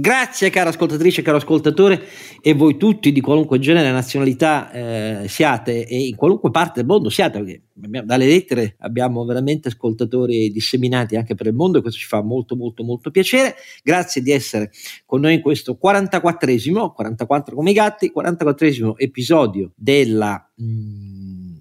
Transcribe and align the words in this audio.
Grazie 0.00 0.50
cara 0.50 0.68
ascoltatrice, 0.68 1.22
caro 1.22 1.38
ascoltatore 1.38 2.00
e 2.40 2.54
voi 2.54 2.76
tutti 2.76 3.10
di 3.10 3.20
qualunque 3.20 3.58
genere, 3.58 3.90
nazionalità 3.90 4.70
eh, 4.70 5.24
siate 5.26 5.88
e 5.88 6.06
in 6.06 6.14
qualunque 6.14 6.52
parte 6.52 6.74
del 6.76 6.86
mondo 6.86 7.10
siate, 7.10 7.40
perché 7.40 7.62
abbiamo, 7.82 8.06
dalle 8.06 8.26
lettere 8.28 8.76
abbiamo 8.78 9.24
veramente 9.24 9.66
ascoltatori 9.66 10.52
disseminati 10.52 11.16
anche 11.16 11.34
per 11.34 11.48
il 11.48 11.54
mondo 11.54 11.78
e 11.78 11.80
questo 11.80 11.98
ci 11.98 12.06
fa 12.06 12.22
molto 12.22 12.54
molto 12.54 12.84
molto 12.84 13.10
piacere. 13.10 13.56
Grazie 13.82 14.22
di 14.22 14.30
essere 14.30 14.70
con 15.04 15.20
noi 15.20 15.34
in 15.34 15.40
questo 15.40 15.76
44esimo, 15.84 16.92
44 16.92 17.56
come 17.56 17.70
i 17.70 17.74
gatti, 17.74 18.12
44esimo 18.14 18.92
episodio 18.96 19.72
della... 19.74 20.48
Mm, 20.62 21.07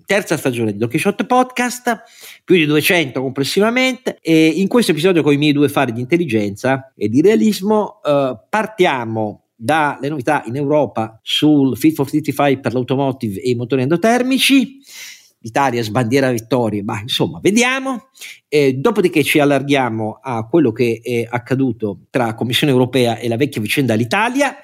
terza 0.08 0.38
stagione 0.38 0.72
di 0.72 0.78
Don 0.78 0.88
Quixote 0.88 1.26
Podcast, 1.26 2.04
più 2.46 2.56
di 2.56 2.66
200 2.66 3.22
complessivamente 3.22 4.18
e 4.22 4.48
in 4.48 4.70
questo 4.70 4.92
episodio 4.92 5.22
con 5.22 5.34
i 5.34 5.38
miei 5.38 5.52
due 5.52 5.68
fari 5.68 5.92
di 5.92 6.00
intelligenza 6.00 6.94
e 6.96 7.10
di 7.10 7.20
realismo 7.20 8.02
eh, 8.02 8.40
partiamo 8.50 9.48
dalle 9.54 10.08
novità 10.08 10.44
in 10.46 10.56
Europa 10.56 11.20
sul 11.22 11.76
Fit 11.76 11.94
for 11.94 12.10
55 12.10 12.60
per 12.62 12.74
l'automotive 12.74 13.42
e 13.42 13.50
i 13.50 13.56
motori 13.56 13.82
endotermici. 13.82 14.80
L'Italia 15.40 15.84
sbandiera 15.84 16.32
vittorie, 16.32 16.84
ma 16.84 17.02
insomma, 17.02 17.40
vediamo. 17.42 18.08
Eh, 18.48 18.76
dopodiché 18.76 19.24
ci 19.24 19.40
allarghiamo 19.40 20.20
a 20.22 20.48
quello 20.48 20.72
che 20.72 21.02
è 21.04 21.28
accaduto 21.30 22.06
tra 22.10 22.34
Commissione 22.34 22.72
europea 22.72 23.18
e 23.18 23.28
la 23.28 23.36
vecchia 23.36 23.60
vicenda 23.60 23.94
all'Italia 23.94 24.56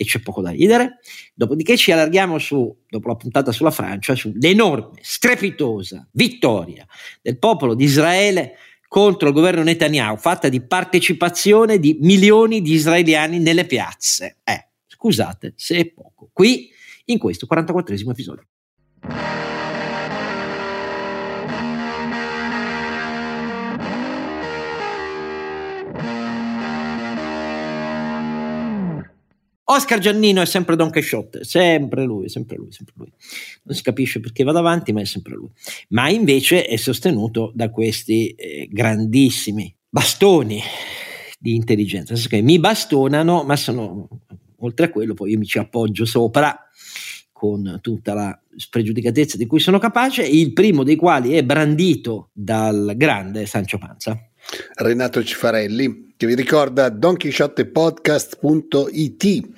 e 0.00 0.04
c'è 0.06 0.20
poco 0.20 0.40
da 0.40 0.48
ridere. 0.48 1.00
Dopodiché 1.34 1.76
ci 1.76 1.92
allarghiamo 1.92 2.38
su, 2.38 2.74
dopo 2.88 3.08
la 3.08 3.16
puntata 3.16 3.52
sulla 3.52 3.70
Francia, 3.70 4.14
sull'enorme, 4.14 4.98
strepitosa 5.02 6.08
vittoria 6.12 6.86
del 7.20 7.38
popolo 7.38 7.74
di 7.74 7.84
Israele 7.84 8.54
contro 8.88 9.28
il 9.28 9.34
governo 9.34 9.62
Netanyahu, 9.62 10.16
fatta 10.16 10.48
di 10.48 10.62
partecipazione 10.62 11.78
di 11.78 11.98
milioni 12.00 12.62
di 12.62 12.72
israeliani 12.72 13.40
nelle 13.40 13.66
piazze. 13.66 14.38
Eh, 14.42 14.68
scusate 14.86 15.52
se 15.54 15.76
è 15.76 15.84
poco. 15.84 16.30
Qui, 16.32 16.70
in 17.04 17.18
questo 17.18 17.44
44 17.44 17.94
episodio. 17.94 18.46
Oscar 29.72 30.00
Giannino 30.00 30.42
è 30.42 30.46
sempre 30.46 30.74
Don 30.74 30.90
Quixote, 30.90 31.44
sempre 31.44 32.02
lui, 32.02 32.28
sempre 32.28 32.56
lui, 32.56 32.72
sempre 32.72 32.94
lui. 32.96 33.12
Non 33.62 33.76
si 33.76 33.82
capisce 33.82 34.18
perché 34.18 34.42
va 34.42 34.50
davanti, 34.50 34.92
ma 34.92 35.00
è 35.00 35.04
sempre 35.04 35.34
lui. 35.34 35.48
Ma 35.90 36.08
invece 36.08 36.64
è 36.64 36.74
sostenuto 36.74 37.52
da 37.54 37.70
questi 37.70 38.30
eh, 38.30 38.68
grandissimi 38.68 39.72
bastoni 39.88 40.60
di 41.38 41.54
intelligenza, 41.54 42.14
che 42.16 42.42
mi 42.42 42.58
bastonano, 42.58 43.44
ma 43.44 43.54
sono 43.54 44.08
oltre 44.58 44.86
a 44.86 44.90
quello, 44.90 45.14
poi 45.14 45.30
io 45.30 45.38
mi 45.38 45.46
ci 45.46 45.58
appoggio 45.58 46.04
sopra 46.04 46.68
con 47.30 47.78
tutta 47.80 48.12
la 48.12 48.38
spregiudicatezza 48.56 49.36
di 49.36 49.46
cui 49.46 49.60
sono 49.60 49.78
capace, 49.78 50.26
il 50.26 50.52
primo 50.52 50.82
dei 50.82 50.96
quali 50.96 51.34
è 51.34 51.44
brandito 51.44 52.30
dal 52.32 52.94
grande 52.96 53.46
Sancio 53.46 53.78
Panza. 53.78 54.29
Renato 54.76 55.22
Cifarelli, 55.22 56.14
che 56.16 56.26
vi 56.26 56.34
ricorda 56.34 56.88
donchisciottepodcast.it. 56.88 59.48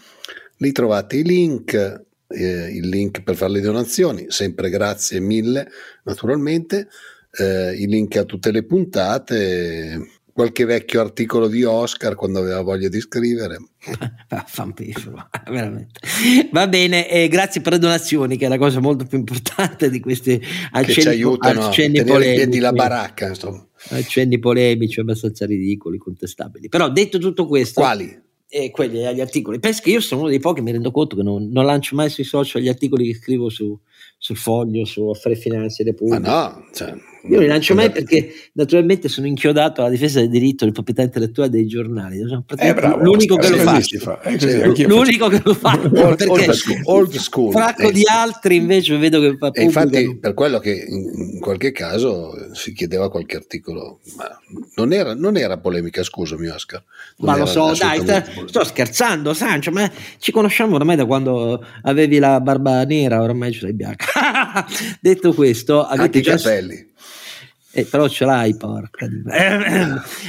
Lì 0.58 0.72
trovate 0.72 1.16
i 1.16 1.24
link, 1.24 2.02
eh, 2.28 2.76
il 2.76 2.88
link 2.88 3.22
per 3.22 3.36
fare 3.36 3.52
le 3.52 3.60
donazioni, 3.60 4.26
sempre 4.28 4.68
grazie 4.70 5.20
mille 5.20 5.68
naturalmente, 6.04 6.88
eh, 7.32 7.74
i 7.74 7.86
link 7.86 8.16
a 8.16 8.24
tutte 8.24 8.50
le 8.50 8.64
puntate, 8.64 10.20
qualche 10.32 10.64
vecchio 10.64 11.00
articolo 11.00 11.46
di 11.46 11.62
Oscar 11.62 12.14
quando 12.14 12.38
aveva 12.38 12.62
voglia 12.62 12.88
di 12.88 13.00
scrivere. 13.00 13.58
veramente. 15.50 16.00
Va 16.50 16.66
bene, 16.68 17.08
eh, 17.08 17.28
grazie 17.28 17.60
per 17.60 17.72
le 17.72 17.78
donazioni, 17.78 18.36
che 18.36 18.46
è 18.46 18.48
la 18.48 18.58
cosa 18.58 18.80
molto 18.80 19.04
più 19.04 19.18
importante 19.18 19.90
di 19.90 20.00
questi 20.00 20.40
accenni, 20.70 20.94
che 20.94 21.00
ci 21.00 21.08
aiutano 21.08 21.66
accenni 21.66 21.98
a 21.98 22.04
tenere 22.04 22.28
in 22.28 22.34
piedi 22.34 22.58
la 22.58 22.72
baracca, 22.72 23.28
insomma. 23.28 23.66
Accenni 23.90 24.38
polemici 24.38 25.00
abbastanza 25.00 25.46
ridicoli, 25.46 25.98
contestabili. 25.98 26.68
Però 26.68 26.88
detto 26.90 27.18
tutto 27.18 27.46
questo... 27.46 27.80
Quali? 27.80 28.20
Eh, 28.48 28.70
quelli, 28.70 28.98
gli 28.98 29.20
articoli. 29.20 29.58
Penso 29.58 29.80
che 29.82 29.90
io 29.90 30.00
sono 30.00 30.20
uno 30.20 30.30
dei 30.30 30.38
pochi, 30.38 30.60
mi 30.60 30.72
rendo 30.72 30.90
conto 30.90 31.16
che 31.16 31.22
non, 31.22 31.48
non 31.48 31.64
lancio 31.64 31.96
mai 31.96 32.10
sui 32.10 32.24
social 32.24 32.60
gli 32.60 32.68
articoli 32.68 33.06
che 33.06 33.14
scrivo 33.14 33.48
su, 33.48 33.78
sul 34.18 34.36
foglio, 34.36 34.84
su 34.84 35.08
affari 35.08 35.36
finanze 35.36 35.82
Repubblica. 35.84 36.20
Ma 36.20 36.48
no, 36.48 36.68
cioè, 36.74 36.94
io 37.24 37.38
li 37.38 37.46
lancio 37.46 37.74
mai 37.74 37.90
perché 37.90 38.32
naturalmente 38.54 39.08
sono 39.08 39.28
inchiodato 39.28 39.80
alla 39.80 39.90
difesa 39.90 40.18
del 40.18 40.28
diritto 40.28 40.64
di 40.64 40.72
proprietà 40.72 41.02
intellettuale 41.02 41.50
dei 41.50 41.66
giornali. 41.66 42.18
Sono 42.26 42.44
eh, 42.56 42.74
bravo, 42.74 43.02
l'unico 43.02 43.36
che 43.36 43.48
lo 43.48 43.56
fa. 43.58 43.78
Eh, 43.78 44.38
così, 44.68 44.86
l'unico 44.86 45.28
che 45.28 45.40
lo 45.44 45.54
fa. 45.54 45.78
Old, 45.82 46.20
old 46.20 46.50
school. 46.50 46.80
Old 46.84 47.14
school. 47.16 47.52
Fracco 47.52 47.88
eh. 47.88 47.92
di 47.92 48.02
altri 48.10 48.56
invece 48.56 48.96
vedo 48.96 49.20
che 49.20 49.36
fa 49.36 49.50
E 49.52 49.62
infatti 49.62 50.16
per 50.18 50.34
quello 50.34 50.58
che 50.58 50.84
in, 50.88 51.38
qualche 51.38 51.70
caso 51.70 52.54
si 52.54 52.72
chiedeva 52.72 53.08
qualche 53.08 53.36
articolo, 53.36 54.00
ma 54.16 54.28
non 54.76 54.92
era, 54.92 55.14
non 55.14 55.36
era 55.36 55.58
polemica, 55.58 56.02
scusami 56.02 56.48
Oscar. 56.48 56.82
Non 57.18 57.30
ma 57.30 57.38
lo 57.38 57.46
so, 57.46 57.72
dai, 57.78 58.00
sta, 58.00 58.24
sto 58.46 58.64
scherzando 58.64 59.32
Sancio, 59.32 59.70
ma 59.70 59.88
ci 60.18 60.32
conosciamo 60.32 60.74
ormai 60.74 60.96
da 60.96 61.04
quando 61.04 61.64
avevi 61.82 62.18
la 62.18 62.40
barba 62.40 62.82
nera, 62.84 63.22
ormai 63.22 63.52
ce 63.52 63.60
l'hai 63.62 63.74
bianca. 63.74 64.66
Detto 65.00 65.32
questo, 65.32 65.86
anche 65.86 66.18
i 66.18 66.22
capelli. 66.22 66.90
Eh, 67.74 67.84
però 67.84 68.06
ce 68.08 68.26
l'hai, 68.26 68.54
porca 68.54 69.06
di 69.06 69.22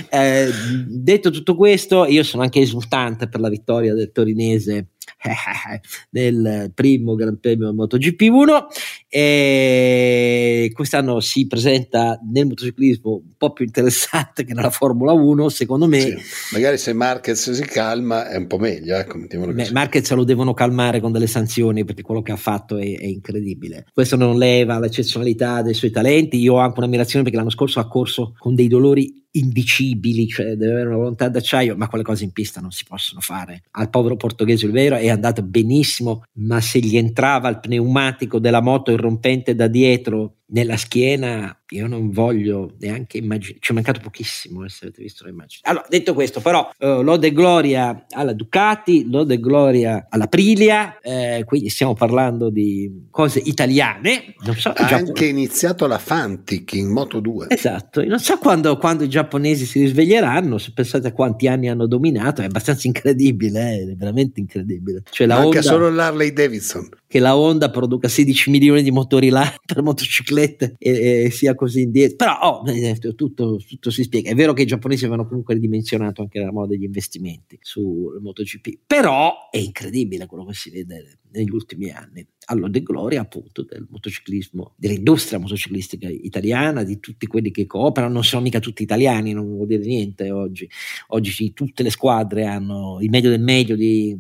eh, 0.10 0.50
detto 0.88 1.30
tutto 1.30 1.56
questo, 1.56 2.06
io 2.06 2.24
sono 2.24 2.44
anche 2.44 2.62
esultante 2.62 3.28
per 3.28 3.42
la 3.42 3.50
vittoria 3.50 3.94
del 3.94 4.12
torinese 4.12 4.88
del 6.10 6.72
primo 6.74 7.16
Gran 7.16 7.40
Premio 7.40 7.74
MotoGP 7.74 8.22
1 8.30 8.68
e 9.08 10.72
quest'anno 10.74 11.20
si 11.20 11.48
presenta 11.48 12.20
nel 12.32 12.48
motociclismo 12.48 13.12
un 13.12 13.38
po' 13.38 13.54
più 13.54 13.66
interessante 13.66 14.44
che 14.44 14.54
nella 14.54 14.70
Formula 14.70 15.12
1 15.12 15.50
secondo 15.50 15.88
me. 15.88 16.02
Sì, 16.02 16.18
magari 16.54 16.78
se 16.78 16.94
Marquez 16.94 17.52
si 17.52 17.66
calma 17.66 18.30
è 18.30 18.38
un 18.38 18.48
po' 18.48 18.58
meglio 18.58 18.98
eh, 18.98 19.06
Beh, 19.54 19.72
Marquez 19.72 20.12
lo 20.12 20.24
devono 20.24 20.54
calmare 20.54 21.00
con 21.00 21.12
delle 21.12 21.28
sanzioni 21.28 21.86
perché 21.86 22.02
quello 22.02 22.22
che 22.22 22.32
ha 22.32 22.38
fatto 22.38 22.78
è, 22.78 22.98
è 22.98 23.06
incredibile. 23.06 23.86
Questo 23.94 24.16
non 24.16 24.38
leva 24.38 24.80
l'eccezionalità 24.80 25.62
dei 25.62 25.74
suoi 25.74 25.92
talenti. 25.92 26.38
Io 26.38 26.56
ho 26.56 26.60
anche 26.60 26.80
un'ammirazione 26.80 27.24
perché 27.24 27.38
l'anno 27.38 27.52
scorso 27.52 27.80
ha 27.80 27.88
corso 27.88 28.34
con 28.38 28.56
dei 28.56 28.68
dolori 28.68 29.22
indicibili, 29.36 30.28
cioè 30.28 30.56
deve 30.56 30.74
avere 30.74 30.88
una 30.90 30.98
volontà 30.98 31.28
d'acciaio, 31.28 31.76
ma 31.76 31.88
quelle 31.88 32.04
cose 32.04 32.24
in 32.24 32.32
pista 32.32 32.62
non 32.62 32.72
si 32.72 32.84
possono 32.88 33.20
fare. 33.20 33.64
Al 33.72 33.90
povero 33.90 34.16
portoghese 34.16 34.66
Oliveira 34.66 34.93
è 34.98 35.10
andato 35.10 35.44
benissimo, 35.44 36.24
ma 36.34 36.62
se 36.62 36.80
gli 36.80 36.98
entrava 36.98 37.50
il 37.50 37.60
pneumatico 37.60 38.40
della 38.40 38.62
moto 38.62 38.92
irrompente 38.92 39.56
da 39.56 39.68
dietro 39.68 40.38
nella 40.48 40.78
schiena 40.78 41.58
io 41.74 41.88
non 41.88 42.12
voglio 42.12 42.76
neanche 42.80 43.18
immaginare, 43.18 43.60
ci 43.60 43.72
è 43.72 43.74
mancato 43.74 44.00
pochissimo 44.00 44.68
se 44.68 44.86
avete 44.86 45.02
visto 45.02 45.24
le 45.26 45.32
immagini. 45.32 45.62
Allora, 45.64 45.86
detto 45.90 46.14
questo, 46.14 46.40
però, 46.40 46.70
eh, 46.78 47.02
lode 47.02 47.32
gloria 47.32 48.06
alla 48.10 48.34
Ducati, 48.34 49.10
lode 49.10 49.40
gloria 49.40 50.08
alla 50.10 50.28
Prilia, 50.28 51.00
eh, 51.00 51.44
quindi 51.46 51.70
stiamo 51.70 51.94
parlando 51.94 52.50
di 52.50 53.08
cose 53.10 53.40
italiane. 53.40 54.36
Non 54.46 54.56
so, 54.56 54.70
ha 54.70 54.88
anche 54.88 55.26
iniziato 55.26 55.88
la 55.88 55.98
Fantic 55.98 56.74
in 56.74 56.90
Moto 56.90 57.20
2. 57.20 57.48
Esatto, 57.50 58.04
non 58.06 58.20
so 58.20 58.38
quando, 58.38 58.78
quando, 58.78 59.04
i 59.04 59.10
giapponesi 59.10 59.66
si 59.66 59.80
risveglieranno, 59.80 60.58
se 60.58 60.72
pensate 60.74 61.08
a 61.08 61.12
quanti 61.12 61.48
anni 61.48 61.70
hanno 61.70 61.88
dominato, 61.88 62.42
è 62.42 62.46
abbastanza 62.46 62.86
incredibile, 62.88 63.80
eh, 63.80 63.92
è 63.92 63.96
veramente 63.96 64.40
incredibile. 64.40 65.02
Cioè, 65.10 65.26
la 65.26 65.36
Manca 65.36 65.58
Honda, 65.58 65.62
solo 65.62 65.90
l'Harley 65.90 66.32
Davidson. 66.32 66.88
Che 67.14 67.20
la 67.20 67.38
Honda 67.38 67.70
produca 67.70 68.08
16 68.08 68.50
milioni 68.50 68.82
di 68.82 68.90
motori 68.90 69.30
là 69.30 69.48
per 69.64 69.84
motociclette 69.84 70.78
e, 70.80 71.26
e 71.26 71.30
sia 71.30 71.54
così 71.54 71.82
indietro. 71.82 72.16
Però 72.16 72.40
oh, 72.40 72.68
eh, 72.68 72.98
tutto, 73.14 73.58
tutto, 73.58 73.92
si 73.92 74.02
spiega. 74.02 74.32
È 74.32 74.34
vero 74.34 74.54
che 74.54 74.64
i 74.64 74.66
giapponesi 74.66 75.06
avevano 75.06 75.28
comunque 75.28 75.54
ridimensionato 75.54 76.24
anche 76.24 76.40
la 76.40 76.52
moda 76.52 76.70
degli 76.70 76.86
investimenti 76.86 77.60
sul 77.62 78.20
MotoGP, 78.20 78.80
però 78.88 79.50
è 79.52 79.58
incredibile 79.58 80.26
quello 80.26 80.44
che 80.46 80.56
si 80.56 80.72
vede 80.72 81.20
negli 81.34 81.52
ultimi 81.52 81.92
anni. 81.92 82.26
Allora, 82.46 82.70
de 82.70 82.82
gloria 82.82 83.22
appunto 83.22 83.62
del 83.62 83.86
motociclismo, 83.88 84.74
dell'industria 84.76 85.38
motociclistica 85.38 86.10
italiana, 86.10 86.84
di 86.84 87.00
tutti 87.00 87.28
quelli 87.28 87.52
che 87.52 87.68
cooperano, 87.68 88.12
non 88.12 88.24
sono 88.24 88.42
mica 88.42 88.60
tutti 88.60 88.82
italiani, 88.82 89.34
non 89.34 89.46
vuol 89.46 89.68
dire 89.68 89.86
niente 89.86 90.32
oggi. 90.32 90.68
Oggi 91.10 91.54
tutte 91.54 91.84
le 91.84 91.92
squadre 91.92 92.46
hanno 92.46 92.98
il 93.02 93.12
meglio 93.12 93.30
del 93.30 93.40
meglio 93.40 93.76
di 93.76 94.20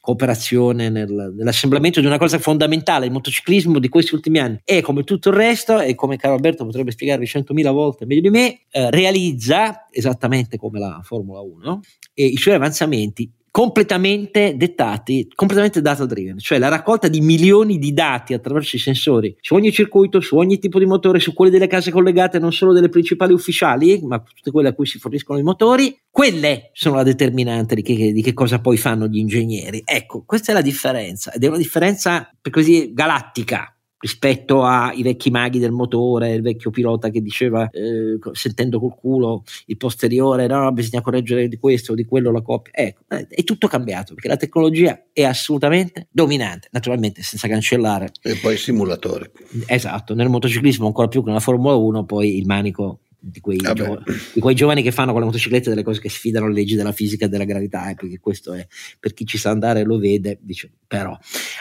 cooperazione 0.00 0.88
nel, 0.88 1.34
nell'assemblamento 1.36 2.00
di 2.00 2.06
una 2.06 2.18
cosa 2.18 2.38
fondamentale, 2.38 3.06
il 3.06 3.12
motociclismo 3.12 3.78
di 3.78 3.88
questi 3.88 4.14
ultimi 4.14 4.38
anni. 4.38 4.60
E 4.64 4.80
come 4.80 5.04
tutto 5.04 5.30
il 5.30 5.36
resto 5.36 5.80
e 5.80 5.94
come 5.94 6.16
Carlo 6.16 6.36
Alberto 6.36 6.64
potrebbe 6.64 6.90
spiegarvi 6.90 7.26
centomila 7.26 7.70
volte 7.70 8.06
meglio 8.06 8.22
di 8.22 8.30
me, 8.30 8.60
eh, 8.70 8.90
realizza 8.90 9.86
esattamente 9.90 10.56
come 10.56 10.78
la 10.78 11.00
Formula 11.02 11.40
1 11.40 11.80
e 12.14 12.24
i 12.24 12.36
suoi 12.36 12.54
avanzamenti 12.54 13.30
completamente 13.56 14.54
dettati, 14.54 15.32
completamente 15.34 15.80
data 15.80 16.04
driven, 16.04 16.36
cioè 16.36 16.58
la 16.58 16.68
raccolta 16.68 17.08
di 17.08 17.22
milioni 17.22 17.78
di 17.78 17.94
dati 17.94 18.34
attraverso 18.34 18.76
i 18.76 18.78
sensori 18.78 19.34
su 19.40 19.54
ogni 19.54 19.72
circuito, 19.72 20.20
su 20.20 20.36
ogni 20.36 20.58
tipo 20.58 20.78
di 20.78 20.84
motore, 20.84 21.20
su 21.20 21.32
quelli 21.32 21.50
delle 21.50 21.66
case 21.66 21.90
collegate, 21.90 22.38
non 22.38 22.52
solo 22.52 22.74
delle 22.74 22.90
principali 22.90 23.32
ufficiali, 23.32 23.98
ma 24.02 24.20
tutte 24.20 24.50
quelle 24.50 24.68
a 24.68 24.74
cui 24.74 24.84
si 24.84 24.98
forniscono 24.98 25.38
i 25.38 25.42
motori, 25.42 25.98
quelle 26.10 26.68
sono 26.74 26.96
la 26.96 27.02
determinante 27.02 27.74
di 27.74 27.80
che, 27.80 28.12
di 28.12 28.20
che 28.20 28.34
cosa 28.34 28.60
poi 28.60 28.76
fanno 28.76 29.06
gli 29.06 29.16
ingegneri. 29.16 29.80
Ecco, 29.86 30.24
questa 30.26 30.52
è 30.52 30.54
la 30.54 30.60
differenza 30.60 31.32
ed 31.32 31.42
è 31.42 31.48
una 31.48 31.56
differenza 31.56 32.30
per 32.38 32.52
così 32.52 32.92
galattica 32.92 33.75
rispetto 33.98 34.62
ai 34.64 35.02
vecchi 35.02 35.30
maghi 35.30 35.58
del 35.58 35.72
motore, 35.72 36.34
il 36.34 36.42
vecchio 36.42 36.70
pilota 36.70 37.08
che 37.08 37.20
diceva 37.22 37.68
eh, 37.70 38.18
sentendo 38.32 38.78
col 38.78 38.94
culo 38.94 39.42
il 39.66 39.76
posteriore, 39.76 40.46
no, 40.46 40.70
bisogna 40.72 41.02
correggere 41.02 41.48
di 41.48 41.56
questo 41.56 41.92
o 41.92 41.94
di 41.94 42.04
quello 42.04 42.30
la 42.30 42.42
coppia. 42.42 42.72
Ecco, 42.74 43.02
eh, 43.08 43.26
è 43.28 43.44
tutto 43.44 43.68
cambiato 43.68 44.14
perché 44.14 44.28
la 44.28 44.36
tecnologia 44.36 45.06
è 45.12 45.24
assolutamente 45.24 46.08
dominante, 46.10 46.68
naturalmente 46.72 47.22
senza 47.22 47.48
cancellare. 47.48 48.12
E 48.22 48.36
poi 48.36 48.54
i 48.54 48.58
simulatori. 48.58 49.30
Esatto, 49.66 50.14
nel 50.14 50.28
motociclismo 50.28 50.86
ancora 50.86 51.08
più 51.08 51.20
che 51.20 51.28
nella 51.28 51.40
Formula 51.40 51.74
1, 51.74 52.04
poi 52.04 52.36
il 52.36 52.46
manico 52.46 53.00
di 53.18 53.40
quei, 53.40 53.58
gio- 53.58 54.02
di 54.32 54.40
quei, 54.40 54.54
giovani 54.54 54.82
che 54.82 54.92
fanno 54.92 55.12
con 55.12 55.20
le 55.20 55.26
motociclette 55.26 55.68
delle 55.68 55.82
cose 55.82 56.00
che 56.00 56.08
sfidano 56.08 56.48
le 56.48 56.54
leggi 56.54 56.76
della 56.76 56.92
fisica 56.92 57.26
e 57.26 57.28
della 57.28 57.44
gravità, 57.44 57.88
eh, 57.88 57.94
perché 57.94 58.18
questo 58.18 58.52
è 58.52 58.66
per 59.00 59.14
chi 59.14 59.24
ci 59.24 59.38
sa 59.38 59.50
andare 59.50 59.84
lo 59.84 59.98
vede, 59.98 60.38
dice 60.40 60.70
però. 60.86 61.16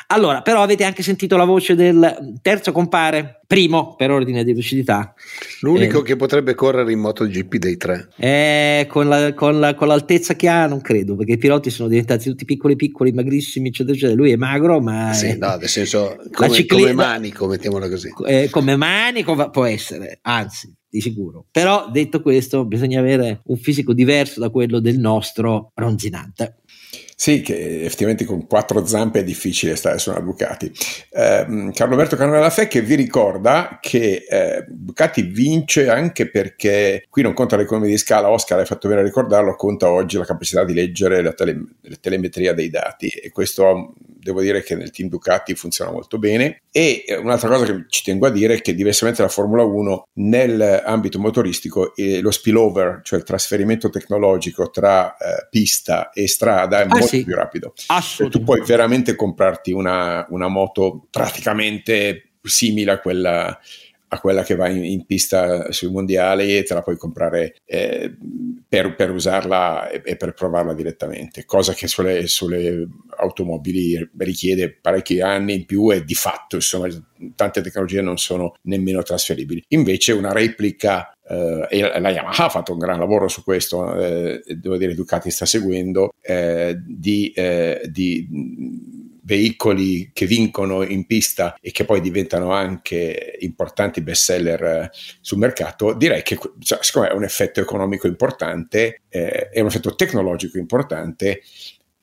Allora, 0.07 0.41
però 0.41 0.61
avete 0.61 0.83
anche 0.83 1.03
sentito 1.03 1.37
la 1.37 1.45
voce 1.45 1.75
del 1.75 2.37
terzo 2.41 2.71
compare, 2.71 3.41
primo 3.45 3.95
per 3.95 4.11
ordine 4.11 4.43
di 4.43 4.53
lucidità. 4.53 5.13
L'unico 5.61 5.99
eh, 5.99 6.03
che 6.03 6.15
potrebbe 6.15 6.55
correre 6.55 6.91
in 6.91 6.99
MotoGP 6.99 7.55
dei 7.55 7.77
tre. 7.77 8.09
Eh, 8.17 8.85
con, 8.89 9.07
la, 9.07 9.33
con, 9.33 9.59
la, 9.59 9.73
con, 9.75 9.87
l'altezza 9.87 10.35
che 10.35 10.47
ha 10.47 10.67
non 10.67 10.81
credo, 10.81 11.15
perché 11.15 11.33
i 11.33 11.37
piloti 11.37 11.69
sono 11.69 11.89
diventati 11.89 12.29
tutti 12.29 12.45
piccoli 12.45 12.75
piccoli, 12.75 13.11
magrissimi, 13.11 13.69
eccetera, 13.69 13.95
eccetera. 13.95 14.17
Lui 14.17 14.31
è 14.31 14.35
magro, 14.35 14.79
ma... 14.79 15.13
Sì, 15.13 15.27
è, 15.27 15.35
no, 15.35 15.55
nel 15.55 15.69
senso, 15.69 16.17
come, 16.31 16.49
cicli- 16.49 16.79
come 16.79 16.93
manico, 16.93 17.47
mettiamola 17.47 17.89
così. 17.89 18.09
Eh, 18.25 18.49
come 18.49 18.75
manico 18.75 19.49
può 19.49 19.65
essere, 19.65 20.19
anzi 20.21 20.73
di 20.95 21.01
sicuro. 21.01 21.45
Però 21.51 21.89
detto 21.91 22.21
questo, 22.21 22.65
bisogna 22.65 22.99
avere 22.99 23.41
un 23.45 23.57
fisico 23.57 23.93
diverso 23.93 24.39
da 24.39 24.49
quello 24.49 24.79
del 24.79 24.97
nostro 24.97 25.71
ronzinante. 25.75 26.61
Sì, 27.17 27.41
che 27.41 27.85
effettivamente 27.85 28.25
con 28.25 28.45
quattro 28.45 28.85
zampe 28.85 29.19
è 29.19 29.23
difficile 29.23 29.77
stare 29.77 29.99
su 29.99 30.09
una 30.09 30.19
Ducati. 30.19 30.69
Eh, 31.11 31.71
Carlo 31.73 31.93
Alberto 31.93 32.17
Canonella 32.17 32.49
che 32.49 32.81
vi 32.81 32.95
ricorda 32.95 33.79
che 33.81 34.25
eh, 34.29 34.65
Ducati 34.67 35.21
vince 35.21 35.87
anche 35.89 36.29
perché 36.29 37.05
qui 37.09 37.21
non 37.21 37.33
conta 37.33 37.55
l'economia 37.55 37.89
di 37.89 37.97
scala, 37.97 38.29
Oscar 38.29 38.59
hai 38.59 38.65
fatto 38.65 38.89
bene 38.89 38.99
a 38.99 39.03
ricordarlo, 39.03 39.55
conta 39.55 39.89
oggi 39.89 40.17
la 40.17 40.25
capacità 40.25 40.65
di 40.65 40.73
leggere 40.73 41.21
la, 41.21 41.31
tele, 41.31 41.57
la 41.83 41.95
telemetria 42.01 42.53
dei 42.53 42.69
dati 42.69 43.07
e 43.07 43.31
questo 43.31 43.93
devo 44.25 44.41
dire 44.41 44.63
che 44.63 44.73
nel 44.73 44.89
team 44.89 45.07
Ducati 45.07 45.53
funziona 45.53 45.91
molto 45.91 46.17
bene. 46.17 46.63
E 46.71 47.03
eh, 47.05 47.15
un'altra 47.15 47.47
cosa 47.47 47.65
che 47.65 47.85
ci 47.89 48.03
tengo 48.03 48.25
a 48.25 48.31
dire 48.31 48.55
è 48.55 48.61
che 48.61 48.73
diversamente 48.73 49.21
dalla 49.21 49.31
Formula 49.31 49.61
1, 49.61 50.07
nell'ambito 50.13 51.19
motoristico 51.19 51.95
eh, 51.95 52.21
lo 52.21 52.31
spillover, 52.31 53.01
cioè 53.03 53.19
il 53.19 53.25
trasferimento 53.25 53.91
tecnologico 53.91 54.71
tra 54.71 55.15
eh, 55.15 55.47
pista 55.51 56.09
e 56.09 56.27
strada 56.27 56.79
è 56.79 56.85
ah, 56.85 56.87
molto 56.87 57.05
sì. 57.05 57.23
più 57.23 57.35
rapido. 57.35 57.73
Assolutamente. 57.85 58.39
Tu 58.39 58.43
puoi 58.43 58.67
veramente 58.67 59.15
comprarti 59.15 59.71
una, 59.71 60.25
una 60.29 60.47
moto 60.47 61.05
praticamente 61.11 62.31
simile 62.41 62.93
a 62.93 62.99
quella 62.99 63.59
a 64.07 64.19
quella 64.19 64.43
che 64.43 64.55
va 64.55 64.69
in, 64.69 64.83
in, 64.83 65.05
pista 65.05 65.71
sui 65.71 65.89
mondiali 65.89 66.55
e 66.55 66.63
te 66.63 66.73
la 66.73 66.81
puoi 66.81 66.97
comprare 66.97 67.55
eh, 67.65 68.15
per, 68.67 68.95
per, 68.95 69.11
usarla 69.11 69.89
e, 69.89 70.01
e, 70.03 70.15
per 70.15 70.33
provarla 70.33 70.73
direttamente, 70.73 71.45
cosa 71.45 71.73
che 71.73 71.87
sulle, 71.87 72.27
sulle, 72.27 72.87
automobili 73.17 74.09
richiede 74.17 74.71
parecchi 74.71 75.21
anni 75.21 75.55
in 75.55 75.65
più 75.65 75.91
e 75.91 76.03
di 76.03 76.15
fatto 76.15 76.55
insomma 76.55 76.87
tante 77.35 77.61
tecnologie 77.61 78.01
non 78.01 78.17
sono 78.17 78.55
nemmeno 78.63 79.01
trasferibili. 79.01 79.63
Invece 79.69 80.11
una 80.11 80.31
replica 80.31 81.09
Uh, 81.27 81.65
e 81.69 81.99
la 81.99 82.11
Yamaha 82.11 82.45
ha 82.45 82.49
fatto 82.49 82.73
un 82.73 82.77
gran 82.77 82.99
lavoro 82.99 83.27
su 83.27 83.43
questo, 83.43 83.99
eh, 83.99 84.43
devo 84.45 84.77
dire 84.77 84.93
Ducati 84.93 85.31
sta 85.31 85.47
seguendo, 85.47 86.13
eh, 86.21 86.79
di, 86.85 87.31
eh, 87.35 87.81
di 87.89 88.27
veicoli 89.25 90.11
che 90.13 90.25
vincono 90.25 90.83
in 90.83 91.05
pista 91.05 91.57
e 91.59 91.71
che 91.71 91.83
poi 91.83 91.99
diventano 91.99 92.51
anche 92.51 93.37
importanti 93.39 94.01
bestseller 94.01 94.63
eh, 94.63 94.89
sul 95.19 95.39
mercato, 95.39 95.93
direi 95.93 96.21
che 96.21 96.37
cioè, 96.59 96.79
siccome 96.81 97.09
è 97.09 97.13
un 97.13 97.23
effetto 97.23 97.59
economico 97.59 98.07
importante, 98.07 99.01
eh, 99.09 99.49
è 99.49 99.59
un 99.59 99.67
effetto 99.67 99.95
tecnologico 99.95 100.57
importante, 100.57 101.41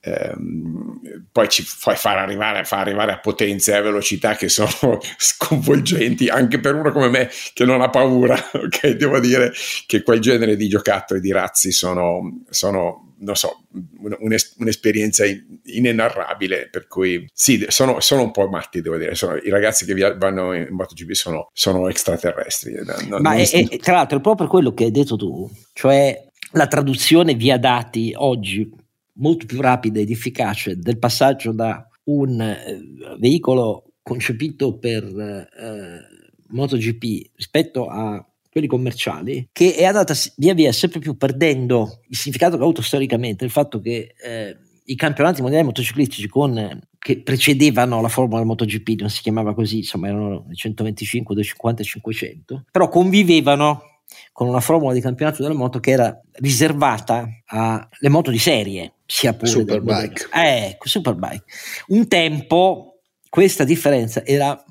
ehm, 0.03 1.27
poi 1.31 1.49
ci 1.49 1.63
fai 1.63 1.97
far 1.97 2.19
arrivare, 2.19 2.65
far 2.65 2.81
arrivare 2.81 3.13
a 3.13 3.21
potenze 3.21 3.73
e 3.73 3.77
a 3.77 3.81
velocità 3.81 4.35
che 4.35 4.49
sono 4.49 5.01
sconvolgenti 5.17 6.29
anche 6.29 6.59
per 6.59 6.75
uno 6.75 6.91
come 6.91 7.09
me 7.09 7.31
che 7.55 7.65
non 7.65 7.81
ha 7.81 7.89
paura, 7.89 8.37
ok? 8.53 8.89
Devo 8.91 9.21
dire 9.21 9.53
che 9.87 10.03
quel 10.03 10.21
genere 10.21 10.57
di 10.57 10.69
giocattoli, 10.69 11.21
di 11.21 11.33
razzi 11.33 11.71
sono, 11.71 12.43
sono 12.51 13.15
non 13.23 13.37
so, 13.37 13.67
un'es- 14.19 14.57
un'esperienza 14.59 15.25
inenarrabile, 15.65 16.69
per 16.69 16.89
cui 16.89 17.25
sì, 17.33 17.65
sono, 17.69 18.01
sono, 18.01 18.23
un 18.23 18.33
po' 18.33 18.49
matti, 18.49 18.81
devo 18.81 18.97
dire, 18.97 19.15
sono, 19.15 19.37
i 19.37 19.49
ragazzi 19.49 19.85
che 19.85 19.95
via- 19.95 20.17
vanno 20.17 20.53
in 20.53 20.67
MotoGP 20.71 21.13
sono, 21.13 21.51
sono 21.53 21.89
extraterrestri. 21.89 22.75
Non, 22.85 23.21
Ma 23.23 23.31
non 23.31 23.39
è, 23.39 23.49
è, 23.49 23.77
tra 23.79 23.95
l'altro 23.95 24.19
è 24.19 24.21
proprio 24.21 24.49
quello 24.49 24.75
che 24.75 24.85
hai 24.85 24.91
detto 24.91 25.17
tu, 25.17 25.49
cioè 25.73 26.21
la 26.55 26.67
traduzione 26.67 27.35
via 27.35 27.59
dati 27.59 28.13
oggi 28.17 28.69
molto 29.23 29.47
più 29.47 29.61
rapida 29.61 30.01
ed 30.01 30.11
efficace 30.11 30.77
del 30.77 30.99
passaggio 30.99 31.53
da 31.53 31.89
un 32.05 32.41
eh, 32.41 33.17
veicolo 33.19 33.85
concepito 34.03 34.77
per 34.79 35.05
eh, 35.05 36.01
MotoGP 36.49 37.31
rispetto 37.37 37.87
a 37.87 38.25
quelli 38.51 38.67
commerciali, 38.67 39.49
che 39.51 39.75
è 39.75 39.85
andata 39.85 40.15
via 40.37 40.53
via 40.53 40.73
sempre 40.73 41.01
più 41.01 41.17
perdendo 41.17 42.01
il 42.09 42.17
significato 42.17 42.57
che 42.57 42.61
ha 42.61 42.65
avuto 42.65 42.83
storicamente, 42.83 43.45
il 43.45 43.51
fatto 43.51 43.81
che 43.81 44.15
eh, 44.23 44.57
i 44.85 44.95
campionati 44.95 45.41
mondiali 45.41 45.65
motociclistici 45.65 46.29
con, 46.29 46.81
che 46.99 47.23
precedevano 47.23 48.03
la 48.03 48.09
Formula 48.09 48.45
MotoGP, 48.45 49.01
non 49.01 49.09
si 49.09 49.23
chiamava 49.23 49.55
così, 49.55 49.79
insomma 49.79 50.09
erano 50.09 50.45
125, 50.53 51.35
250 51.35 51.83
500, 51.83 52.65
però 52.71 52.89
convivevano 52.89 53.92
con 54.33 54.49
una 54.49 54.61
formula 54.61 54.93
di 54.93 55.01
campionato 55.01 55.43
della 55.43 55.55
moto 55.55 55.81
che 55.81 55.91
era 55.91 56.21
riservata 56.35 57.29
alle 57.47 58.09
moto 58.09 58.31
di 58.31 58.39
serie, 58.39 58.95
sia 59.07 59.35
pure 59.35 59.51
Superbike. 59.51 60.29
Eh, 60.35 60.79
Superbike. 60.81 61.45
Un 61.89 62.09
tempo 62.09 63.01
questa 63.29 63.65
differenza 63.65 64.25
era 64.25 64.63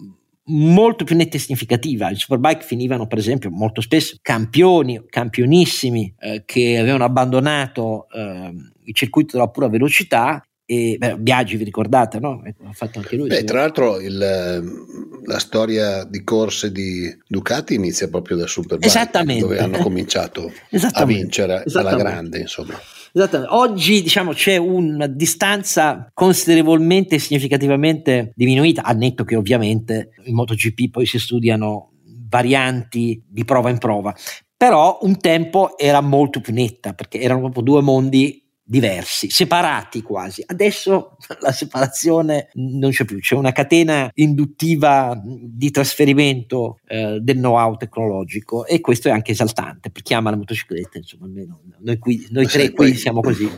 molto 0.46 1.04
più 1.04 1.16
netta 1.16 1.38
e 1.38 1.40
significativa. 1.40 2.10
I 2.10 2.16
superbike 2.16 2.64
finivano, 2.64 3.08
per 3.08 3.18
esempio, 3.18 3.50
molto 3.50 3.82
spesso 3.82 4.18
campioni, 4.22 5.04
campionissimi 5.10 6.14
eh, 6.20 6.44
che 6.46 6.78
avevano 6.78 7.04
abbandonato 7.04 8.08
eh, 8.10 8.54
il 8.84 8.94
circuito 8.94 9.38
della 9.38 9.50
pura 9.50 9.68
velocità. 9.68 10.44
E 10.72 10.96
beh, 10.98 11.18
Biaggi, 11.18 11.58
vi 11.58 11.66
ricordate, 11.66 12.18
no? 12.18 12.42
Ecco, 12.46 12.64
ha 12.64 12.72
fatto 12.72 13.00
anche 13.00 13.18
lui. 13.18 13.28
Beh, 13.28 13.44
tra 13.44 13.60
l'altro, 13.60 14.00
il, 14.00 14.18
la 14.18 15.40
storia 15.40 16.06
di 16.06 16.24
corse 16.24 16.72
di 16.72 17.14
Ducati 17.28 17.74
inizia 17.74 18.08
proprio 18.08 18.38
da 18.38 18.48
Superbike, 18.48 19.38
dove 19.38 19.60
hanno 19.60 19.80
cominciato 19.80 20.50
a 20.94 21.04
vincere 21.04 21.66
alla 21.74 21.98
grande, 21.98 22.40
insomma. 22.40 22.80
Esattamente. 23.12 23.54
Oggi 23.54 24.02
diciamo 24.02 24.32
c'è 24.32 24.56
una 24.56 25.08
distanza 25.08 26.10
considerevolmente 26.14 27.16
e 27.16 27.20
significativamente 27.20 28.32
diminuita, 28.34 28.84
a 28.84 28.94
netto 28.94 29.26
che 29.26 29.36
ovviamente 29.36 30.12
in 30.24 30.36
MotoGP 30.36 30.90
poi 30.90 31.06
si 31.06 31.20
studiano 31.20 31.92
varianti 32.30 33.22
di 33.28 33.44
prova 33.44 33.70
in 33.70 33.78
prova. 33.78 34.16
Però 34.56 35.00
un 35.02 35.20
tempo 35.20 35.78
era 35.78 36.00
molto 36.00 36.40
più 36.40 36.54
netta 36.54 36.94
perché 36.94 37.20
erano 37.20 37.42
proprio 37.42 37.64
due 37.64 37.82
mondi 37.82 38.41
diversi, 38.72 39.30
separati 39.30 40.02
quasi. 40.02 40.42
Adesso 40.46 41.18
la 41.42 41.52
separazione 41.52 42.48
non 42.54 42.92
c'è 42.92 43.04
più, 43.04 43.20
c'è 43.20 43.36
una 43.36 43.52
catena 43.52 44.10
induttiva 44.14 45.22
di 45.22 45.70
trasferimento 45.72 46.80
eh, 46.88 47.18
del 47.20 47.36
know-how 47.36 47.76
tecnologico 47.76 48.66
e 48.66 48.80
questo 48.80 49.10
è 49.10 49.12
anche 49.12 49.34
esaltante 49.34 49.92
per 49.92 50.02
chi 50.02 50.14
ama 50.14 50.30
la 50.30 50.38
motocicletta, 50.38 51.00
insomma, 51.00 51.26
almeno 51.26 51.60
noi, 51.80 51.98
qui, 51.98 52.26
noi 52.32 52.48
tre 52.48 52.72
qui 52.72 52.96
siamo 52.96 53.20
così. 53.20 53.50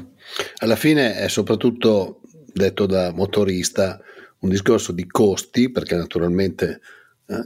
Alla 0.58 0.76
fine 0.76 1.16
è 1.16 1.28
soprattutto, 1.28 2.22
detto 2.52 2.88
da 2.88 3.14
motorista, 3.14 4.00
un 4.40 4.50
discorso 4.50 4.92
di 4.92 5.06
costi, 5.06 5.70
perché 5.70 5.96
naturalmente 5.96 6.82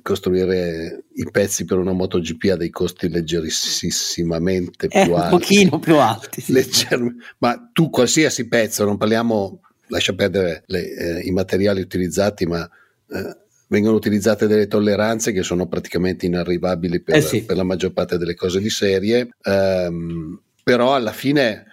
costruire 0.01 1.03
i 1.13 1.27
pezzi 1.29 1.65
per 1.65 1.77
una 1.77 1.91
MotoGP 1.91 2.49
ha 2.51 2.55
dei 2.55 2.69
costi 2.69 3.09
leggerissimamente 3.09 4.87
più 4.87 5.13
alti. 5.13 5.33
Un 5.33 5.39
pochino 5.39 5.79
più 5.79 5.95
alti. 5.97 6.41
Sì. 6.41 6.51
Legger- 6.53 7.15
ma 7.37 7.69
tu 7.71 7.89
qualsiasi 7.89 8.47
pezzo, 8.47 8.83
non 8.85 8.97
parliamo, 8.97 9.61
lascia 9.87 10.13
perdere 10.13 10.63
le, 10.67 10.95
eh, 10.95 11.21
i 11.21 11.31
materiali 11.31 11.81
utilizzati, 11.81 12.45
ma 12.45 12.67
eh, 13.09 13.37
vengono 13.67 13.95
utilizzate 13.95 14.47
delle 14.47 14.67
tolleranze 14.67 15.31
che 15.31 15.43
sono 15.43 15.67
praticamente 15.67 16.25
inarrivabili 16.25 17.01
per, 17.01 17.15
eh 17.15 17.21
sì. 17.21 17.43
per 17.43 17.55
la 17.55 17.63
maggior 17.63 17.93
parte 17.93 18.17
delle 18.17 18.35
cose 18.35 18.59
di 18.59 18.69
serie, 18.69 19.29
ehm, 19.41 20.41
però 20.63 20.95
alla 20.95 21.11
fine, 21.11 21.65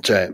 cioè, 0.00 0.32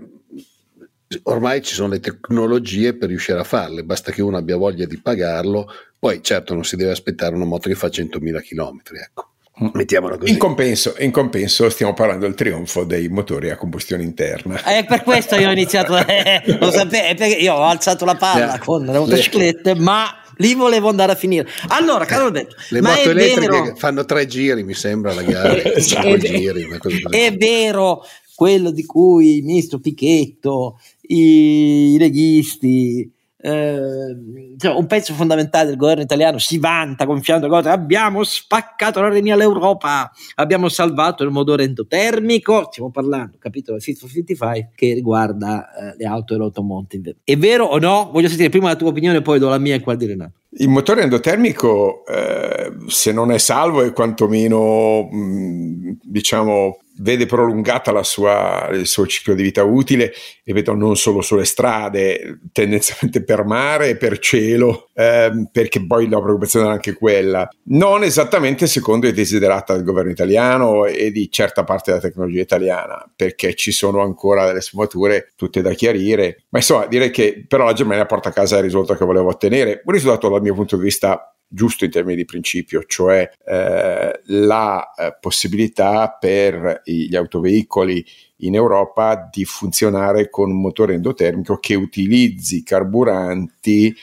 ormai 1.25 1.62
ci 1.62 1.75
sono 1.75 1.89
le 1.89 2.00
tecnologie 2.00 2.97
per 2.97 3.09
riuscire 3.09 3.39
a 3.39 3.45
farle, 3.45 3.85
basta 3.85 4.12
che 4.12 4.23
uno 4.23 4.37
abbia 4.37 4.57
voglia 4.57 4.87
di 4.87 5.00
pagarlo, 5.00 5.69
poi 6.00 6.23
certo 6.23 6.54
non 6.54 6.64
si 6.64 6.76
deve 6.76 6.92
aspettare 6.92 7.35
una 7.35 7.45
moto 7.45 7.69
che 7.69 7.75
fa 7.75 7.88
100.000 7.88 8.40
km, 8.42 8.80
ecco. 8.95 9.28
Mettiamola 9.75 10.16
così. 10.16 10.33
In 10.33 10.38
compenso, 10.38 10.95
in 10.99 11.11
compenso, 11.11 11.69
stiamo 11.69 11.92
parlando 11.92 12.25
del 12.25 12.35
trionfo 12.35 12.85
dei 12.85 13.09
motori 13.09 13.50
a 13.50 13.57
combustione 13.57 14.02
interna. 14.02 14.62
È 14.62 14.87
per 14.87 15.02
questo 15.02 15.35
io 15.35 15.49
ho 15.49 15.52
iniziato, 15.52 15.99
eh, 15.99 16.42
lo 16.59 16.71
sapevo, 16.73 17.25
io 17.25 17.52
ho 17.52 17.64
alzato 17.64 18.07
la 18.07 18.14
palla 18.14 18.47
yeah. 18.47 18.59
con 18.59 18.87
le 18.87 18.99
motociclette, 18.99 19.75
ma 19.75 20.07
lì 20.37 20.54
volevo 20.54 20.88
andare 20.88 21.12
a 21.12 21.14
finire. 21.14 21.47
Allora, 21.69 22.07
caro 22.07 22.25
Roberto, 22.25 22.57
le 22.71 22.80
moto 22.80 23.11
elettriche 23.11 23.49
vero, 23.49 23.76
fanno 23.76 24.07
tre 24.07 24.26
giri, 24.26 24.64
mi 24.64 24.73
sembra 24.73 25.12
la 25.12 25.23
gara. 25.23 25.52
è, 25.61 25.78
giri, 26.16 26.66
è 27.11 27.37
vero 27.37 28.02
quello 28.35 28.71
di 28.71 28.87
cui 28.87 29.37
il 29.37 29.45
ministro 29.45 29.78
Pichetto, 29.78 30.80
i, 31.02 31.92
i 31.92 31.99
leghisti, 31.99 33.12
eh, 33.42 34.54
cioè 34.59 34.75
un 34.75 34.87
pezzo 34.87 35.14
fondamentale 35.14 35.68
del 35.68 35.76
governo 35.76 36.02
italiano 36.02 36.38
si 36.38 36.59
vanta 36.59 37.04
gonfiando 37.04 37.49
cose 37.49 37.70
abbiamo 37.70 38.23
spaccato 38.23 39.00
la 39.00 39.09
renia 39.09 39.35
all'Europa. 39.35 40.11
Abbiamo 40.35 40.68
salvato 40.68 41.25
il 41.25 41.30
motore 41.30 41.64
endotermico 41.64 42.68
stiamo 42.70 42.90
parlando 42.90 43.37
capitolo 43.38 43.78
Fit 43.78 43.99
for 43.99 44.11
55 44.11 44.73
che 44.75 44.92
riguarda 44.92 45.68
eh, 45.73 45.97
le 45.97 46.06
auto 46.06 46.35
e 46.35 46.38
l'automotive 46.38 47.16
è 47.25 47.37
vero 47.37 47.64
o 47.64 47.78
no? 47.78 48.11
voglio 48.12 48.28
sentire 48.28 48.49
prima 48.50 48.68
la 48.68 48.76
tua 48.76 48.88
opinione 48.88 49.23
poi 49.23 49.38
do 49.38 49.49
la 49.49 49.59
mia 49.59 49.75
e 49.75 49.80
quella 49.80 49.99
di 49.99 50.06
Renato. 50.06 50.32
Il 50.52 50.68
motore 50.68 51.02
endotermico 51.02 52.04
eh, 52.06 52.73
se 52.88 53.12
non 53.12 53.30
è 53.30 53.38
salvo 53.38 53.82
è 53.82 53.92
quantomeno 53.92 55.09
mh, 55.11 55.99
diciamo 56.02 56.78
vede 57.00 57.26
prolungata 57.26 57.92
sua, 58.02 58.69
il 58.73 58.87
suo 58.87 59.07
ciclo 59.07 59.35
di 59.35 59.42
vita 59.42 59.62
utile, 59.62 60.12
ripeto, 60.45 60.75
non 60.75 60.97
solo 60.97 61.21
sulle 61.21 61.45
strade, 61.45 62.40
tendenzialmente 62.52 63.23
per 63.25 63.45
mare 63.45 63.90
e 63.90 63.97
per 63.97 64.19
cielo, 64.19 64.90
ehm, 64.95 65.49
perché 65.52 65.85
poi 65.85 66.09
la 66.09 66.21
preoccupazione 66.21 66.66
è 66.66 66.71
anche 66.71 66.95
quella. 66.95 67.49
Non 67.64 68.02
esattamente 68.02 68.66
secondo 68.66 69.07
i 69.07 69.12
desiderata 69.12 69.75
del 69.75 69.85
governo 69.85 70.11
italiano 70.11 70.85
e 70.87 71.11
di 71.11 71.30
certa 71.30 71.64
parte 71.64 71.90
della 71.90 72.02
tecnologia 72.02 72.40
italiana, 72.40 73.11
perché 73.14 73.54
ci 73.54 73.73
sono 73.73 74.02
ancora 74.02 74.47
delle 74.47 74.61
sfumature 74.61 75.33
tutte 75.37 75.62
da 75.62 75.73
chiarire. 75.73 76.45
Ma 76.50 76.59
insomma, 76.59 76.87
direi 76.87 77.11
che 77.11 77.45
però 77.47 77.64
la 77.64 77.73
Germania 77.73 78.07
porta 78.07 78.28
a 78.28 78.33
casa 78.33 78.57
il 78.57 78.62
risultato 78.62 78.99
che 78.99 79.04
voleva 79.04 79.28
ottenere, 79.28 79.83
un 79.85 79.92
risultato 79.92 80.28
dal 80.28 80.42
mio 80.42 80.54
punto 80.54 80.76
di 80.76 80.83
vista 80.83 81.35
giusto 81.52 81.85
in 81.85 81.90
termini 81.90 82.16
di 82.16 82.25
principio, 82.25 82.85
cioè 82.85 83.28
eh, 83.45 84.21
la 84.25 84.95
eh, 84.95 85.16
possibilità 85.19 86.16
per 86.19 86.83
gli 86.85 87.16
autoveicoli 87.16 88.04
in 88.42 88.54
Europa 88.54 89.28
di 89.30 89.45
funzionare 89.45 90.30
con 90.30 90.50
un 90.50 90.61
motore 90.61 90.95
endotermico 90.95 91.59
che 91.59 91.75
utilizzi 91.75 92.62
carburanti 92.62 93.95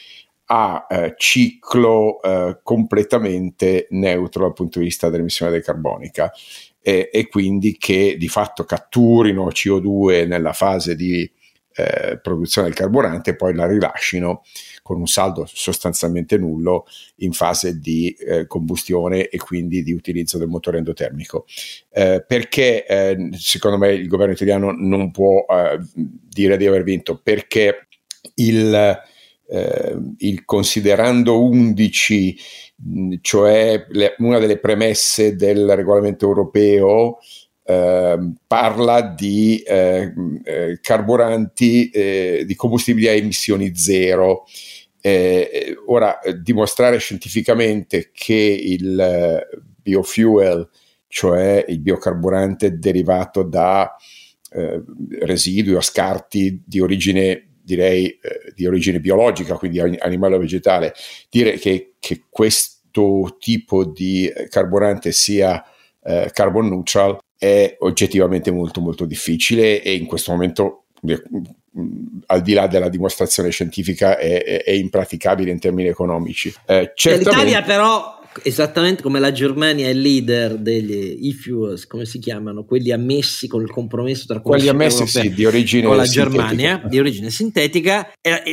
a 0.50 0.86
eh, 0.90 1.16
ciclo 1.18 2.22
eh, 2.22 2.60
completamente 2.64 3.88
neutro 3.92 4.44
dal 4.44 4.54
punto 4.54 4.80
di 4.80 4.86
vista 4.86 5.10
dell'emissione 5.10 5.62
carbonica. 5.62 6.32
E, 6.82 7.10
e, 7.12 7.28
quindi 7.28 7.78
che 7.78 8.16
di 8.18 8.30
fatto 8.30 8.64
catturino 8.64 9.48
CO2 9.48 10.26
nella 10.26 10.54
fase 10.54 10.96
di 10.96 11.30
eh, 11.78 12.20
produzione 12.22 12.68
del 12.68 12.76
carburante 12.76 13.30
e 13.30 13.36
poi 13.36 13.54
la 13.54 13.68
rilascino 13.68 14.44
con 14.82 15.00
un 15.00 15.08
saldo 15.08 15.46
sostanzialmente 15.46 16.38
nullo 16.38 16.86
in 17.18 17.34
fase 17.34 17.80
di 17.80 18.10
eh, 18.12 18.48
combustione 18.48 19.28
e 19.28 19.38
quindi 19.38 19.84
di 19.84 19.94
utilizzo 19.94 20.38
del 20.38 20.48
motore 20.48 20.80
endotermico. 20.80 21.46
Eh, 21.92 22.24
perché 22.26 22.86
eh, 22.86 23.30
secondo 23.34 23.78
me 23.78 23.92
il 23.92 24.08
governo 24.08 24.34
italiano 24.34 24.72
non 24.72 25.12
può 25.12 25.46
eh, 25.48 25.80
dire 25.94 26.58
di 26.58 26.66
aver 26.66 26.84
vinto? 26.84 27.20
Perché 27.22 27.88
il, 28.36 29.02
eh, 29.48 29.98
il 30.18 30.46
considerando 30.46 31.44
11, 31.44 32.38
cioè 33.22 33.86
le, 33.90 34.16
una 34.20 34.40
delle 34.40 34.58
premesse 34.58 35.36
del 35.36 35.76
regolamento 35.76 36.26
europeo, 36.26 37.20
Uh, 37.68 38.34
parla 38.48 39.02
di 39.02 39.62
uh, 39.68 39.74
uh, 39.74 40.78
carburanti, 40.80 41.90
di 42.46 42.56
combustibili 42.56 43.10
a 43.10 43.12
emissioni 43.12 43.76
zero. 43.76 44.46
Eh, 45.02 45.76
ora, 45.86 46.20
eh, 46.20 46.42
dimostrare 46.42 46.98
scientificamente 46.98 48.10
che 48.12 48.34
il 48.34 49.00
eh, 49.00 49.48
biofuel, 49.82 50.68
cioè 51.08 51.64
il 51.68 51.80
biocarburante 51.80 52.78
derivato 52.78 53.44
da 53.44 53.96
eh, 54.52 54.84
residui 55.22 55.76
o 55.76 55.82
scarti 55.82 56.62
di 56.66 56.80
origine, 56.80 57.50
direi, 57.64 58.08
eh, 58.08 58.52
di 58.54 58.66
origine 58.66 59.00
biologica, 59.00 59.56
quindi 59.56 59.80
animale 59.80 60.36
o 60.36 60.40
vegetale, 60.40 60.94
dire 61.30 61.58
che, 61.58 61.94
che 62.00 62.24
questo 62.30 63.38
tipo 63.40 63.86
di 63.86 64.30
carburante 64.50 65.12
sia 65.12 65.64
eh, 66.04 66.30
carbon 66.34 66.70
neutral 66.70 67.18
è 67.38 67.76
oggettivamente 67.80 68.52
molto 68.52 68.82
molto 68.82 69.06
difficile 69.06 69.82
e 69.82 69.94
in 69.94 70.06
questo 70.06 70.32
momento 70.32 70.84
al 72.26 72.42
di 72.42 72.54
là 72.54 72.68
della 72.68 72.90
dimostrazione 72.90 73.52
scientifica 73.52 74.18
è, 74.18 74.44
è, 74.44 74.64
è 74.64 74.72
impraticabile 74.72 75.52
in 75.52 75.60
termini 75.60 75.90
economici. 75.90 76.54
Eh, 76.66 76.92
L'Italia 76.96 77.62
però 77.62 78.16
esattamente 78.44 79.02
come 79.02 79.20
la 79.20 79.32
Germania 79.32 79.88
è 79.88 79.94
leader 79.94 80.58
degli 80.58 81.28
e-fuels, 81.28 81.88
come 81.88 82.06
si 82.06 82.20
chiamano? 82.20 82.66
Quelli 82.66 82.92
ammessi 82.92 83.48
con 83.48 83.62
il 83.62 83.70
compromesso 83.70 84.26
tra 84.26 84.40
quelli 84.40 84.68
ammessi 84.68 85.06
sì, 85.08 85.34
di 85.34 85.46
origine 85.46 85.88
con 85.88 85.98
la 85.98 86.06
sintetica. 86.06 86.48
Germania 86.48 86.82
di 86.88 87.00
origine 87.00 87.30
sintetica, 87.30 88.12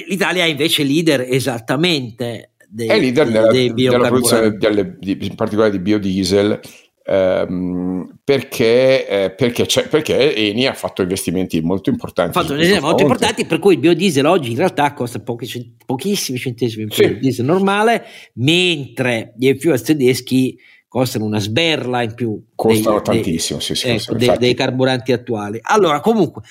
l'Italia 0.09 0.45
è 0.45 0.49
invece 0.49 0.83
leader 0.83 1.27
esattamente 1.29 2.53
dei, 2.69 2.89
è 2.89 2.99
leader 2.99 3.51
dei, 3.51 3.73
della, 3.73 3.91
della 3.91 4.09
produzione 4.09 4.51
delle, 4.57 4.97
di, 4.99 5.19
in 5.21 5.35
particolare 5.35 5.71
di 5.71 5.79
biodiesel 5.79 6.61
ehm, 7.05 8.19
perché, 8.25 9.07
eh, 9.07 9.31
perché, 9.31 9.67
perché, 9.89 10.35
Eni 10.35 10.67
ha 10.67 10.75
fatto 10.75 11.03
investimenti 11.03 11.61
molto 11.61 11.91
importanti. 11.91 12.37
Ha 12.37 12.41
fatto 12.41 12.53
investimenti 12.53 12.87
molto 12.87 13.03
importanti, 13.03 13.45
per 13.45 13.59
cui 13.59 13.75
il 13.75 13.81
biodiesel 13.81 14.25
oggi 14.25 14.51
in 14.51 14.57
realtà 14.57 14.93
costa 14.95 15.21
pochi, 15.21 15.77
pochissimi 15.85 16.39
centesimi 16.39 16.91
sì. 16.91 17.03
del 17.03 17.19
diesel 17.19 17.45
normale, 17.45 18.05
mentre 18.35 19.35
gli 19.37 19.53
fuel 19.59 19.81
tedeschi 19.81 20.59
costano 20.89 21.25
una 21.25 21.41
sberla 21.41 22.03
in 22.03 22.15
più. 22.15 22.43
Costano 22.55 23.01
dei, 23.01 23.23
tantissimo, 23.23 23.59
dei, 23.59 23.67
sì, 23.67 23.75
sì, 23.75 23.89
ecco, 23.89 24.15
dei, 24.15 24.37
dei 24.39 24.55
carburanti 24.55 25.13
attuali. 25.13 25.59
Allora, 25.61 26.01
comunque, 26.01 26.43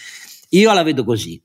io 0.49 0.73
la 0.73 0.83
vedo 0.83 1.03
così. 1.03 1.41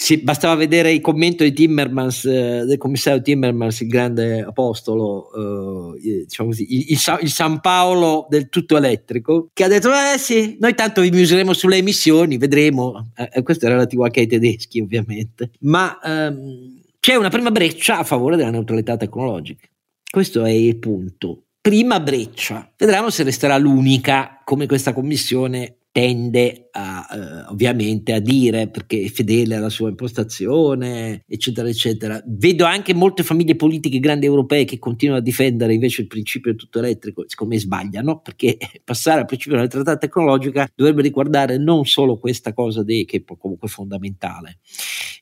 Sì, 0.00 0.18
bastava 0.18 0.54
vedere 0.54 0.92
il 0.92 1.00
commento 1.00 1.42
di 1.42 1.52
Timmermans, 1.52 2.24
eh, 2.24 2.64
del 2.64 2.78
commissario 2.78 3.20
Timmermans, 3.20 3.80
il 3.80 3.88
grande 3.88 4.42
apostolo, 4.42 5.96
eh, 5.96 6.24
diciamo 6.24 6.50
così, 6.50 6.72
il, 6.72 6.84
il, 6.90 7.18
il, 7.22 7.28
San 7.28 7.58
Paolo 7.58 8.24
del 8.30 8.48
tutto 8.48 8.76
elettrico, 8.76 9.50
che 9.52 9.64
ha 9.64 9.68
detto: 9.68 9.88
Eh 9.88 10.16
sì, 10.16 10.56
noi 10.60 10.76
tanto 10.76 11.00
vi 11.00 11.10
misureremo 11.10 11.52
sulle 11.52 11.78
emissioni, 11.78 12.38
vedremo. 12.38 13.10
Eh, 13.16 13.42
questo 13.42 13.66
è 13.66 13.68
relativo 13.68 14.04
anche 14.04 14.20
ai 14.20 14.28
tedeschi, 14.28 14.78
ovviamente. 14.78 15.50
Ma 15.62 15.98
ehm, 16.00 16.80
c'è 17.00 17.16
una 17.16 17.28
prima 17.28 17.50
breccia 17.50 17.98
a 17.98 18.04
favore 18.04 18.36
della 18.36 18.50
neutralità 18.50 18.96
tecnologica. 18.96 19.66
Questo 20.08 20.44
è 20.44 20.50
il 20.50 20.76
punto. 20.76 21.46
Prima 21.60 21.98
breccia. 21.98 22.72
Vedremo 22.76 23.10
se 23.10 23.24
resterà 23.24 23.58
l'unica, 23.58 24.42
come 24.44 24.66
questa 24.66 24.92
commissione 24.92 25.77
tende 25.98 26.68
a, 26.70 27.08
eh, 27.10 27.50
ovviamente 27.50 28.12
a 28.12 28.20
dire 28.20 28.68
perché 28.68 29.02
è 29.02 29.08
fedele 29.08 29.56
alla 29.56 29.68
sua 29.68 29.88
impostazione, 29.88 31.24
eccetera, 31.26 31.68
eccetera. 31.68 32.22
Vedo 32.24 32.66
anche 32.66 32.94
molte 32.94 33.24
famiglie 33.24 33.56
politiche 33.56 33.98
grandi 33.98 34.24
europee 34.24 34.64
che 34.64 34.78
continuano 34.78 35.18
a 35.20 35.24
difendere 35.24 35.74
invece 35.74 36.02
il 36.02 36.06
principio 36.06 36.54
tutto 36.54 36.78
elettrico, 36.78 37.24
secondo 37.26 37.54
me 37.54 37.60
sbagliano, 37.60 38.20
perché 38.20 38.58
passare 38.84 39.18
al 39.18 39.26
principio 39.26 39.56
della 39.56 39.64
neutralità 39.64 39.98
tecnologica 39.98 40.70
dovrebbe 40.72 41.02
riguardare 41.02 41.58
non 41.58 41.84
solo 41.84 42.16
questa 42.16 42.52
cosa 42.52 42.84
dei, 42.84 43.04
che 43.04 43.24
è 43.26 43.36
comunque 43.36 43.66
fondamentale, 43.66 44.58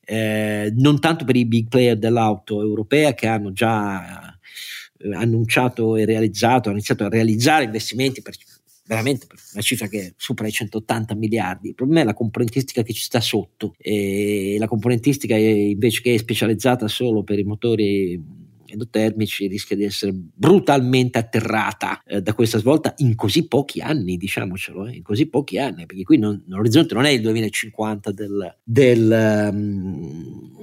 eh, 0.04 0.74
non 0.76 1.00
tanto 1.00 1.24
per 1.24 1.36
i 1.36 1.46
big 1.46 1.68
player 1.68 1.96
dell'auto 1.96 2.60
europea 2.60 3.14
che 3.14 3.26
hanno 3.26 3.50
già 3.50 4.30
eh, 4.98 5.14
annunciato 5.14 5.96
e 5.96 6.04
realizzato, 6.04 6.68
hanno 6.68 6.76
iniziato 6.76 7.04
a 7.04 7.08
realizzare 7.08 7.64
investimenti 7.64 8.20
per 8.20 8.34
veramente 8.86 9.26
una 9.52 9.62
cifra 9.62 9.88
che 9.88 10.14
supera 10.16 10.48
i 10.48 10.52
180 10.52 11.14
miliardi. 11.14 11.68
Il 11.68 11.74
problema 11.74 12.00
è 12.00 12.04
la 12.04 12.14
componentistica 12.14 12.82
che 12.82 12.92
ci 12.92 13.02
sta 13.02 13.20
sotto 13.20 13.74
e 13.78 14.56
la 14.58 14.68
componentistica 14.68 15.36
invece 15.36 16.00
che 16.02 16.14
è 16.14 16.18
specializzata 16.18 16.88
solo 16.88 17.22
per 17.22 17.38
i 17.38 17.44
motori 17.44 18.44
endotermici 18.68 19.46
rischia 19.46 19.76
di 19.76 19.84
essere 19.84 20.12
brutalmente 20.12 21.18
atterrata 21.18 22.02
eh, 22.04 22.20
da 22.20 22.34
questa 22.34 22.58
svolta 22.58 22.94
in 22.98 23.14
così 23.14 23.46
pochi 23.46 23.80
anni, 23.80 24.16
diciamocelo, 24.16 24.86
eh, 24.86 24.96
in 24.96 25.02
così 25.02 25.26
pochi 25.26 25.58
anni, 25.58 25.86
perché 25.86 26.02
qui 26.02 26.18
non, 26.18 26.42
l'orizzonte 26.46 26.94
non 26.94 27.04
è 27.04 27.10
il 27.10 27.22
2050 27.22 28.12
del, 28.12 28.56
del 28.62 29.50
um, 29.52 30.55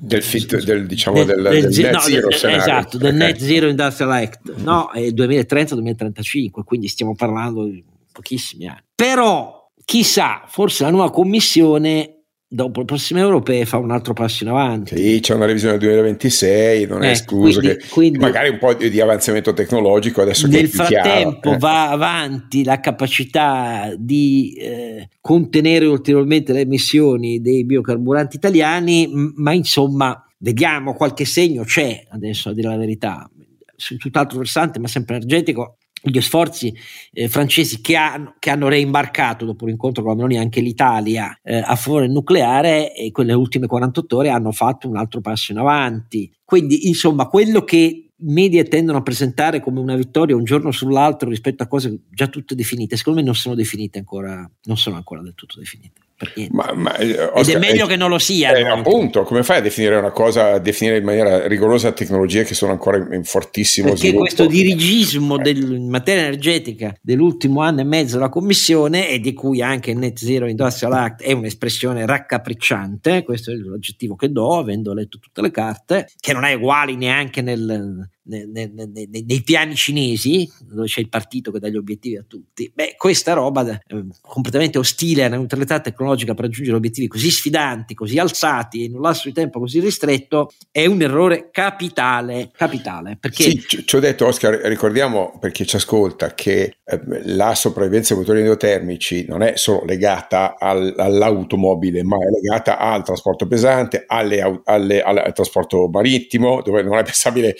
del, 0.00 0.22
fit, 0.22 0.62
del, 0.62 0.86
diciamo, 0.86 1.24
del, 1.24 1.42
del, 1.42 1.68
del 1.68 1.80
net 1.80 1.92
no, 1.92 2.00
zero 2.00 2.28
esatto, 2.30 2.98
del 2.98 3.14
net 3.14 3.36
zero 3.38 3.68
industrial 3.68 4.12
act 4.12 4.54
no, 4.56 4.90
è 4.92 5.00
2030-2035 5.08 6.62
quindi 6.64 6.86
stiamo 6.88 7.14
parlando 7.14 7.64
di 7.64 7.84
pochissimi 8.12 8.66
anni. 8.66 8.82
Però 8.94 9.70
chissà 9.84 10.44
forse 10.46 10.84
la 10.84 10.90
nuova 10.90 11.10
commissione 11.10 12.17
dopo 12.50 12.80
le 12.80 12.86
prossime 12.86 13.20
europee 13.20 13.66
fa 13.66 13.76
un 13.76 13.90
altro 13.90 14.14
passo 14.14 14.42
in 14.42 14.50
avanti. 14.50 14.96
Sì, 14.96 15.20
c'è 15.20 15.34
una 15.34 15.44
revisione 15.44 15.76
del 15.76 15.88
2026, 15.88 16.86
non 16.86 17.02
è 17.02 17.06
ecco, 17.06 17.12
escluso 17.12 17.60
quindi, 17.60 17.76
che 17.76 17.88
quindi, 17.88 18.18
magari 18.18 18.48
un 18.48 18.58
po' 18.58 18.72
di, 18.72 18.88
di, 18.88 19.00
avanzamento 19.00 19.52
tecnologico 19.52 20.22
adesso 20.22 20.46
nel 20.46 20.62
che 20.62 20.68
frattempo 20.68 21.40
chiaro, 21.40 21.56
eh. 21.56 21.58
va 21.58 21.90
avanti 21.90 22.64
la 22.64 22.80
capacità 22.80 23.92
di 23.96 24.54
eh, 24.58 25.08
contenere 25.20 25.84
ulteriormente 25.84 26.52
le 26.54 26.60
emissioni 26.60 27.40
dei 27.40 27.64
biocarburanti 27.64 28.36
italiani, 28.36 29.10
ma 29.36 29.52
insomma 29.52 30.22
vediamo 30.38 30.94
qualche 30.94 31.24
segno 31.24 31.64
c'è 31.64 32.04
adesso 32.10 32.48
a 32.48 32.54
dire 32.54 32.68
la 32.68 32.76
verità 32.76 33.28
su 33.74 33.96
tutt'altro 33.96 34.38
versante 34.38 34.78
ma 34.78 34.86
sempre 34.86 35.16
energetico 35.16 35.77
gli 36.02 36.20
sforzi 36.20 36.74
eh, 37.12 37.28
francesi 37.28 37.80
che, 37.80 37.96
ha, 37.96 38.34
che, 38.38 38.50
hanno 38.50 38.68
reimbarcato 38.68 39.44
dopo 39.44 39.66
l'incontro 39.66 40.02
con 40.02 40.12
la 40.12 40.16
Meloni 40.16 40.38
anche 40.38 40.60
l'Italia 40.60 41.38
eh, 41.42 41.56
a 41.56 41.74
favore 41.76 42.04
del 42.04 42.12
nucleare 42.12 42.94
e 42.94 43.10
quelle 43.10 43.32
ultime 43.32 43.66
48 43.66 44.16
ore 44.16 44.28
hanno 44.30 44.52
fatto 44.52 44.88
un 44.88 44.96
altro 44.96 45.20
passo 45.20 45.52
in 45.52 45.58
avanti. 45.58 46.32
Quindi, 46.44 46.88
insomma, 46.88 47.26
quello 47.26 47.62
che 47.62 48.10
media 48.20 48.64
tendono 48.64 48.98
a 48.98 49.02
presentare 49.02 49.60
come 49.60 49.80
una 49.80 49.94
vittoria 49.94 50.34
un 50.34 50.44
giorno 50.44 50.72
sull'altro 50.72 51.28
rispetto 51.28 51.62
a 51.62 51.66
cose 51.66 52.00
già 52.10 52.26
tutte 52.26 52.54
definite, 52.54 52.96
secondo 52.96 53.20
me 53.20 53.24
non 53.24 53.34
sono 53.34 53.54
definite 53.54 53.98
ancora, 53.98 54.50
non 54.64 54.76
sono 54.76 54.96
ancora 54.96 55.22
del 55.22 55.34
tutto 55.34 55.58
definite. 55.58 56.07
Ma, 56.50 56.72
ma, 56.74 56.90
Oscar, 56.94 57.30
eh, 57.36 57.40
Ed 57.40 57.48
è 57.48 57.58
meglio 57.58 57.84
eh, 57.84 57.88
che 57.88 57.96
non 57.96 58.10
lo 58.10 58.18
sia. 58.18 58.52
Eh, 58.52 58.62
appunto, 58.62 59.22
come 59.22 59.44
fai 59.44 59.58
a 59.58 59.60
definire 59.60 59.94
una 59.96 60.10
cosa, 60.10 60.54
a 60.54 60.58
definire 60.58 60.96
in 60.96 61.04
maniera 61.04 61.46
rigorosa 61.46 61.92
tecnologie 61.92 62.42
che 62.42 62.54
sono 62.54 62.72
ancora 62.72 62.96
in, 62.96 63.08
in 63.12 63.24
fortissimo 63.24 63.86
Perché 63.86 64.00
sviluppo? 64.00 64.22
questo 64.22 64.46
dirigismo 64.46 65.36
del, 65.38 65.74
in 65.74 65.88
materia 65.88 66.22
energetica 66.22 66.92
dell'ultimo 67.00 67.60
anno 67.60 67.82
e 67.82 67.84
mezzo 67.84 68.16
della 68.16 68.30
Commissione 68.30 69.08
e 69.08 69.20
di 69.20 69.32
cui 69.32 69.62
anche 69.62 69.92
il 69.92 69.98
Net 69.98 70.18
Zero 70.18 70.48
Industrial 70.48 70.92
Act 70.92 71.22
è 71.22 71.30
un'espressione 71.32 72.04
raccapricciante, 72.04 73.22
questo 73.22 73.52
è 73.52 73.54
l'aggettivo 73.54 74.16
che 74.16 74.32
do, 74.32 74.58
avendo 74.58 74.92
letto 74.94 75.18
tutte 75.18 75.40
le 75.40 75.52
carte, 75.52 76.08
che 76.18 76.32
non 76.32 76.44
è 76.44 76.54
uguale 76.54 76.96
neanche 76.96 77.42
nel, 77.42 78.08
nei, 78.28 78.46
nei, 78.46 79.24
nei, 79.26 79.42
piani 79.42 79.74
cinesi, 79.74 80.50
dove 80.68 80.86
c'è 80.86 81.00
il 81.00 81.08
partito 81.08 81.50
che 81.50 81.58
dà 81.58 81.68
gli 81.68 81.76
obiettivi 81.76 82.16
a 82.16 82.24
tutti, 82.26 82.70
beh, 82.72 82.94
questa 82.96 83.32
roba 83.32 83.68
eh, 83.68 84.04
completamente 84.20 84.78
ostile 84.78 85.24
alla 85.24 85.36
neutralità 85.36 85.80
tecnologica 85.80 86.34
per 86.34 86.44
raggiungere 86.44 86.76
obiettivi 86.76 87.08
così 87.08 87.30
sfidanti, 87.30 87.94
così 87.94 88.18
alzati 88.18 88.84
in 88.84 88.94
un 88.94 89.00
lasso 89.00 89.28
di 89.28 89.34
tempo 89.34 89.58
così 89.58 89.80
ristretto, 89.80 90.52
è 90.70 90.84
un 90.86 91.00
errore 91.00 91.48
capitale. 91.50 92.50
capitale 92.54 93.16
perché... 93.18 93.42
Sì, 93.42 93.64
ci 93.84 93.96
ho 93.96 94.00
detto, 94.00 94.26
Oscar, 94.26 94.54
ricordiamo 94.64 95.38
per 95.40 95.50
chi 95.50 95.66
ci 95.66 95.76
ascolta 95.76 96.34
che 96.34 96.76
eh, 96.84 97.00
la 97.24 97.54
sopravvivenza 97.54 98.14
dei 98.14 98.22
motori 98.22 98.40
endotermici 98.40 99.24
non 99.26 99.42
è 99.42 99.56
solo 99.56 99.84
legata 99.84 100.56
al, 100.58 100.94
all'automobile, 100.96 102.02
ma 102.02 102.16
è 102.16 102.28
legata 102.30 102.78
al 102.78 103.04
trasporto 103.04 103.46
pesante, 103.46 104.04
alle, 104.06 104.62
alle, 104.64 105.02
al 105.02 105.32
trasporto 105.34 105.88
marittimo, 105.88 106.62
dove 106.62 106.82
non 106.82 106.98
è 106.98 107.02
pensabile 107.08 107.56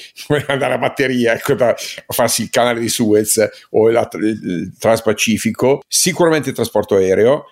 andare 0.59 0.75
a 0.75 0.79
batteria 0.79 1.33
ecco, 1.33 1.55
da 1.55 1.75
farsi 2.09 2.43
il 2.43 2.51
canale 2.51 2.81
di 2.81 2.89
Suez 2.89 3.49
o 3.71 3.89
il, 3.89 4.09
il 4.21 4.73
Transpacifico, 4.79 5.83
sicuramente 5.87 6.51
il 6.51 6.55
trasporto 6.55 6.97
aereo 6.97 7.47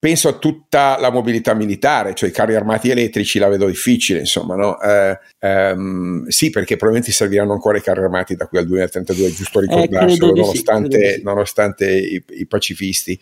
penso 0.00 0.28
a 0.28 0.32
tutta 0.32 0.96
la 0.98 1.10
mobilità 1.10 1.52
militare, 1.52 2.14
cioè 2.14 2.30
i 2.30 2.32
carri 2.32 2.54
armati 2.54 2.88
elettrici 2.88 3.38
la 3.38 3.48
vedo 3.48 3.66
difficile, 3.66 4.20
insomma, 4.20 4.54
no? 4.54 4.80
Eh, 4.80 5.18
ehm, 5.40 6.26
sì, 6.28 6.48
perché 6.48 6.76
probabilmente 6.76 7.12
serviranno 7.12 7.52
ancora 7.52 7.76
i 7.76 7.82
carri 7.82 8.02
armati 8.02 8.34
da 8.34 8.46
qui 8.46 8.56
al 8.56 8.64
2032, 8.64 9.26
è 9.26 9.30
giusto 9.30 9.58
eh, 9.58 9.66
ricordarselo, 9.66 10.34
eh, 10.34 10.40
nonostante, 10.40 11.14
sì, 11.16 11.22
nonostante 11.22 11.92
i, 11.92 12.24
i, 12.28 12.46
pacifisti. 12.46 13.20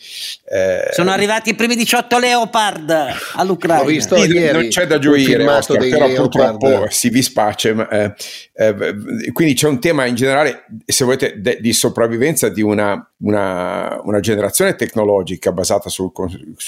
Eh, 0.49 0.90
Sono 0.92 1.11
arrivati 1.11 1.50
i 1.50 1.54
primi 1.56 1.75
18 1.75 2.16
Leopard 2.16 2.94
all'Ucraina. 3.35 3.82
Ho 3.82 3.87
visto 3.87 4.16
sì, 4.16 4.30
ieri, 4.30 4.52
non 4.52 4.68
c'è 4.68 4.87
da 4.87 5.00
gioire, 5.00 5.44
Oscar, 5.49 5.78
però 5.78 6.06
Leopard. 6.06 6.58
purtroppo 6.58 6.87
si 6.90 7.08
vi 7.08 7.23
space. 7.23 7.75
Eh, 7.90 8.14
eh, 8.54 9.32
quindi 9.32 9.54
c'è 9.54 9.66
un 9.66 9.80
tema 9.80 10.04
in 10.04 10.14
generale, 10.14 10.64
se 10.87 11.04
volete, 11.04 11.40
de, 11.40 11.58
di 11.61 11.73
sopravvivenza 11.73 12.49
di 12.49 12.62
una, 12.62 13.04
una, 13.23 14.00
una 14.04 14.20
generazione 14.20 14.76
tecnologica 14.76 15.50
basata 15.50 15.88
sul 15.88 16.12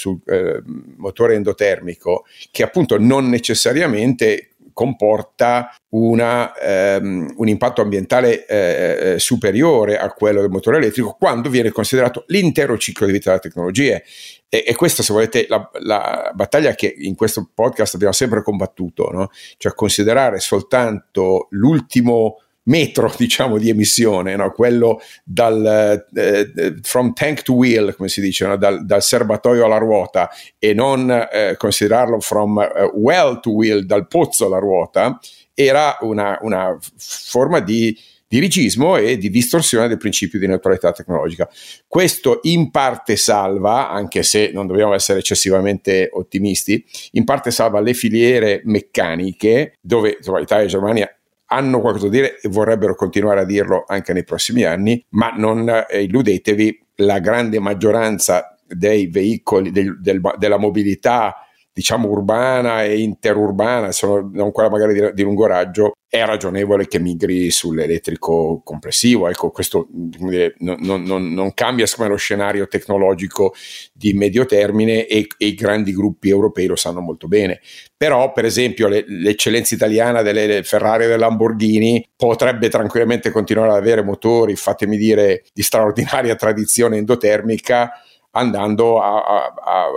eh, 0.25 0.61
motore 0.97 1.35
endotermico 1.35 2.25
che 2.51 2.63
appunto 2.63 2.97
non 2.97 3.29
necessariamente 3.29 4.51
comporta 4.73 5.75
una, 5.89 6.55
ehm, 6.55 7.33
un 7.37 7.47
impatto 7.47 7.81
ambientale 7.81 8.45
eh, 8.45 9.19
superiore 9.19 9.97
a 9.97 10.11
quello 10.11 10.41
del 10.41 10.49
motore 10.49 10.77
elettrico 10.77 11.15
quando 11.19 11.49
viene 11.49 11.71
considerato 11.71 12.23
l'intero 12.27 12.77
ciclo 12.77 13.05
di 13.05 13.11
vita 13.11 13.29
della 13.29 13.41
tecnologia. 13.41 14.01
E, 14.49 14.63
e 14.67 14.75
questa, 14.75 15.03
se 15.03 15.13
volete, 15.13 15.45
la, 15.47 15.69
la, 15.79 16.31
battaglia 16.33 16.73
che 16.73 16.93
in 16.97 17.15
questo 17.15 17.49
podcast 17.53 17.95
abbiamo 17.95 18.13
sempre 18.13 18.43
combattuto, 18.43 19.09
no? 19.11 19.29
cioè 19.57 19.73
considerare 19.73 20.39
soltanto 20.39 21.47
l'ultimo 21.51 22.41
metro 22.71 23.13
diciamo 23.17 23.57
di 23.57 23.69
emissione, 23.69 24.35
no? 24.35 24.51
quello 24.51 25.01
dal 25.23 26.05
eh, 26.15 26.51
eh, 26.55 26.79
from 26.81 27.13
tank 27.13 27.41
to 27.41 27.53
wheel, 27.53 27.93
come 27.95 28.07
si 28.07 28.21
dice, 28.21 28.47
no? 28.47 28.55
dal, 28.55 28.85
dal, 28.85 29.03
serbatoio 29.03 29.65
alla 29.65 29.77
ruota 29.77 30.29
e 30.57 30.73
non 30.73 31.11
eh, 31.11 31.55
considerarlo 31.57 32.21
from 32.21 32.55
uh, 32.55 32.97
well 32.97 33.39
to 33.41 33.51
wheel, 33.51 33.85
dal 33.85 34.07
pozzo 34.07 34.45
alla 34.45 34.59
ruota, 34.59 35.19
era 35.53 35.97
una, 36.01 36.39
una 36.41 36.77
forma 36.95 37.59
di 37.59 37.95
dirigismo 38.31 38.95
e 38.95 39.17
di 39.17 39.29
distorsione 39.29 39.89
del 39.89 39.97
principio 39.97 40.39
di 40.39 40.47
neutralità 40.47 40.93
tecnologica. 40.93 41.49
Questo 41.85 42.39
in 42.43 42.71
parte 42.71 43.17
salva, 43.17 43.89
anche 43.89 44.23
se 44.23 44.51
non 44.53 44.67
dobbiamo 44.67 44.93
essere 44.93 45.19
eccessivamente 45.19 46.09
ottimisti, 46.13 46.81
in 47.11 47.25
parte 47.25 47.51
salva 47.51 47.81
le 47.81 47.93
filiere 47.93 48.61
meccaniche 48.63 49.73
dove 49.81 50.15
insomma, 50.17 50.39
Italia 50.39 50.63
e 50.63 50.69
Germania 50.69 51.15
hanno 51.51 51.81
qualcosa 51.81 52.05
da 52.05 52.11
dire 52.11 52.39
e 52.39 52.49
vorrebbero 52.49 52.95
continuare 52.95 53.41
a 53.41 53.45
dirlo 53.45 53.83
anche 53.85 54.13
nei 54.13 54.23
prossimi 54.23 54.63
anni, 54.63 55.03
ma 55.09 55.29
non 55.35 55.67
eh, 55.89 56.03
illudetevi, 56.03 56.85
la 57.01 57.19
grande 57.19 57.59
maggioranza 57.59 58.55
dei 58.65 59.07
veicoli, 59.07 59.71
del, 59.71 59.99
del, 60.01 60.21
della 60.37 60.57
mobilità 60.57 61.45
diciamo 61.73 62.09
urbana 62.09 62.83
e 62.83 62.99
interurbana, 62.99 63.91
sono 63.91 64.29
non 64.33 64.51
quella 64.51 64.69
magari 64.69 64.93
di, 64.93 65.13
di 65.13 65.23
lungo 65.23 65.45
raggio, 65.45 65.93
è 66.07 66.25
ragionevole 66.25 66.87
che 66.87 66.99
migri 66.99 67.49
sull'elettrico 67.49 68.61
complessivo. 68.65 69.29
Ecco, 69.29 69.49
questo 69.51 69.87
dire, 69.89 70.55
non, 70.59 70.77
non, 70.81 71.33
non, 71.33 71.53
cambia 71.53 71.85
me 71.97 72.07
lo 72.09 72.17
scenario 72.17 72.67
tecnologico 72.67 73.53
di 73.93 74.11
medio 74.11 74.45
termine 74.45 75.07
e, 75.07 75.25
e, 75.37 75.45
i 75.45 75.53
grandi 75.53 75.93
gruppi 75.93 76.27
europei 76.27 76.65
lo 76.65 76.75
sanno 76.75 76.99
molto 76.99 77.29
bene. 77.29 77.61
Però, 77.95 78.33
per 78.33 78.43
esempio, 78.43 78.89
le, 78.89 79.05
l'eccellenza 79.07 79.73
italiana 79.73 80.21
delle 80.21 80.63
Ferrari 80.63 81.05
e 81.05 81.07
delle 81.07 81.19
Lamborghini 81.19 82.05
potrebbe 82.13 82.67
tranquillamente 82.67 83.31
continuare 83.31 83.69
ad 83.69 83.77
avere 83.77 84.03
motori, 84.03 84.57
fatemi 84.57 84.97
dire, 84.97 85.45
di 85.53 85.61
straordinaria 85.61 86.35
tradizione 86.35 86.97
endotermica 86.97 87.91
andando 88.31 89.01
a, 89.01 89.23
a, 89.23 89.53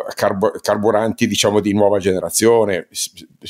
a 0.06 0.12
carbo, 0.14 0.50
carburanti 0.60 1.26
diciamo 1.26 1.60
di 1.60 1.72
nuova 1.72 1.98
generazione, 1.98 2.88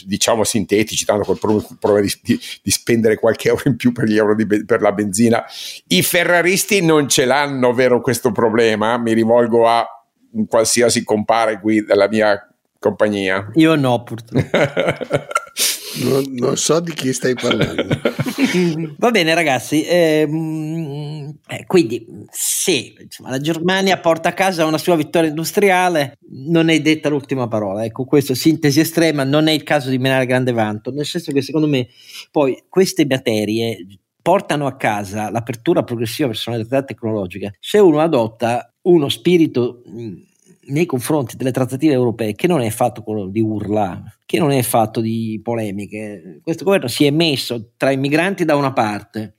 diciamo 0.04 0.44
sintetici, 0.44 1.04
tanto 1.04 1.24
col 1.24 1.38
problema 1.38 2.00
di, 2.00 2.12
di, 2.22 2.40
di, 2.62 2.70
spendere 2.70 3.16
qualche 3.16 3.48
euro 3.48 3.62
in 3.66 3.76
più 3.76 3.92
per, 3.92 4.06
gli 4.06 4.16
euro 4.16 4.34
di, 4.34 4.46
per 4.64 4.80
la 4.82 4.92
benzina. 4.92 5.44
I 5.88 6.02
ferraristi 6.02 6.82
non 6.82 7.08
ce 7.08 7.24
l'hanno, 7.24 7.72
vero 7.72 8.00
questo 8.00 8.32
problema? 8.32 8.98
Mi 8.98 9.12
rivolgo 9.14 9.66
a 9.66 9.86
un 10.32 10.46
qualsiasi 10.46 11.02
compare 11.04 11.60
qui 11.60 11.84
della 11.84 12.08
mia 12.08 12.48
compagnia. 12.78 13.50
Io 13.54 13.74
no, 13.76 14.02
purtroppo. 14.02 14.48
Non, 16.02 16.24
non, 16.32 16.56
so 16.56 16.80
di 16.80 16.92
chi 16.92 17.12
stai 17.12 17.34
parlando. 17.34 18.00
Va 18.98 19.10
bene, 19.10 19.34
ragazzi. 19.34 19.84
Ehm, 19.86 21.38
eh, 21.46 21.64
quindi, 21.66 22.04
insomma, 22.06 23.30
la 23.30 23.40
Germania 23.40 23.98
porta 23.98 24.30
a 24.30 24.32
casa 24.32 24.64
una 24.64 24.78
sua 24.78 24.96
vittoria 24.96 25.28
industriale, 25.28 26.18
non 26.30 26.68
è 26.68 26.80
detta 26.80 27.08
l'ultima 27.08 27.46
parola. 27.46 27.84
Ecco, 27.84 28.04
questa 28.04 28.34
sintesi 28.34 28.80
estrema 28.80 29.24
non 29.24 29.46
è 29.46 29.52
il 29.52 29.62
caso 29.62 29.90
di 29.90 29.98
menare 29.98 30.26
grande 30.26 30.52
vanto, 30.52 30.90
nel 30.90 31.06
senso 31.06 31.32
che 31.32 31.42
secondo 31.42 31.68
me 31.68 31.88
poi 32.30 32.64
queste 32.68 33.06
materie 33.06 33.86
portano 34.20 34.66
a 34.66 34.76
casa 34.76 35.30
l'apertura 35.30 35.84
progressiva 35.84 36.28
verso 36.28 36.50
la 36.50 36.56
realtà 36.56 36.82
tecnologica. 36.82 37.52
Se 37.60 37.78
uno 37.78 38.00
adotta 38.00 38.72
uno 38.82 39.08
spirito 39.08 39.82
nei 40.68 40.86
confronti 40.86 41.36
delle 41.36 41.50
trattative 41.50 41.92
europee 41.92 42.34
che 42.34 42.46
non 42.46 42.60
è 42.60 42.70
fatto 42.70 43.02
quello 43.02 43.26
di 43.26 43.40
urla, 43.40 44.02
che 44.24 44.38
non 44.38 44.50
è 44.50 44.62
fatto 44.62 45.00
di 45.00 45.40
polemiche. 45.42 46.40
Questo 46.42 46.64
governo 46.64 46.88
si 46.88 47.04
è 47.04 47.10
messo 47.10 47.72
tra 47.76 47.90
i 47.90 47.96
migranti 47.96 48.44
da 48.44 48.56
una 48.56 48.72
parte 48.72 49.34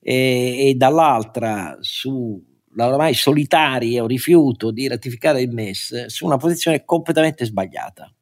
e, 0.00 0.68
e 0.68 0.74
dall'altra 0.74 1.76
sulla 1.80 2.88
ormai 2.88 3.14
solitario 3.14 4.06
rifiuto 4.06 4.70
di 4.70 4.88
ratificare 4.88 5.42
il 5.42 5.52
MES 5.52 6.06
su 6.06 6.26
una 6.26 6.36
posizione 6.36 6.84
completamente 6.84 7.44
sbagliata, 7.44 8.12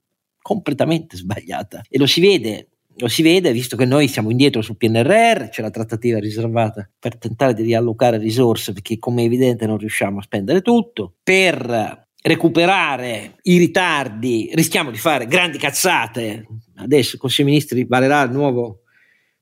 completamente 0.41 1.17
sbagliata. 1.17 1.83
E 1.89 1.99
lo 1.99 2.07
si 2.07 2.21
vede 2.21 2.69
lo 2.99 3.09
si 3.09 3.23
vede 3.23 3.53
visto 3.53 3.77
che 3.77 3.87
noi 3.87 4.07
siamo 4.07 4.31
indietro 4.31 4.63
sul 4.63 4.77
PNRR, 4.77 5.49
c'è 5.49 5.63
la 5.63 5.71
trattativa 5.71 6.19
riservata 6.21 6.89
per 6.97 7.19
tentare 7.19 7.53
di 7.53 7.63
riallocare 7.63 8.19
risorse 8.19 8.73
perché 8.73 8.99
come 8.99 9.23
è 9.23 9.25
evidente 9.25 9.67
non 9.67 9.79
riusciamo 9.79 10.21
a 10.21 10.23
spendere 10.23 10.63
tutto, 10.63 11.15
per 11.23 12.04
recuperare 12.27 13.37
i 13.43 13.59
ritardi, 13.59 14.51
rischiamo 14.55 14.91
di 14.91 14.97
fare 14.97 15.27
grandi 15.27 15.59
cazzate. 15.59 16.47
Adesso 16.77 17.17
il 17.17 17.21
Consiglio 17.21 17.49
dei 17.49 17.55
Ministri 17.55 17.85
varerà 17.85 18.23
il 18.23 18.31
nuovo 18.31 18.81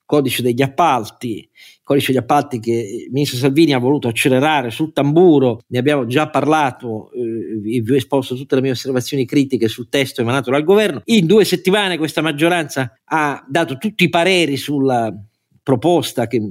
codice 0.05 0.43
degli 0.43 0.63
appalti, 0.63 1.49
codice 1.85 2.09
degli 2.09 2.21
appalti 2.21 2.59
che 2.59 2.73
il 3.07 3.13
ministro 3.13 3.39
Salvini 3.39 3.73
ha 3.73 3.79
voluto 3.79 4.09
accelerare 4.09 4.71
sul 4.71 4.93
tamburo, 4.93 5.61
ne 5.69 5.79
abbiamo 5.79 6.07
già 6.07 6.29
parlato 6.29 7.13
eh, 7.13 7.81
vi 7.81 7.93
ho 7.93 7.97
esposto 7.97 8.35
tutte 8.35 8.57
le 8.57 8.61
mie 8.63 8.73
osservazioni 8.73 9.25
critiche 9.25 9.69
sul 9.69 9.89
testo 9.89 10.21
emanato 10.21 10.51
dal 10.51 10.65
governo. 10.65 11.03
In 11.05 11.27
due 11.27 11.45
settimane 11.45 11.97
questa 11.97 12.21
maggioranza 12.21 12.99
ha 13.05 13.45
dato 13.49 13.79
tutti 13.79 14.05
i 14.05 14.09
pareri 14.09 14.57
sulla 14.57 15.15
proposta 15.63 16.27
che 16.27 16.43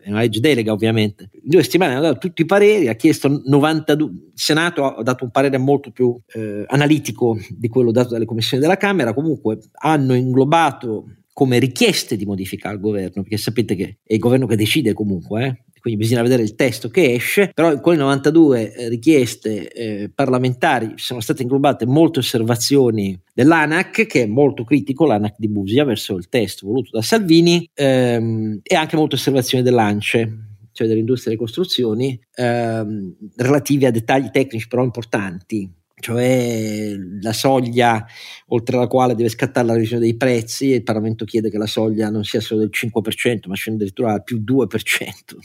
è 0.00 0.10
una 0.10 0.20
legge 0.20 0.40
delega 0.40 0.72
ovviamente. 0.72 1.30
In 1.32 1.48
due 1.50 1.62
settimane 1.62 1.92
hanno 1.92 2.02
dato 2.02 2.18
tutti 2.18 2.42
i 2.42 2.46
pareri, 2.46 2.88
ha 2.88 2.94
chiesto 2.94 3.42
92, 3.44 4.08
il 4.08 4.32
Senato 4.34 4.84
ha 4.84 5.02
dato 5.02 5.24
un 5.24 5.30
parere 5.30 5.58
molto 5.58 5.90
più 5.90 6.18
eh, 6.32 6.64
analitico 6.68 7.38
di 7.50 7.68
quello 7.68 7.90
dato 7.90 8.10
dalle 8.10 8.24
commissioni 8.24 8.62
della 8.62 8.76
Camera, 8.76 9.14
comunque 9.14 9.58
hanno 9.72 10.14
inglobato 10.14 11.06
come 11.32 11.58
richieste 11.58 12.16
di 12.16 12.26
modifica 12.26 12.68
al 12.68 12.80
governo, 12.80 13.22
perché 13.22 13.36
sapete 13.36 13.74
che 13.74 13.98
è 14.04 14.14
il 14.14 14.18
governo 14.18 14.46
che 14.46 14.56
decide 14.56 14.92
comunque, 14.92 15.44
eh? 15.44 15.64
Quindi 15.80 16.00
bisogna 16.00 16.22
vedere 16.22 16.42
il 16.42 16.54
testo 16.54 16.88
che 16.88 17.14
esce, 17.14 17.50
però 17.54 17.72
in 17.72 17.80
quelle 17.80 17.98
92 17.98 18.74
eh, 18.74 18.88
richieste 18.88 19.72
eh, 19.72 20.10
parlamentari 20.14 20.92
sono 20.96 21.20
state 21.20 21.42
inglobate 21.42 21.86
molte 21.86 22.18
osservazioni 22.18 23.18
dell'ANAC, 23.32 24.06
che 24.06 24.22
è 24.22 24.26
molto 24.26 24.64
critico, 24.64 25.06
l'ANAC 25.06 25.36
di 25.38 25.48
Busia, 25.48 25.84
verso 25.84 26.16
il 26.16 26.28
testo 26.28 26.66
voluto 26.66 26.90
da 26.92 27.02
Salvini, 27.02 27.68
ehm, 27.72 28.60
e 28.62 28.74
anche 28.74 28.96
molte 28.96 29.14
osservazioni 29.14 29.64
dell'ANCE, 29.64 30.38
cioè 30.72 30.86
dell'industria 30.86 31.34
delle 31.34 31.44
costruzioni, 31.44 32.20
ehm, 32.34 33.16
relative 33.36 33.86
a 33.86 33.90
dettagli 33.90 34.30
tecnici 34.30 34.68
però 34.68 34.84
importanti 34.84 35.78
cioè 36.00 36.94
la 37.20 37.32
soglia 37.32 38.04
oltre 38.48 38.76
la 38.76 38.86
quale 38.86 39.14
deve 39.14 39.28
scattare 39.28 39.66
la 39.66 39.74
revisione 39.74 40.02
dei 40.02 40.16
prezzi 40.16 40.66
il 40.66 40.82
Parlamento 40.82 41.24
chiede 41.24 41.50
che 41.50 41.58
la 41.58 41.66
soglia 41.66 42.10
non 42.10 42.24
sia 42.24 42.40
solo 42.40 42.60
del 42.60 42.70
5% 42.72 43.48
ma 43.48 43.54
scenda 43.54 43.84
addirittura 43.84 44.14
al 44.14 44.24
più 44.24 44.42
2% 44.44 44.66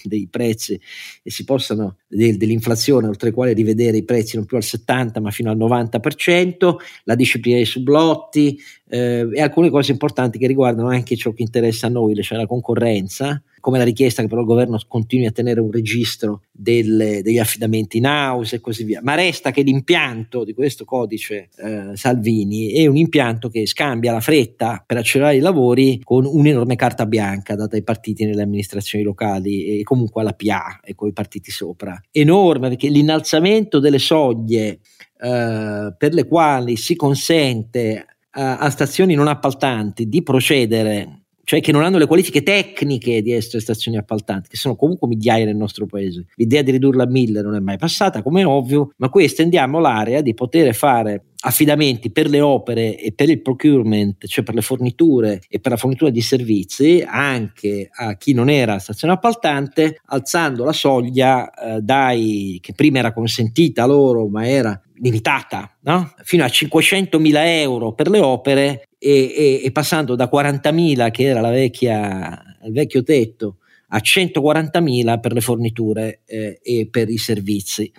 dei 0.04 0.28
prezzi 0.30 0.80
e 1.22 1.30
si 1.30 1.44
possano 1.44 1.98
de, 2.08 2.38
dell'inflazione 2.38 3.08
oltre 3.08 3.30
la 3.30 3.36
quale 3.36 3.54
rivedere 3.54 3.98
i 3.98 4.04
prezzi 4.04 4.38
non 4.38 4.46
più 4.46 4.58
al 4.58 4.64
70% 4.64 5.22
ma 5.22 5.32
fino 5.32 5.52
al 5.52 5.58
90% 5.58 6.76
la 7.04 7.16
disciplina 7.16 7.58
dei 7.58 7.66
sublotti 7.66 8.60
eh, 8.88 9.28
e 9.32 9.42
alcune 9.42 9.70
cose 9.70 9.92
importanti 9.92 10.38
che 10.38 10.48
riguardano 10.48 10.90
anche 10.90 11.16
ciò 11.16 11.32
che 11.34 11.44
interessa 11.44 11.88
a 11.88 11.90
noi 11.90 12.16
cioè 12.24 12.38
la 12.38 12.48
concorrenza 12.48 13.42
come 13.66 13.80
la 13.80 13.84
richiesta 13.84 14.22
che 14.22 14.28
però 14.28 14.42
il 14.42 14.46
governo 14.46 14.80
continui 14.88 15.26
a 15.26 15.32
tenere 15.32 15.60
un 15.60 15.72
registro 15.72 16.44
delle, 16.52 17.24
degli 17.24 17.40
affidamenti 17.40 17.98
in 17.98 18.06
house 18.06 18.58
e 18.58 18.60
così 18.60 18.84
via. 18.84 19.00
Ma 19.02 19.16
resta 19.16 19.50
che 19.50 19.64
l'impianto 19.64 20.44
di 20.44 20.54
questo 20.54 20.86
codice 20.86 21.50
eh, 21.58 21.96
Salvini 21.96 22.74
è 22.74 22.86
un 22.86 22.96
impianto 22.96 23.50
che 23.50 23.66
scambia 23.66 24.12
la 24.12 24.20
fretta 24.20 24.84
per 24.86 24.98
accelerare 24.98 25.38
i 25.38 25.40
lavori 25.40 26.00
con 26.04 26.28
un'enorme 26.28 26.76
carta 26.76 27.08
bianca 27.08 27.56
data 27.56 27.76
ai 27.76 27.82
partiti 27.82 28.24
nelle 28.24 28.44
amministrazioni 28.44 29.04
locali 29.04 29.80
e 29.80 29.82
comunque 29.82 30.22
alla 30.22 30.34
PA 30.34 30.82
e 30.84 30.94
con 30.94 31.08
i 31.08 31.14
partiti 31.14 31.50
sopra. 31.50 32.00
Enorme 32.12 32.68
perché 32.68 32.88
l'innalzamento 32.90 33.80
delle 33.80 33.98
soglie 33.98 34.80
eh, 35.20 35.96
per 35.98 36.14
le 36.14 36.28
quali 36.28 36.76
si 36.76 36.96
consente 36.96 38.06
a, 38.30 38.60
a 38.60 38.70
stazioni 38.70 39.16
non 39.16 39.28
appaltanti 39.28 40.08
di 40.08 40.22
procedere 40.22 41.25
cioè 41.46 41.62
che 41.62 41.72
non 41.72 41.84
hanno 41.84 41.98
le 41.98 42.08
qualifiche 42.08 42.44
tecniche 42.44 43.22
di 43.22 43.32
essere 43.32 43.62
stazioni 43.62 43.98
appaltanti, 43.98 44.50
che 44.50 44.58
sono 44.58 44.76
comunque 44.76 45.08
migliaia 45.08 45.46
nel 45.46 45.56
nostro 45.56 45.86
paese. 45.86 46.26
L'idea 46.36 46.64
di 46.64 46.72
ridurla 46.72 47.04
a 47.04 47.08
mille 47.08 47.42
non 47.42 47.56
è 47.56 47.60
mai 47.60 47.78
passata, 47.78 48.22
come 48.22 48.42
è 48.42 48.46
ovvio, 48.46 48.92
ma 48.98 49.10
qui 49.10 49.24
estendiamo 49.24 49.80
l'area 49.80 50.22
di 50.22 50.34
poter 50.34 50.74
fare 50.74 51.26
affidamenti 51.46 52.12
per 52.12 52.28
le 52.28 52.42
opere 52.42 53.00
e 53.00 53.14
per 53.14 53.30
il 53.30 53.42
procurement, 53.42 54.26
cioè 54.26 54.44
per 54.44 54.56
le 54.56 54.62
forniture 54.62 55.42
e 55.48 55.60
per 55.60 55.72
la 55.72 55.78
fornitura 55.78 56.10
di 56.10 56.22
servizi, 56.22 57.06
anche 57.08 57.90
a 57.92 58.16
chi 58.16 58.34
non 58.34 58.50
era 58.50 58.80
stazione 58.80 59.14
appaltante, 59.14 60.02
alzando 60.06 60.64
la 60.64 60.74
soglia 60.74 61.52
eh, 61.52 61.82
dai 61.82 62.58
che 62.60 62.74
prima 62.74 62.98
era 62.98 63.14
consentita 63.14 63.86
loro, 63.86 64.28
ma 64.28 64.48
era 64.48 64.80
limitata, 64.96 65.78
no? 65.82 66.14
fino 66.24 66.44
a 66.44 66.48
500.000 66.48 67.34
euro 67.36 67.94
per 67.94 68.10
le 68.10 68.20
opere 68.20 68.88
e, 69.06 69.34
e, 69.36 69.62
e 69.64 69.72
passando 69.72 70.16
da 70.16 70.28
40.000 70.32 71.12
che 71.12 71.26
era 71.26 71.48
vecchia, 71.52 72.42
il 72.66 72.72
vecchio 72.72 73.04
tetto 73.04 73.58
a 73.90 73.98
140.000 73.98 75.20
per 75.20 75.32
le 75.32 75.42
forniture 75.42 76.22
eh, 76.26 76.60
e 76.64 76.88
per 76.90 77.10
i 77.10 77.20
servizi. 77.20 77.92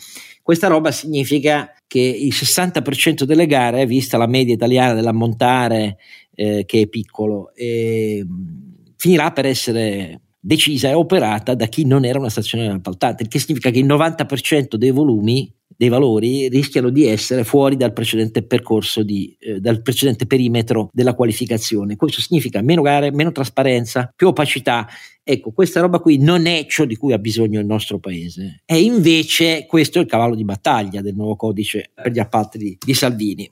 Questa 0.42 0.66
roba 0.66 0.90
significa 0.90 1.72
che 1.86 2.00
il 2.00 2.34
60% 2.34 3.22
delle 3.22 3.46
gare, 3.46 3.86
vista 3.86 4.18
la 4.18 4.26
media 4.26 4.54
italiana 4.54 4.94
dell'ammontare 4.94 5.98
eh, 6.34 6.64
che 6.66 6.80
è 6.80 6.86
piccolo, 6.88 7.54
eh, 7.54 8.26
finirà 8.96 9.30
per 9.30 9.46
essere 9.46 10.22
decisa 10.46 10.88
e 10.88 10.94
operata 10.94 11.54
da 11.54 11.66
chi 11.66 11.84
non 11.84 12.04
era 12.04 12.20
una 12.20 12.28
stazione 12.28 12.68
appaltante, 12.68 13.24
il 13.24 13.28
che 13.28 13.40
significa 13.40 13.70
che 13.70 13.80
il 13.80 13.86
90% 13.86 14.76
dei 14.76 14.92
volumi 14.92 15.52
dei 15.78 15.88
valori 15.88 16.48
rischiano 16.48 16.88
di 16.88 17.04
essere 17.04 17.42
fuori 17.42 17.76
dal 17.76 17.92
precedente 17.92 18.42
percorso, 18.42 19.02
di, 19.02 19.36
eh, 19.40 19.58
dal 19.58 19.82
precedente 19.82 20.24
perimetro 20.24 20.88
della 20.92 21.14
qualificazione. 21.14 21.96
Questo 21.96 22.20
significa 22.20 22.62
meno 22.62 22.80
gare, 22.80 23.10
meno 23.10 23.32
trasparenza, 23.32 24.10
più 24.14 24.28
opacità. 24.28 24.86
Ecco, 25.22 25.50
questa 25.50 25.80
roba 25.80 25.98
qui 25.98 26.18
non 26.18 26.46
è 26.46 26.64
ciò 26.66 26.84
di 26.84 26.96
cui 26.96 27.12
ha 27.12 27.18
bisogno 27.18 27.58
il 27.58 27.66
nostro 27.66 27.98
paese. 27.98 28.62
E 28.64 28.80
invece 28.80 29.66
questo 29.66 29.98
è 29.98 30.02
il 30.02 30.06
cavallo 30.06 30.36
di 30.36 30.44
battaglia 30.44 31.02
del 31.02 31.14
nuovo 31.14 31.34
codice 31.34 31.90
per 31.92 32.12
gli 32.12 32.20
appalti 32.20 32.56
di, 32.56 32.78
di 32.82 32.94
Salvini. 32.94 33.50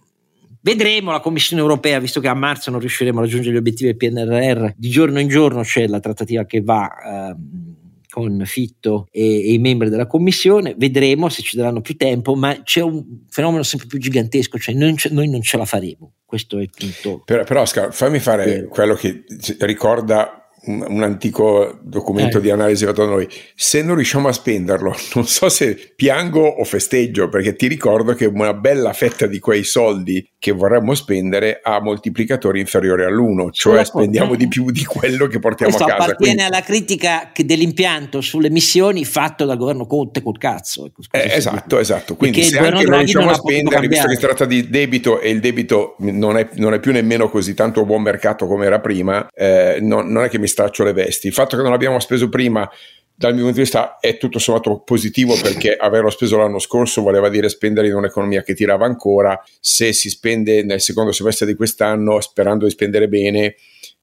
Vedremo 0.64 1.10
la 1.10 1.20
Commissione 1.20 1.60
europea, 1.60 1.98
visto 1.98 2.20
che 2.20 2.28
a 2.28 2.32
marzo 2.32 2.70
non 2.70 2.80
riusciremo 2.80 3.18
a 3.18 3.20
raggiungere 3.20 3.54
gli 3.54 3.58
obiettivi 3.58 3.94
del 3.94 3.98
PNRR, 3.98 4.72
di 4.74 4.88
giorno 4.88 5.20
in 5.20 5.28
giorno 5.28 5.60
c'è 5.60 5.86
la 5.86 6.00
trattativa 6.00 6.46
che 6.46 6.62
va. 6.62 6.90
Ehm, 7.04 7.72
con 8.14 8.40
Fitto 8.44 9.08
e, 9.10 9.20
e, 9.20 9.52
i 9.54 9.58
membri 9.58 9.88
della 9.88 10.06
commissione, 10.06 10.76
vedremo 10.78 11.28
se 11.28 11.42
ci 11.42 11.56
daranno 11.56 11.80
più 11.80 11.96
tempo, 11.96 12.36
ma 12.36 12.62
c'è 12.62 12.80
un 12.80 13.24
fenomeno 13.28 13.64
sempre 13.64 13.88
più 13.88 13.98
gigantesco, 13.98 14.56
cioè 14.56 14.72
noi, 14.72 14.94
noi 15.10 15.28
non 15.28 15.42
ce 15.42 15.56
la 15.56 15.64
faremo, 15.64 16.12
questo 16.24 16.58
è 16.58 16.62
il 16.62 16.70
punto. 16.70 17.22
Però, 17.24 17.42
però 17.42 17.62
Oscar, 17.62 17.92
fammi 17.92 18.20
fare 18.20 18.44
vero. 18.44 18.68
quello 18.68 18.94
che 18.94 19.24
ricorda 19.58 20.43
un, 20.66 20.84
un 20.88 21.02
antico 21.02 21.78
documento 21.82 22.38
eh. 22.38 22.40
di 22.40 22.50
analisi 22.50 22.84
fatto 22.84 23.04
da 23.04 23.10
noi, 23.10 23.28
se 23.54 23.82
non 23.82 23.96
riusciamo 23.96 24.28
a 24.28 24.32
spenderlo, 24.32 24.94
non 25.14 25.26
so 25.26 25.48
se 25.48 25.92
piango 25.94 26.46
o 26.46 26.64
festeggio, 26.64 27.28
perché 27.28 27.54
ti 27.56 27.66
ricordo 27.66 28.14
che 28.14 28.26
una 28.26 28.54
bella 28.54 28.92
fetta 28.92 29.26
di 29.26 29.38
quei 29.38 29.64
soldi 29.64 30.26
che 30.38 30.52
vorremmo 30.52 30.94
spendere 30.94 31.60
ha 31.62 31.80
moltiplicatori 31.80 32.60
inferiori 32.60 33.02
all'1, 33.04 33.48
cioè 33.50 33.84
spendiamo 33.84 34.34
di 34.34 34.48
più 34.48 34.70
di 34.70 34.84
quello 34.84 35.26
che 35.26 35.38
portiamo 35.38 35.74
Questo 35.74 35.90
a 35.90 35.96
casa. 35.96 36.10
appartiene 36.10 36.34
quindi... 36.34 36.54
alla 36.54 36.64
critica 36.64 37.32
dell'impianto 37.34 38.20
sulle 38.20 38.50
missioni 38.50 39.04
fatto 39.04 39.44
dal 39.44 39.56
governo 39.56 39.86
Conte 39.86 40.22
col 40.22 40.38
cazzo. 40.38 40.86
Ecco, 40.86 41.02
eh, 41.12 41.32
esatto, 41.34 41.78
esatto. 41.78 42.16
Quindi 42.16 42.40
Perché 42.40 42.56
se 42.56 42.58
anche 42.58 42.84
non 42.84 42.98
riusciamo 42.98 43.30
a 43.30 43.34
spendere, 43.34 43.88
visto 43.88 44.06
che 44.06 44.14
si 44.14 44.20
tratta 44.20 44.44
di 44.44 44.68
debito 44.68 45.20
e 45.20 45.30
il 45.30 45.40
debito 45.40 45.96
non 45.98 46.36
è, 46.36 46.48
non 46.54 46.74
è, 46.74 46.80
più 46.80 46.92
nemmeno 46.92 47.28
così 47.28 47.54
tanto 47.54 47.84
buon 47.84 48.02
mercato 48.02 48.46
come 48.46 48.66
era 48.66 48.80
prima, 48.80 49.26
eh, 49.34 49.78
non, 49.80 50.10
non 50.10 50.24
è 50.24 50.28
che 50.28 50.38
mi 50.38 50.46
straccio 50.54 50.84
le 50.84 50.92
vesti. 50.92 51.26
Il 51.26 51.32
fatto 51.32 51.56
che 51.56 51.62
non 51.62 51.72
abbiamo 51.72 51.98
speso 51.98 52.28
prima 52.28 52.68
dal 53.16 53.32
mio 53.32 53.42
punto 53.42 53.58
di 53.58 53.62
vista 53.62 53.98
è 54.00 54.16
tutto 54.16 54.38
sommato 54.38 54.80
positivo 54.80 55.36
perché 55.40 55.76
averlo 55.76 56.10
speso 56.10 56.36
l'anno 56.36 56.58
scorso 56.58 57.02
voleva 57.02 57.28
dire 57.28 57.48
spendere 57.48 57.86
in 57.86 57.94
un'economia 57.94 58.42
che 58.42 58.54
tirava 58.54 58.86
ancora, 58.86 59.40
se 59.60 59.92
si 59.92 60.08
spende 60.08 60.64
nel 60.64 60.80
secondo 60.80 61.12
semestre 61.12 61.46
di 61.46 61.54
quest'anno 61.54 62.20
sperando 62.20 62.64
di 62.64 62.72
spendere 62.72 63.08
bene, 63.08 63.54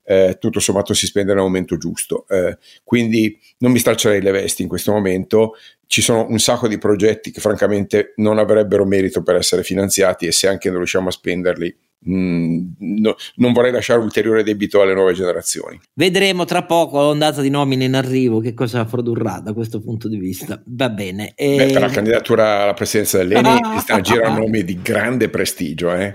eh, 0.04 0.38
tutto 0.40 0.60
sommato 0.60 0.94
si 0.94 1.06
spende 1.06 1.34
nel 1.34 1.44
momento 1.44 1.78
giusto. 1.78 2.26
Eh, 2.30 2.58
quindi 2.84 3.38
non 3.60 3.72
mi 3.72 3.80
straccerei 3.80 4.22
le 4.22 4.32
vesti 4.32 4.62
in 4.62 4.70
questo 4.70 4.92
momento, 4.92 5.56
ci 5.88 6.02
sono 6.02 6.26
un 6.30 6.40
sacco 6.40 6.70
di 6.70 6.78
progetti 6.78 7.32
che 7.32 7.42
francamente 7.42 8.14
non 8.18 8.38
avrebbero 8.38 8.86
merito 8.86 9.24
per 9.24 9.36
essere 9.36 9.64
finanziati 9.64 10.26
e 10.26 10.32
se 10.32 10.48
anche 10.48 10.70
non 10.70 10.78
riusciamo 10.78 11.10
a 11.10 11.12
spenderli 11.12 11.78
Mm, 12.10 12.72
no, 12.80 13.16
non 13.36 13.54
vorrei 13.54 13.72
lasciare 13.72 14.00
ulteriore 14.00 14.44
debito 14.44 14.82
alle 14.82 14.94
nuove 14.94 15.14
generazioni. 15.14 15.80
Vedremo 15.94 16.46
tra 16.46 16.64
poco 16.64 17.00
l'ondata 17.00 17.42
di 17.42 17.50
nomine 17.50 17.86
in 17.86 17.94
arrivo 17.94 18.40
che 18.40 18.56
cosa 18.56 18.86
produrrà 18.86 19.40
da 19.40 19.54
questo 19.54 19.82
punto 19.82 20.08
di 20.08 20.18
vista. 20.18 20.62
Va 20.66 20.90
bene. 20.90 21.34
E... 21.36 21.56
Beh, 21.58 21.66
per 21.74 21.82
la 21.82 21.90
candidatura 21.90 22.64
alla 22.64 22.74
presidenza 22.74 23.20
dell'ENI 23.20 23.60
girando 24.02 24.40
nomi 24.42 24.64
di 24.64 24.82
grande 24.82 25.30
prestigio. 25.30 25.94
Eh? 25.94 26.12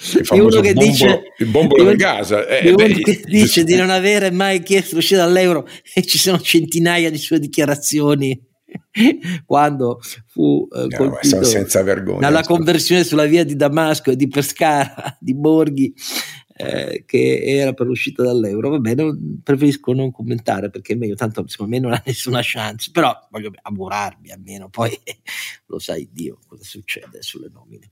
il 0.00 0.24
famoso 0.26 0.60
che 0.60 0.74
bombo, 0.74 0.90
dice, 0.90 1.22
il 1.38 1.46
bombolo 1.46 1.96
gas 1.96 2.30
eh, 2.30 2.72
beh, 2.72 2.88
che 3.00 3.22
dice 3.26 3.64
di 3.64 3.74
non 3.74 3.90
avere 3.90 4.30
mai 4.30 4.62
chiesto 4.62 4.94
l'uscita 4.94 5.24
dall'euro 5.24 5.66
e 5.92 6.04
ci 6.04 6.18
sono 6.18 6.38
centinaia 6.38 7.10
di 7.10 7.18
sue 7.18 7.40
dichiarazioni 7.40 8.40
quando 9.46 10.00
fu 10.26 10.68
eh, 10.70 10.94
colpito 10.94 11.42
senza 11.42 11.82
vergogna 11.82 12.20
dalla 12.20 12.42
conversione 12.42 13.04
sulla 13.04 13.24
via 13.24 13.44
di 13.44 13.56
Damasco 13.56 14.10
e 14.10 14.16
di 14.16 14.28
Pescara 14.28 15.16
di 15.20 15.34
Borghi 15.34 15.94
eh, 16.60 17.04
che 17.06 17.40
era 17.44 17.72
per 17.72 17.86
l'uscita 17.86 18.24
dall'euro. 18.24 18.70
Va 18.70 18.78
bene, 18.78 19.16
preferisco 19.42 19.92
non 19.92 20.10
commentare 20.10 20.70
perché 20.70 20.94
è 20.94 20.96
meglio, 20.96 21.14
tanto 21.14 21.46
secondo 21.46 21.72
me 21.72 21.78
non 21.78 21.92
ha 21.92 22.02
nessuna 22.04 22.40
chance, 22.42 22.90
però 22.92 23.16
voglio 23.30 23.52
augurarmi 23.62 24.30
almeno, 24.32 24.68
poi 24.68 24.90
lo 25.68 25.78
sai 25.78 26.08
Dio 26.10 26.38
cosa 26.46 26.64
succede 26.64 27.22
sulle 27.22 27.48
nomine. 27.52 27.90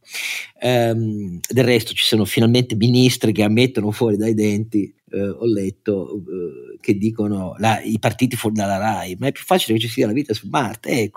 Ehm, 0.60 1.38
del 1.48 1.64
resto 1.64 1.92
ci 1.92 2.04
sono 2.04 2.24
finalmente 2.24 2.74
ministri 2.74 3.32
che 3.32 3.42
ammettono 3.42 3.90
fuori 3.90 4.16
dai 4.16 4.34
denti 4.34 4.92
eh, 5.08 5.28
ho 5.28 5.46
letto 5.46 6.16
eh, 6.16 6.78
che 6.80 6.96
dicono 6.96 7.54
la, 7.58 7.80
i 7.80 7.98
partiti 7.98 8.36
fuori 8.36 8.56
dalla 8.56 8.76
RAI, 8.76 9.16
ma 9.18 9.28
è 9.28 9.32
più 9.32 9.44
facile 9.44 9.74
che 9.74 9.84
ci 9.84 9.88
sia 9.88 10.06
la 10.06 10.12
vita 10.12 10.34
su 10.34 10.48
Marte. 10.48 10.90
Eh, 10.90 11.10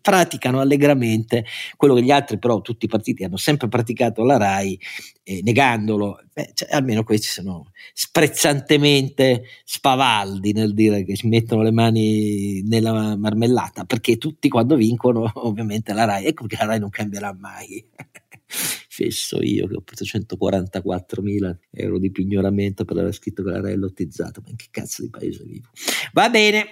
praticano 0.00 0.60
allegramente 0.60 1.44
quello 1.76 1.94
che 1.94 2.02
gli 2.02 2.10
altri, 2.10 2.38
però, 2.38 2.60
tutti 2.60 2.86
i 2.86 2.88
partiti 2.88 3.24
hanno 3.24 3.36
sempre 3.36 3.68
praticato 3.68 4.24
la 4.24 4.36
RAI, 4.36 4.78
eh, 5.22 5.40
negandolo. 5.42 6.20
Beh, 6.32 6.50
cioè, 6.54 6.68
almeno 6.72 7.04
questi 7.04 7.28
sono 7.28 7.70
sprezzantemente 7.94 9.44
spavaldi 9.64 10.52
nel 10.52 10.74
dire 10.74 11.04
che 11.04 11.16
si 11.16 11.28
mettono 11.28 11.62
le 11.62 11.72
mani 11.72 12.62
nella 12.62 13.16
marmellata, 13.16 13.84
perché 13.84 14.18
tutti 14.18 14.48
quando 14.48 14.74
vincono, 14.76 15.30
ovviamente 15.46 15.92
la 15.98 16.04
RAI, 16.04 16.26
ecco 16.26 16.46
che 16.46 16.56
la 16.58 16.66
RAI 16.66 16.78
non 16.78 16.90
cambierà 16.90 17.34
mai 17.38 17.84
fesso 18.98 19.40
io 19.40 19.68
che 19.68 19.76
ho 19.76 19.80
preso 19.80 20.04
144 20.04 21.22
mila 21.22 21.56
euro 21.70 21.98
di 21.98 22.10
pignoramento 22.10 22.84
per 22.84 22.98
aver 22.98 23.14
scritto 23.14 23.44
che 23.44 23.50
la 23.50 23.60
Rai 23.60 23.74
è 23.74 23.76
lottizzata. 23.76 24.40
Ma 24.42 24.50
in 24.50 24.56
che 24.56 24.66
cazzo 24.70 25.02
di 25.02 25.10
paese 25.10 25.44
vivo? 25.44 25.68
Va 26.12 26.28
bene. 26.28 26.70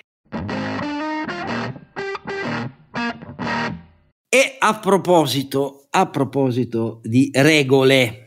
E 4.28 4.56
a 4.58 4.78
proposito, 4.80 5.86
a 5.90 6.08
proposito 6.08 7.00
di 7.04 7.30
regole, 7.32 8.24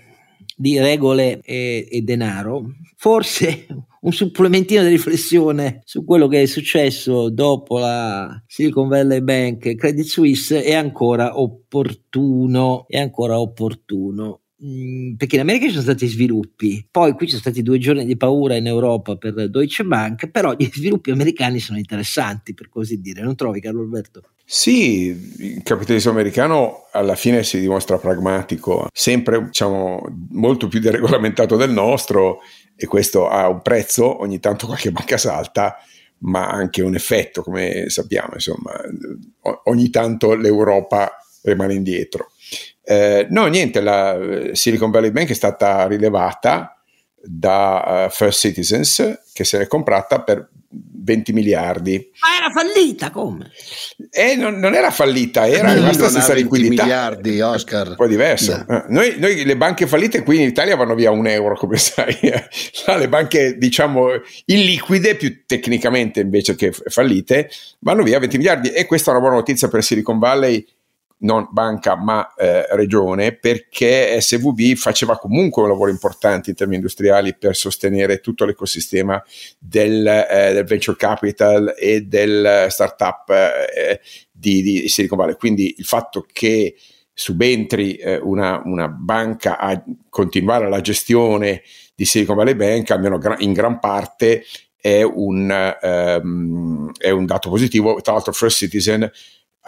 di 0.55 0.79
regole 0.79 1.41
e, 1.41 1.87
e 1.91 2.01
denaro, 2.01 2.75
forse 2.95 3.67
un 4.01 4.11
supplementino 4.11 4.83
di 4.83 4.89
riflessione 4.89 5.81
su 5.83 6.05
quello 6.05 6.27
che 6.27 6.41
è 6.41 6.45
successo 6.45 7.29
dopo 7.29 7.77
la 7.77 8.41
Silicon 8.47 8.87
Valley 8.87 9.21
Bank 9.21 9.65
e 9.65 9.75
Credit 9.75 10.05
Suisse 10.05 10.63
è 10.63 10.73
ancora 10.73 11.39
opportuno, 11.39 12.85
è 12.87 12.99
ancora 12.99 13.39
opportuno. 13.39 14.41
Mm, 14.61 15.13
perché 15.13 15.35
in 15.35 15.41
America 15.41 15.65
ci 15.65 15.71
sono 15.71 15.83
stati 15.83 16.05
sviluppi, 16.05 16.85
poi 16.91 17.13
qui 17.13 17.27
ci 17.27 17.31
sono 17.31 17.43
stati 17.43 17.61
due 17.63 17.77
giorni 17.77 18.05
di 18.05 18.17
paura 18.17 18.57
in 18.57 18.67
Europa 18.67 19.15
per 19.15 19.49
Deutsche 19.49 19.85
Bank, 19.85 20.27
però 20.27 20.53
gli 20.57 20.69
sviluppi 20.69 21.11
americani 21.11 21.59
sono 21.59 21.77
interessanti 21.77 22.53
per 22.53 22.67
così 22.67 22.99
dire, 22.99 23.21
non 23.21 23.37
trovi 23.37 23.61
Carlo 23.61 23.79
Alberto? 23.79 24.21
Sì, 24.43 25.05
il 25.37 25.63
capitalismo 25.63 26.11
americano 26.11 26.87
alla 26.91 27.15
fine 27.15 27.43
si 27.43 27.59
dimostra 27.59 27.99
pragmatico, 27.99 28.87
sempre 28.91 29.45
diciamo, 29.45 30.01
molto 30.31 30.67
più 30.67 30.79
deregolamentato 30.79 31.55
del 31.55 31.71
nostro 31.71 32.39
e 32.81 32.87
questo 32.87 33.27
ha 33.27 33.49
un 33.49 33.61
prezzo, 33.61 34.21
ogni 34.21 34.39
tanto 34.39 34.65
qualche 34.65 34.91
banca 34.91 35.17
salta, 35.17 35.75
ma 36.19 36.47
anche 36.47 36.81
un 36.81 36.95
effetto, 36.95 37.43
come 37.43 37.89
sappiamo, 37.89 38.31
insomma, 38.35 38.71
ogni 39.65 39.89
tanto 39.89 40.33
l'Europa 40.33 41.11
rimane 41.41 41.73
indietro. 41.73 42.31
Eh, 42.81 43.27
no, 43.29 43.47
niente, 43.47 43.81
la 43.81 44.17
Silicon 44.53 44.91
Valley 44.91 45.11
Bank 45.11 45.29
è 45.29 45.33
stata 45.33 45.87
rilevata 45.87 46.81
da 47.21 48.05
uh, 48.05 48.09
First 48.09 48.39
Citizens 48.39 49.19
che 49.33 49.43
se 49.43 49.57
l'è 49.57 49.67
comprata 49.67 50.21
per 50.21 50.49
20 50.71 51.33
miliardi. 51.33 52.11
Ma 52.21 52.45
era 52.45 52.51
fallita 52.51 53.09
come? 53.09 53.51
Eh, 54.11 54.35
non, 54.35 54.59
non 54.59 54.75
era 54.75 54.91
fallita, 54.91 55.47
era 55.47 55.73
rimasta 55.73 56.09
senza 56.09 56.33
liquidità. 56.33 56.83
miliardi, 56.83 57.41
Oscar. 57.41 57.89
Un 57.89 57.95
po' 57.95 58.07
diverso. 58.07 58.51
Yeah. 58.51 58.85
Noi, 58.89 59.15
noi, 59.17 59.43
le 59.43 59.57
banche 59.57 59.87
fallite 59.87 60.21
qui 60.21 60.41
in 60.41 60.47
Italia 60.47 60.75
vanno 60.75 60.93
via 60.93 61.09
un 61.09 61.25
euro, 61.25 61.55
come 61.55 61.77
sai. 61.77 62.17
le 62.21 63.09
banche, 63.09 63.57
diciamo, 63.57 64.09
illiquide, 64.45 65.15
più 65.15 65.43
tecnicamente 65.45 66.19
invece 66.19 66.55
che 66.55 66.71
fallite, 66.71 67.49
vanno 67.79 68.03
via 68.03 68.19
20 68.19 68.37
miliardi. 68.37 68.69
E 68.69 68.85
questa 68.85 69.09
è 69.09 69.13
una 69.13 69.21
buona 69.21 69.37
notizia 69.37 69.67
per 69.67 69.83
Silicon 69.83 70.19
Valley 70.19 70.65
non 71.19 71.47
banca 71.51 71.95
ma 71.95 72.33
eh, 72.35 72.67
regione, 72.75 73.35
perché 73.35 74.19
SVB 74.21 74.75
faceva 74.75 75.17
comunque 75.17 75.63
un 75.63 75.69
lavoro 75.69 75.89
importante 75.89 76.49
in 76.49 76.55
termini 76.55 76.77
industriali 76.77 77.35
per 77.35 77.55
sostenere 77.55 78.19
tutto 78.19 78.45
l'ecosistema 78.45 79.21
del, 79.57 80.05
eh, 80.05 80.53
del 80.53 80.65
venture 80.65 80.97
capital 80.97 81.73
e 81.77 82.01
del 82.01 82.67
startup 82.69 83.29
eh, 83.29 83.99
di, 84.31 84.61
di, 84.61 84.87
Silicon 84.87 85.17
Valley. 85.17 85.35
Quindi 85.35 85.75
il 85.77 85.85
fatto 85.85 86.25
che 86.31 86.75
subentri 87.13 87.95
eh, 87.95 88.17
una, 88.17 88.61
una, 88.63 88.87
banca 88.87 89.57
a 89.57 89.83
continuare 90.09 90.69
la 90.69 90.79
gestione 90.79 91.63
di 91.93 92.05
Silicon 92.05 92.37
Valley 92.37 92.55
Bank, 92.55 92.91
almeno 92.91 93.19
in 93.39 93.51
gran 93.51 93.79
parte, 93.79 94.45
è 94.81 95.01
un, 95.03 95.77
um, 95.81 96.91
è 96.97 97.09
un 97.09 97.25
dato 97.25 97.49
positivo. 97.49 97.99
Tra 97.99 98.13
l'altro, 98.13 98.31
First 98.31 98.59
Citizen 98.59 99.11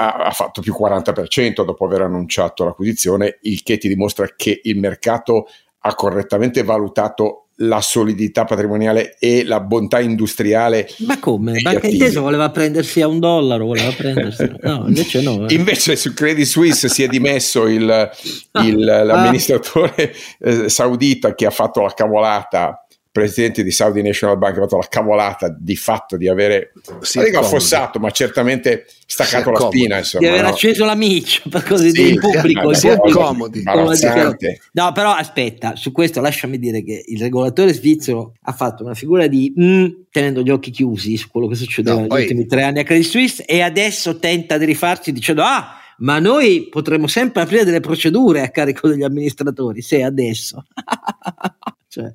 ha, 0.01 0.25
ha 0.25 0.31
fatto 0.31 0.61
più 0.61 0.75
40% 0.77 1.63
dopo 1.63 1.85
aver 1.85 2.01
annunciato 2.01 2.63
l'acquisizione, 2.63 3.37
il 3.41 3.61
che 3.63 3.77
ti 3.77 3.87
dimostra 3.87 4.27
che 4.35 4.61
il 4.63 4.77
mercato 4.77 5.47
ha 5.83 5.95
correttamente 5.95 6.63
valutato 6.63 7.47
la 7.61 7.81
solidità 7.81 8.43
patrimoniale 8.43 9.17
e 9.19 9.43
la 9.43 9.59
bontà 9.59 9.99
industriale. 9.99 10.87
Ma 10.99 11.19
come? 11.19 11.59
Banca 11.61 11.87
Intesa 11.87 12.19
voleva 12.19 12.49
prendersi 12.49 13.01
a 13.01 13.07
un 13.07 13.19
dollaro, 13.19 13.65
voleva 13.65 13.91
prendersi. 13.91 14.49
No, 14.61 14.85
invece 14.87 15.21
no. 15.21 15.47
Eh. 15.47 15.53
Invece 15.53 15.95
su 15.95 16.13
Credit 16.13 16.45
Suisse 16.45 16.87
si 16.87 17.03
è 17.03 17.07
dimesso 17.07 17.67
il, 17.67 18.09
il, 18.63 18.83
l'amministratore 18.83 20.13
eh, 20.39 20.69
saudita 20.69 21.35
che 21.35 21.45
ha 21.45 21.51
fatto 21.51 21.81
la 21.81 21.93
cavolata 21.93 22.85
presidente 23.12 23.62
di 23.62 23.71
Saudi 23.71 24.02
National 24.02 24.38
Bank 24.38 24.58
ha 24.58 24.62
fatto 24.62 24.78
la 24.78 24.88
cavolata 24.89 25.54
di 25.58 25.76
fatto 25.76 26.15
di 26.15 26.30
avere 26.30 26.71
si 27.02 27.17
non 27.17 27.28
dico 27.28 27.39
affossato 27.39 28.00
ma 28.00 28.10
certamente 28.10 28.86
staccato 29.06 29.52
la 29.52 29.60
spina 29.60 29.97
insomma, 29.97 30.26
di 30.26 30.30
aver 30.30 30.43
no? 30.43 30.50
acceso 30.50 30.86
la 30.86 30.95
miccia 30.95 31.41
per 31.52 31.63
così 31.63 31.89
sì, 31.89 31.91
dire 31.91 32.10
in 32.10 32.19
pubblico, 32.19 32.71
in 32.71 32.80
pubblico 32.80 33.19
comodi. 33.19 33.63
no 33.63 34.91
però 34.93 35.12
aspetta 35.12 35.76
su 35.76 35.91
questo 35.91 36.21
lasciami 36.21 36.58
dire 36.58 36.84
che 36.84 37.04
il 37.06 37.19
regolatore 37.19 37.74
svizzero 37.74 38.36
ha 38.43 38.54
fatto 38.54 38.86
una 38.86 38.93
figura 38.93 39.28
di 39.28 39.54
mm, 39.60 39.86
tenendo 40.10 40.41
gli 40.41 40.50
occhi 40.50 40.71
chiusi 40.71 41.17
su 41.17 41.30
quello 41.30 41.47
che 41.47 41.56
succedeva 41.56 41.95
no, 41.95 42.02
negli 42.02 42.10
poi... 42.10 42.21
ultimi 42.21 42.45
tre 42.45 42.63
anni 42.63 42.80
a 42.80 42.84
Credit 42.84 43.06
Suisse 43.06 43.43
e 43.43 43.62
adesso 43.62 44.19
tenta 44.19 44.58
di 44.58 44.63
rifarsi 44.63 45.12
dicendo 45.12 45.41
ah 45.43 45.76
ma 45.97 46.17
noi 46.17 46.67
potremmo 46.69 47.08
sempre 47.08 47.41
aprire 47.41 47.65
delle 47.65 47.82
procedure 47.82 48.41
a 48.41 48.50
carico 48.50 48.88
degli 48.88 49.04
amministratori 49.04 49.82
se 49.82 50.02
adesso 50.02 50.65
cioè, 51.91 52.10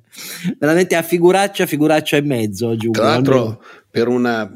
veramente 0.57 0.95
a 0.95 1.03
figuraccia, 1.03 1.67
figuraccia 1.67 2.17
e 2.17 2.21
mezzo. 2.21 2.69
Aggiungo, 2.69 2.97
Tra 2.97 3.09
l'altro, 3.09 3.63
per, 3.91 4.07
una, 4.07 4.51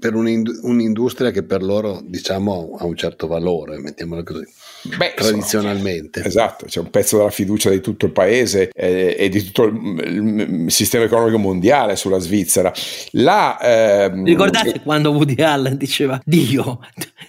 per 0.00 0.16
un'industria 0.16 1.30
che 1.30 1.44
per 1.44 1.62
loro 1.62 2.02
diciamo 2.04 2.74
ha 2.76 2.84
un 2.84 2.96
certo 2.96 3.28
valore, 3.28 3.78
mettiamola 3.78 4.24
così. 4.24 4.44
Beh, 4.82 5.14
tradizionalmente. 5.14 6.20
Insomma, 6.20 6.26
esatto, 6.26 6.64
c'è 6.66 6.80
un 6.80 6.90
pezzo 6.90 7.16
della 7.18 7.30
fiducia 7.30 7.70
di 7.70 7.80
tutto 7.80 8.06
il 8.06 8.12
paese 8.12 8.70
eh, 8.74 9.14
e 9.18 9.28
di 9.28 9.42
tutto 9.44 9.64
il, 9.64 10.64
il, 10.64 10.70
sistema 10.70 11.04
economico 11.04 11.38
mondiale 11.38 11.96
sulla 11.96 12.18
Svizzera. 12.18 12.72
La, 13.12 13.58
ehm, 13.60 14.24
Ricordate 14.24 14.74
eh, 14.74 14.80
quando 14.80 15.10
Woody 15.10 15.42
Allen 15.42 15.76
diceva 15.76 16.20
Dio, 16.24 16.80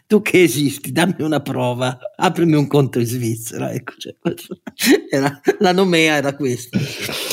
tu 0.07 0.21
che 0.21 0.43
esisti, 0.43 0.91
dammi 0.91 1.15
una 1.19 1.41
prova, 1.41 1.97
aprimi 2.15 2.55
un 2.55 2.67
conto 2.67 2.99
in 2.99 3.05
Svizzera. 3.05 3.71
Ecco, 3.71 3.93
cioè, 3.97 4.15
era, 5.09 5.39
la 5.59 5.73
nomea 5.73 6.15
era 6.15 6.35
questa, 6.35 6.77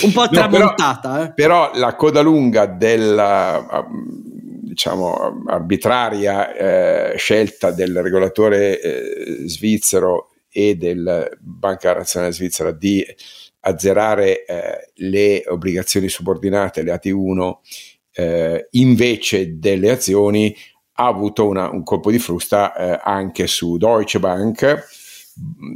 un 0.03 0.13
po' 0.13 0.29
tramontata. 0.29 1.09
No, 1.09 1.15
però, 1.15 1.25
eh. 1.25 1.33
però, 1.33 1.71
la 1.75 1.95
coda 1.95 2.21
lunga 2.21 2.67
della 2.67 3.87
diciamo, 4.69 5.43
arbitraria 5.47 6.55
eh, 7.13 7.17
scelta 7.17 7.71
del 7.71 8.01
regolatore 8.03 8.81
eh, 8.81 9.49
svizzero 9.49 10.31
e 10.51 10.77
del 10.77 11.37
Banca 11.41 11.95
Nazionale 11.95 12.33
Svizzera 12.33 12.71
di 12.73 13.05
azzerare 13.61 14.45
eh, 14.45 14.93
le 14.95 15.45
obbligazioni 15.47 16.09
subordinate, 16.09 16.83
le 16.83 16.93
AT1, 16.93 17.57
eh, 18.13 18.69
invece 18.73 19.59
delle 19.59 19.91
azioni, 19.91 20.55
ha 21.01 21.07
avuto 21.07 21.47
una, 21.47 21.71
un 21.71 21.85
colpo 21.85 22.11
di 22.11 22.19
frusta 22.19 22.75
eh, 22.75 23.01
anche 23.05 23.47
su 23.47 23.77
Deutsche 23.77 24.19
Bank, 24.19 24.87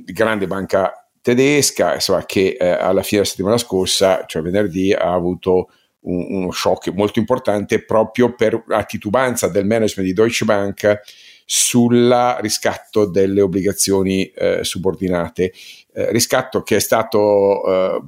grande 0.05 0.47
banca 0.47 1.09
tedesca, 1.21 1.95
insomma, 1.95 2.25
che 2.25 2.57
eh, 2.59 2.69
alla 2.69 3.03
fine 3.03 3.21
della 3.21 3.31
settimana 3.31 3.59
scorsa, 3.59 4.25
cioè 4.27 4.43
venerdì, 4.43 4.93
ha 4.93 5.13
avuto 5.13 5.69
un, 6.03 6.27
uno 6.29 6.51
shock 6.51 6.89
molto 6.89 7.19
importante 7.19 7.85
proprio 7.85 8.35
per 8.35 8.63
la 8.67 8.85
titubanza 8.85 9.49
del 9.49 9.67
management 9.67 10.09
di 10.09 10.15
Deutsche 10.15 10.45
Bank 10.45 11.01
sul 11.45 12.37
riscatto 12.41 13.07
delle 13.07 13.41
obbligazioni 13.41 14.25
eh, 14.27 14.61
subordinate, 14.63 15.53
eh, 15.93 16.11
riscatto 16.11 16.63
che 16.63 16.77
è 16.77 16.81
stato 16.81 17.65
eh, 17.67 18.01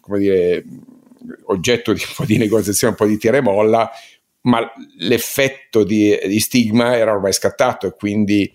come 0.00 0.18
dire, 0.18 0.64
oggetto 1.44 1.92
di 1.92 2.00
un 2.00 2.12
po' 2.16 2.24
di 2.24 2.38
negoziazione, 2.38 2.94
un 2.94 2.98
po' 2.98 3.06
di 3.06 3.18
tira 3.18 3.36
e 3.36 3.42
molla, 3.42 3.90
ma 4.42 4.68
l'effetto 4.98 5.84
di, 5.84 6.18
di 6.26 6.40
stigma 6.40 6.96
era 6.96 7.12
ormai 7.12 7.32
scattato 7.32 7.86
e 7.86 7.94
quindi 7.94 8.50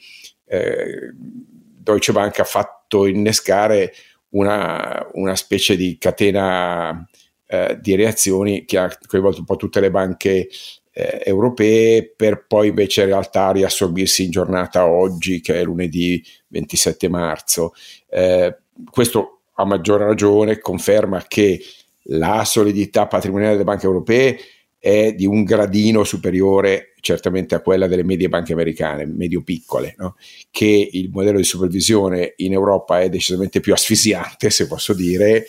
eh, 0.46 1.14
Deutsche 1.14 2.12
Bank 2.12 2.40
ha 2.40 2.46
fatto 2.46 3.06
innescare 3.06 3.94
una, 4.30 5.08
una 5.14 5.36
specie 5.36 5.76
di 5.76 5.98
catena 6.00 7.08
eh, 7.54 7.78
di 7.80 7.94
reazioni 7.94 8.66
che 8.66 8.80
ha 8.80 8.98
coinvolto 9.06 9.38
un 9.38 9.46
po' 9.46 9.58
tutte 9.58 9.80
le 9.80 9.92
banche 9.92 10.50
eh, 10.92 11.22
europee 11.24 12.12
per 12.16 12.48
poi 12.48 12.70
invece 12.70 13.02
in 13.02 13.08
realtà 13.08 13.52
riassorbirsi 13.52 14.24
in 14.24 14.32
giornata 14.32 14.88
oggi 14.88 15.40
che 15.40 15.60
è 15.60 15.64
lunedì 15.64 16.24
27 16.48 17.08
marzo. 17.10 17.74
Eh, 18.10 18.58
questo 18.90 19.42
a 19.54 19.66
maggior 19.66 20.02
ragione 20.02 20.58
conferma 20.58 21.24
che 21.28 21.62
la 22.08 22.44
solidità 22.44 23.06
patrimoniale 23.06 23.52
delle 23.52 23.66
banche 23.66 23.86
europee 23.86 24.40
è 24.80 25.14
di 25.14 25.28
un 25.28 25.44
gradino 25.44 26.04
superiore 26.04 26.94
certamente 27.02 27.54
a 27.54 27.62
quella 27.62 27.86
delle 27.86 28.04
medie 28.04 28.30
banche 28.30 28.54
americane, 28.54 29.06
medio-piccole, 29.06 29.94
no? 30.00 30.16
che 30.50 30.90
il 30.92 31.12
modello 31.12 31.38
di 31.38 31.44
supervisione 31.44 32.34
in 32.38 32.54
Europa 32.54 33.00
è 33.00 33.10
decisamente 33.10 33.60
più 33.60 33.74
asfissiante, 33.74 34.50
se 34.50 34.66
posso 34.66 34.94
dire, 34.94 35.46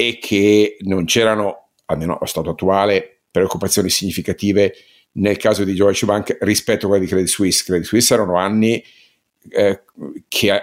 e 0.00 0.18
che 0.20 0.76
non 0.82 1.06
c'erano, 1.06 1.70
almeno 1.86 2.14
allo 2.14 2.26
stato 2.26 2.50
attuale, 2.50 3.22
preoccupazioni 3.32 3.90
significative 3.90 4.72
nel 5.14 5.36
caso 5.36 5.64
di 5.64 5.74
Deutsche 5.74 6.06
Bank 6.06 6.38
rispetto 6.42 6.86
a 6.86 6.88
quella 6.90 7.02
di 7.02 7.10
Credit 7.10 7.28
Suisse. 7.28 7.64
Credit 7.64 7.84
Suisse 7.84 8.14
erano 8.14 8.36
anni 8.36 8.80
eh, 9.50 9.82
che 10.28 10.54
eh, 10.54 10.62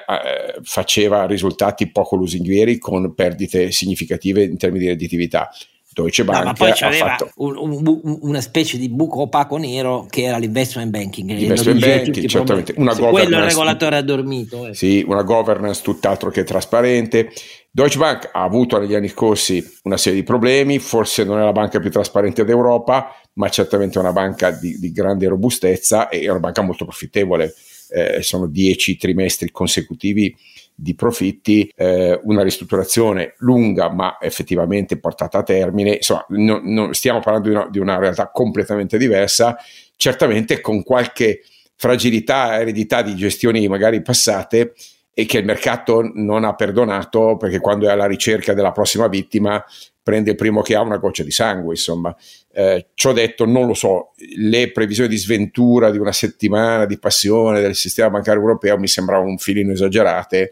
faceva 0.64 1.26
risultati 1.26 1.92
poco 1.92 2.16
lusinghieri 2.16 2.78
con 2.78 3.14
perdite 3.14 3.72
significative 3.72 4.44
in 4.44 4.56
termini 4.56 4.86
di 4.86 4.90
redditività. 4.92 5.50
Deutsche 5.92 6.24
Bank 6.24 6.40
no, 6.40 6.46
ma 6.46 6.54
poi 6.54 6.72
c'aveva 6.74 7.16
fatto... 7.18 7.32
un, 7.36 7.56
un, 7.58 8.18
una 8.22 8.42
specie 8.42 8.78
di 8.78 8.90
buco 8.90 9.22
opaco 9.22 9.58
nero 9.58 10.06
che 10.10 10.24
era 10.24 10.38
l'investment 10.38 10.92
banking. 10.92 11.30
L'investment 11.32 11.80
banking, 11.80 12.26
certamente. 12.28 12.74
Una 12.78 12.94
sì, 12.94 13.02
quello 13.02 13.38
il 13.38 13.44
regolatore 13.44 13.98
ha 13.98 14.02
dormito. 14.02 14.68
Eh. 14.68 14.74
Sì, 14.74 15.04
una 15.06 15.24
governance 15.24 15.82
tutt'altro 15.82 16.30
che 16.30 16.44
trasparente. 16.44 17.32
Deutsche 17.76 17.98
Bank 17.98 18.30
ha 18.32 18.42
avuto 18.42 18.80
negli 18.80 18.96
anni 18.96 19.10
scorsi 19.10 19.62
una 19.84 19.98
serie 19.98 20.20
di 20.20 20.26
problemi, 20.26 20.80
forse 20.80 21.26
non 21.26 21.42
è 21.42 21.44
la 21.44 21.52
banca 21.52 21.82
più 21.82 21.92
trasparente 21.92 22.46
d'Europa, 22.46 23.14
ma 23.34 23.50
certamente 23.50 23.98
è 23.98 24.02
una 24.02 24.14
banca 24.14 24.50
di, 24.52 24.80
di 24.80 24.94
grande 24.94 25.28
robustezza 25.28 26.08
e 26.08 26.22
è 26.22 26.30
una 26.30 26.40
banca 26.40 26.62
molto 26.62 26.86
profittevole. 26.86 27.54
Eh, 27.90 28.22
sono 28.22 28.48
dieci 28.48 28.96
trimestri 28.96 29.52
consecutivi 29.52 30.34
di 30.74 30.96
profitti, 30.96 31.70
eh, 31.76 32.18
una 32.24 32.44
ristrutturazione 32.44 33.34
lunga 33.40 33.92
ma 33.92 34.20
effettivamente 34.22 34.98
portata 34.98 35.40
a 35.40 35.44
termine, 35.44 35.96
insomma 35.96 36.26
no, 36.30 36.62
no, 36.64 36.94
stiamo 36.94 37.20
parlando 37.20 37.50
di 37.50 37.56
una, 37.56 37.68
di 37.70 37.80
una, 37.80 37.98
realtà 37.98 38.32
completamente 38.32 38.98
diversa, 38.98 39.58
certamente 39.98 40.62
con 40.62 40.82
qualche 40.82 41.42
fragilità, 41.76 42.58
eredità 42.58 43.02
di 43.02 43.16
gestioni 43.18 43.68
magari 43.68 44.02
passate 44.02 44.76
e 45.18 45.26
che 45.26 45.38
il 45.38 45.46
mercato 45.46 46.12
non 46.14 46.44
ha 46.44 46.56
perdonato 46.56 47.38
perché 47.38 47.62
quando 47.62 47.88
è 47.88 47.92
alla 47.92 48.06
ricerca 48.06 48.54
della 48.54 48.74
prossima 48.74 49.08
vittima 49.08 49.64
prende 50.04 50.32
il 50.32 50.36
primo 50.36 50.62
che 50.62 50.76
ha 50.76 50.82
una 50.82 50.98
goccia 50.98 51.24
di 51.24 51.32
sangue, 51.32 51.74
insomma. 51.74 52.14
Eh, 52.52 52.90
ciò 52.94 53.14
detto, 53.14 53.46
non 53.46 53.66
lo 53.66 53.74
so, 53.74 54.12
le 54.36 54.72
previsioni 54.72 55.10
di 55.10 55.18
sventura 55.18 55.90
di 55.90 55.98
una 55.98 56.12
settimana 56.12 56.86
di 56.86 57.00
passione 57.00 57.62
del 57.62 57.76
sistema 57.76 58.10
bancario 58.10 58.42
europeo 58.42 58.78
mi 58.78 58.90
sembravano 58.90 59.30
un 59.30 59.38
filino 59.38 59.72
esagerate. 59.72 60.52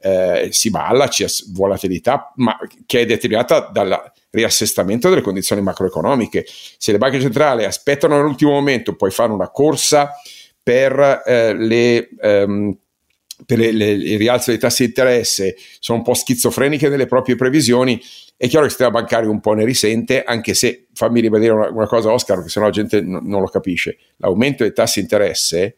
Eh, 0.00 0.48
si 0.52 0.70
balla, 0.70 1.06
c'è 1.06 1.26
volatilità, 1.52 2.32
ma 2.36 2.56
che 2.86 3.00
è 3.00 3.06
determinata 3.06 3.68
dal 3.70 4.10
riassestamento 4.30 5.10
delle 5.10 5.20
condizioni 5.20 5.60
macroeconomiche. 5.60 6.46
Se 6.46 6.92
le 6.92 6.98
banche 6.98 7.20
centrali 7.20 7.66
aspettano 7.66 8.16
all'ultimo 8.16 8.52
momento, 8.52 8.96
poi 8.96 9.10
fanno 9.10 9.34
una 9.34 9.50
corsa 9.50 10.12
per 10.62 11.22
eh, 11.26 11.54
le... 11.54 12.08
Ehm, 12.20 12.78
per 13.46 13.58
le, 13.58 13.66
il 13.68 14.18
rialzo 14.18 14.50
dei 14.50 14.58
tassi 14.58 14.82
di 14.82 14.88
interesse 14.88 15.56
sono 15.78 15.98
un 15.98 16.04
po' 16.04 16.14
schizofreniche 16.14 16.88
nelle 16.88 17.06
proprie 17.06 17.36
previsioni, 17.36 18.00
è 18.36 18.46
chiaro 18.46 18.66
che 18.66 18.72
il 18.72 18.76
sistema 18.76 18.90
bancario 18.90 19.30
un 19.30 19.40
po' 19.40 19.52
ne 19.52 19.64
risente, 19.64 20.22
anche 20.22 20.54
se 20.54 20.86
fammi 20.92 21.20
ribadire 21.20 21.52
una, 21.52 21.68
una 21.70 21.86
cosa, 21.86 22.12
Oscar, 22.12 22.36
perché 22.36 22.50
sennò 22.50 22.66
la 22.66 22.72
gente 22.72 23.00
n- 23.00 23.20
non 23.24 23.40
lo 23.40 23.48
capisce. 23.48 23.98
L'aumento 24.18 24.62
dei 24.62 24.72
tassi 24.72 25.00
di 25.00 25.06
interesse 25.06 25.74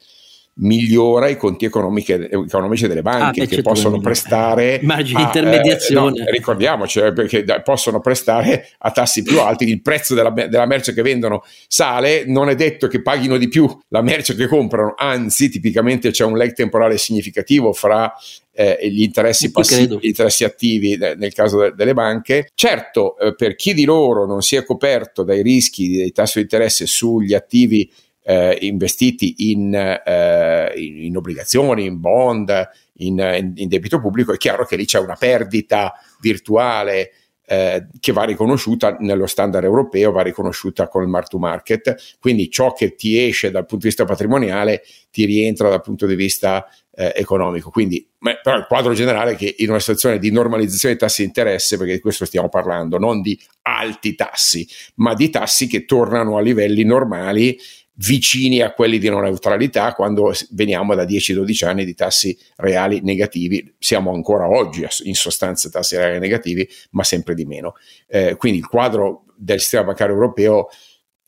migliora 0.55 1.29
i 1.29 1.37
conti 1.37 1.65
economici 1.65 2.17
delle 2.17 3.03
banche 3.03 3.43
ah, 3.43 3.47
che 3.47 3.63
possono 3.63 3.99
prestare 4.01 4.81
margini 4.83 5.17
di 5.17 5.23
intermediazione. 5.23 6.17
eh, 6.19 6.25
no, 6.25 6.31
ricordiamoci 6.31 6.99
eh, 6.99 7.13
perché 7.13 7.45
possono 7.63 8.01
prestare 8.01 8.69
a 8.79 8.91
tassi 8.91 9.23
più 9.23 9.41
alti 9.41 9.69
il 9.69 9.81
prezzo 9.81 10.15
della, 10.15 10.31
della, 10.31 10.67
merce 10.67 10.93
che 10.93 11.03
vendono 11.03 11.45
sale 11.67 12.25
non 12.27 12.51
è 12.51 12.55
detto 12.55 12.89
che 12.89 13.01
paghino 13.01 13.39
di 13.39 13.49
più 13.49 13.67
la 13.89 14.03
merce 14.03 14.35
che 14.35 14.47
comprano 14.47 14.95
anzi 14.97 15.49
tipicamente 15.49 16.11
c'è 16.11 16.25
un 16.25 16.37
lag 16.37 16.53
temporale 16.53 16.99
significativo 16.99 17.73
fra 17.73 18.13
eh, 18.53 18.79
gli 18.91 19.03
interessi 19.03 19.51
passivi 19.51 19.97
gli 20.01 20.09
interessi 20.09 20.45
attivi 20.45 20.93
eh, 20.93 21.15
nel 21.15 21.33
caso 21.33 21.61
de- 21.61 21.73
delle 21.75 21.95
banche. 21.95 22.51
Certo 22.55 23.17
eh, 23.19 23.35
per 23.35 23.55
chi 23.55 23.73
di 23.73 23.85
loro 23.85 24.27
non 24.27 24.43
si 24.43 24.57
è 24.57 24.65
coperto 24.65 25.23
dai 25.23 25.43
rischi 25.43 25.97
dei 25.97 26.13
tassi 26.13 26.39
di 26.39 26.43
interesse 26.43 26.87
sugli 26.87 27.33
attivi 27.33 27.91
eh, 28.31 28.59
investiti 28.61 29.51
in, 29.51 29.75
eh, 29.75 30.73
in, 30.77 31.05
in, 31.05 31.17
obbligazioni, 31.17 31.85
in 31.85 31.99
bond, 31.99 32.69
in, 32.99 33.53
in, 33.57 33.69
debito 33.69 34.01
pubblico, 34.01 34.33
è 34.33 34.37
chiaro 34.37 34.65
che 34.65 34.77
lì 34.77 34.85
c'è 34.85 35.01
una 35.01 35.17
perdita 35.17 35.95
virtuale 36.21 37.11
eh, 37.45 37.89
che 37.99 38.13
va 38.13 38.23
riconosciuta 38.23 38.99
nello 39.01 39.27
standard 39.27 39.65
europeo, 39.65 40.13
va 40.13 40.23
riconosciuta 40.23 40.87
con 40.87 41.03
il 41.03 41.09
mark 41.09 41.27
to 41.27 41.39
market, 41.39 42.17
quindi 42.21 42.49
ciò 42.49 42.73
che 42.73 42.95
ti 42.95 43.19
esce 43.19 43.51
dal 43.51 43.67
punto 43.67 43.83
di 43.83 43.89
vista 43.89 44.05
patrimoniale 44.05 44.85
ti 45.11 45.25
rientra 45.25 45.69
dal 45.69 45.81
punto 45.81 46.07
di 46.07 46.15
vista 46.15 46.65
eh, 46.95 47.13
economico. 47.17 47.71
Quindi, 47.71 48.07
però 48.19 48.57
il 48.57 48.67
quadro 48.69 48.93
generale 48.93 49.33
è 49.33 49.37
che 49.37 49.55
in 49.59 49.71
una 49.71 49.81
situazione 49.81 50.21
di 50.21 50.31
normalizzazione 50.31 50.95
dei 50.95 51.03
tassi 51.03 51.23
di 51.23 51.27
interesse, 51.29 51.77
perché 51.77 51.95
di 51.95 52.01
questo 52.01 52.25
stiamo 52.25 52.49
parlando, 52.49 52.99
non 52.99 53.23
di 53.23 53.37
alti 53.63 54.15
tassi, 54.15 54.69
ma 54.97 55.15
di 55.15 55.31
tassi 55.31 55.67
che 55.67 55.85
tornano 55.85 56.37
a 56.37 56.41
livelli 56.41 56.85
normali 56.85 57.59
vicini 58.01 58.63
a 58.63 58.73
quelli 58.73 58.99
di 58.99 59.09
non 59.09 59.23
neutralità 59.23 59.93
quando 59.93 60.33
veniamo 60.51 60.95
da 60.95 61.05
10-12 61.05 61.67
anni 61.67 61.85
di 61.85 61.95
tassi 61.95 62.37
reali 62.57 63.01
negativi. 63.03 63.75
Siamo 63.79 64.13
ancora 64.13 64.49
oggi 64.49 64.87
in 65.03 65.15
sostanza 65.15 65.69
tassi 65.69 65.97
reali 65.97 66.19
negativi, 66.19 66.67
ma 66.91 67.05
sempre 67.05 67.35
di 67.35 67.45
meno. 67.45 67.75
Eh, 68.07 68.37
quindi 68.37 68.59
il 68.59 68.67
quadro 68.67 69.25
del 69.37 69.61
sistema 69.61 69.85
bancario 69.85 70.15
europeo 70.15 70.69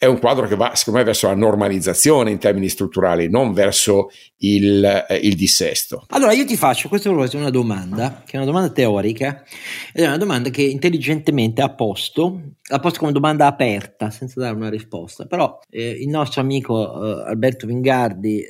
è 0.03 0.07
un 0.07 0.19
quadro 0.19 0.49
che 0.49 0.57
va, 0.57 0.75
secondo 0.75 0.99
me, 0.99 1.05
verso 1.05 1.29
la 1.29 1.37
normalizzazione 1.37 2.33
in 2.33 2.39
termini 2.39 2.69
strutturali, 2.69 3.31
non 3.31 3.53
verso 3.53 4.11
il, 4.39 4.85
eh, 4.85 5.15
il 5.15 5.37
dissesto. 5.37 6.07
Allora, 6.09 6.33
io 6.33 6.45
ti 6.45 6.57
faccio 6.57 6.89
questa 6.89 7.09
è 7.09 7.13
una 7.37 7.51
domanda, 7.51 8.25
che 8.27 8.33
è 8.33 8.37
una 8.37 8.45
domanda 8.45 8.73
teorica, 8.73 9.45
ed 9.93 10.03
è 10.03 10.07
una 10.09 10.17
domanda 10.17 10.51
che 10.51 10.63
intelligentemente 10.63 11.63
ha 11.63 11.73
posto, 11.73 12.55
ha 12.69 12.81
posto 12.81 12.99
come 12.99 13.13
domanda 13.13 13.47
aperta, 13.47 14.11
senza 14.11 14.41
dare 14.41 14.57
una 14.57 14.71
risposta, 14.71 15.27
però 15.27 15.57
eh, 15.71 15.91
il 15.91 16.09
nostro 16.09 16.41
amico 16.41 17.21
eh, 17.21 17.31
Alberto 17.31 17.69
Vingardi... 17.69 18.43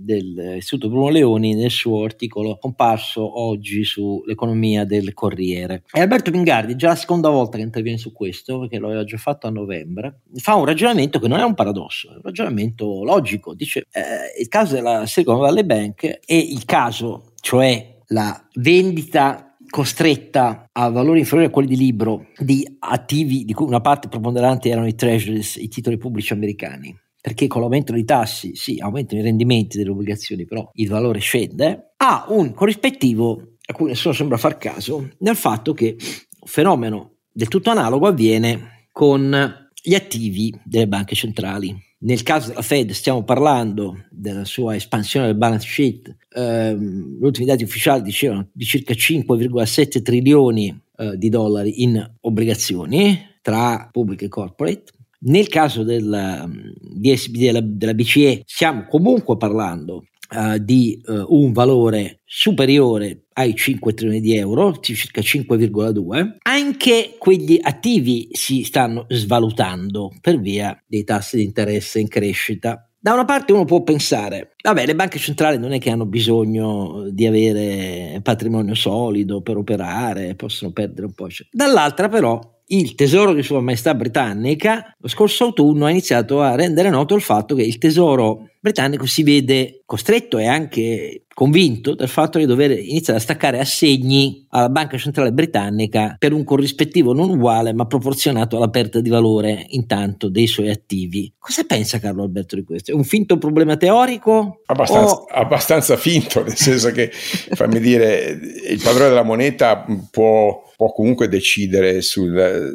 Eh, 0.00 0.20
dell'Istituto 0.20 0.88
Bruno 0.88 1.08
Leoni 1.10 1.54
nel 1.54 1.70
suo 1.70 2.04
articolo 2.04 2.58
comparso 2.58 3.40
oggi 3.40 3.84
sull'economia 3.84 4.84
del 4.84 5.12
Corriere. 5.14 5.84
E 5.92 6.00
Alberto 6.00 6.30
Pingardi, 6.30 6.76
già 6.76 6.88
la 6.88 6.94
seconda 6.96 7.28
volta 7.28 7.56
che 7.56 7.62
interviene 7.62 7.98
su 7.98 8.12
questo, 8.12 8.60
perché 8.60 8.78
lo 8.78 8.86
aveva 8.86 9.04
già 9.04 9.16
fatto 9.16 9.46
a 9.46 9.50
novembre, 9.50 10.22
fa 10.34 10.54
un 10.54 10.64
ragionamento 10.64 11.18
che 11.18 11.28
non 11.28 11.38
è 11.38 11.44
un 11.44 11.54
paradosso, 11.54 12.10
è 12.10 12.14
un 12.14 12.22
ragionamento 12.22 13.04
logico. 13.04 13.54
Dice 13.54 13.86
eh, 13.92 14.40
il 14.40 14.48
caso 14.48 14.74
della 14.74 15.06
Silicon 15.06 15.38
Valley 15.38 15.64
Bank 15.64 16.04
è 16.24 16.34
il 16.34 16.64
caso, 16.64 17.32
cioè 17.40 17.98
la 18.08 18.48
vendita 18.54 19.56
costretta 19.68 20.68
a 20.72 20.88
valori 20.88 21.20
inferiori 21.20 21.48
a 21.48 21.52
quelli 21.52 21.68
di 21.68 21.76
libro 21.76 22.26
di 22.38 22.66
attivi 22.80 23.44
di 23.44 23.52
cui 23.52 23.66
una 23.66 23.80
parte 23.80 24.08
preponderante 24.08 24.68
erano 24.68 24.88
i 24.88 24.96
treasuries, 24.96 25.56
i 25.56 25.68
titoli 25.68 25.96
pubblici 25.96 26.32
americani 26.32 26.98
perché 27.20 27.46
con 27.46 27.60
l'aumento 27.60 27.92
dei 27.92 28.04
tassi 28.04 28.54
sì, 28.54 28.78
aumentano 28.80 29.20
i 29.20 29.24
rendimenti 29.24 29.76
delle 29.76 29.90
obbligazioni, 29.90 30.44
però 30.44 30.70
il 30.74 30.88
valore 30.88 31.18
scende, 31.18 31.92
ha 31.96 32.26
un 32.28 32.52
corrispettivo 32.54 33.56
a 33.66 33.72
cui 33.72 33.88
nessuno 33.88 34.14
sembra 34.14 34.36
far 34.36 34.58
caso 34.58 35.10
nel 35.18 35.36
fatto 35.36 35.72
che 35.74 35.96
un 35.98 36.48
fenomeno 36.48 37.16
del 37.32 37.48
tutto 37.48 37.70
analogo 37.70 38.06
avviene 38.06 38.86
con 38.90 39.68
gli 39.82 39.94
attivi 39.94 40.58
delle 40.64 40.88
banche 40.88 41.14
centrali. 41.14 41.74
Nel 42.02 42.22
caso 42.22 42.48
della 42.48 42.62
Fed 42.62 42.92
stiamo 42.92 43.24
parlando 43.24 44.06
della 44.10 44.46
sua 44.46 44.74
espansione 44.74 45.26
del 45.26 45.36
balance 45.36 45.66
sheet, 45.66 46.16
ehm, 46.34 47.18
gli 47.18 47.24
ultimi 47.24 47.46
dati 47.46 47.62
ufficiali 47.62 48.02
dicevano 48.02 48.48
di 48.52 48.64
circa 48.64 48.94
5,7 48.94 50.02
trilioni 50.02 50.74
eh, 50.96 51.16
di 51.18 51.28
dollari 51.28 51.82
in 51.82 52.14
obbligazioni 52.20 53.18
tra 53.42 53.88
pubbliche 53.92 54.26
e 54.26 54.28
corporate, 54.28 54.92
nel 55.22 55.48
caso 55.48 55.82
del, 55.82 56.48
DSB, 56.80 57.36
della, 57.36 57.60
della 57.62 57.94
BCE 57.94 58.42
stiamo 58.46 58.86
comunque 58.88 59.36
parlando 59.36 60.04
uh, 60.34 60.58
di 60.58 61.00
uh, 61.04 61.24
un 61.28 61.52
valore 61.52 62.20
superiore 62.24 63.24
ai 63.34 63.54
5 63.54 63.94
trilioni 63.94 64.20
di 64.20 64.36
euro, 64.36 64.78
circa 64.80 65.20
5,2, 65.20 66.36
anche 66.42 67.16
quegli 67.18 67.58
attivi 67.60 68.28
si 68.32 68.62
stanno 68.62 69.06
svalutando 69.08 70.12
per 70.20 70.38
via 70.40 70.78
dei 70.86 71.04
tassi 71.04 71.36
di 71.36 71.44
interesse 71.44 72.00
in 72.00 72.08
crescita. 72.08 72.84
Da 73.02 73.14
una 73.14 73.24
parte 73.24 73.52
uno 73.52 73.64
può 73.64 73.82
pensare, 73.82 74.52
vabbè, 74.62 74.84
le 74.84 74.94
banche 74.94 75.18
centrali 75.18 75.58
non 75.58 75.72
è 75.72 75.78
che 75.78 75.88
hanno 75.88 76.04
bisogno 76.04 77.08
di 77.10 77.26
avere 77.26 78.20
patrimonio 78.22 78.74
solido 78.74 79.40
per 79.40 79.56
operare, 79.56 80.34
possono 80.34 80.70
perdere 80.70 81.06
un 81.06 81.14
po'. 81.14 81.28
Dall'altra 81.50 82.10
però 82.10 82.38
il 82.72 82.94
tesoro 82.94 83.32
di 83.32 83.42
Sua 83.42 83.60
Maestà 83.60 83.94
britannica 83.94 84.94
lo 84.98 85.08
scorso 85.08 85.44
autunno 85.44 85.86
ha 85.86 85.90
iniziato 85.90 86.40
a 86.40 86.54
rendere 86.54 86.88
noto 86.88 87.14
il 87.14 87.22
fatto 87.22 87.54
che 87.54 87.62
il 87.62 87.78
tesoro 87.78 88.48
britannico 88.60 89.06
si 89.06 89.22
vede 89.22 89.82
costretto 89.86 90.38
e 90.38 90.46
anche 90.46 91.24
convinto 91.32 91.94
del 91.94 92.08
fatto 92.08 92.38
di 92.38 92.44
dover 92.44 92.72
iniziare 92.72 93.18
a 93.18 93.22
staccare 93.22 93.58
assegni 93.58 94.46
alla 94.50 94.68
Banca 94.68 94.98
Centrale 94.98 95.32
Britannica 95.32 96.16
per 96.18 96.34
un 96.34 96.44
corrispettivo 96.44 97.14
non 97.14 97.30
uguale 97.30 97.72
ma 97.72 97.86
proporzionato 97.86 98.58
alla 98.58 98.68
perdita 98.68 99.00
di 99.00 99.08
valore 99.08 99.64
intanto 99.70 100.28
dei 100.28 100.46
suoi 100.46 100.68
attivi. 100.68 101.32
Cosa 101.38 101.64
pensa 101.64 101.98
Carlo 101.98 102.22
Alberto 102.22 102.56
di 102.56 102.64
questo? 102.64 102.92
È 102.92 102.94
un 102.94 103.04
finto 103.04 103.38
problema 103.38 103.78
teorico? 103.78 104.60
Abbastanza, 104.66 105.14
o... 105.14 105.24
abbastanza 105.30 105.96
finto, 105.96 106.42
nel 106.42 106.56
senso 106.56 106.90
che, 106.92 107.10
fammi 107.10 107.80
dire, 107.80 108.38
il 108.68 108.80
padrone 108.82 109.08
della 109.08 109.22
moneta 109.22 109.86
può 110.10 110.68
può 110.80 110.92
comunque 110.92 111.28
decidere 111.28 112.00
sul, 112.00 112.72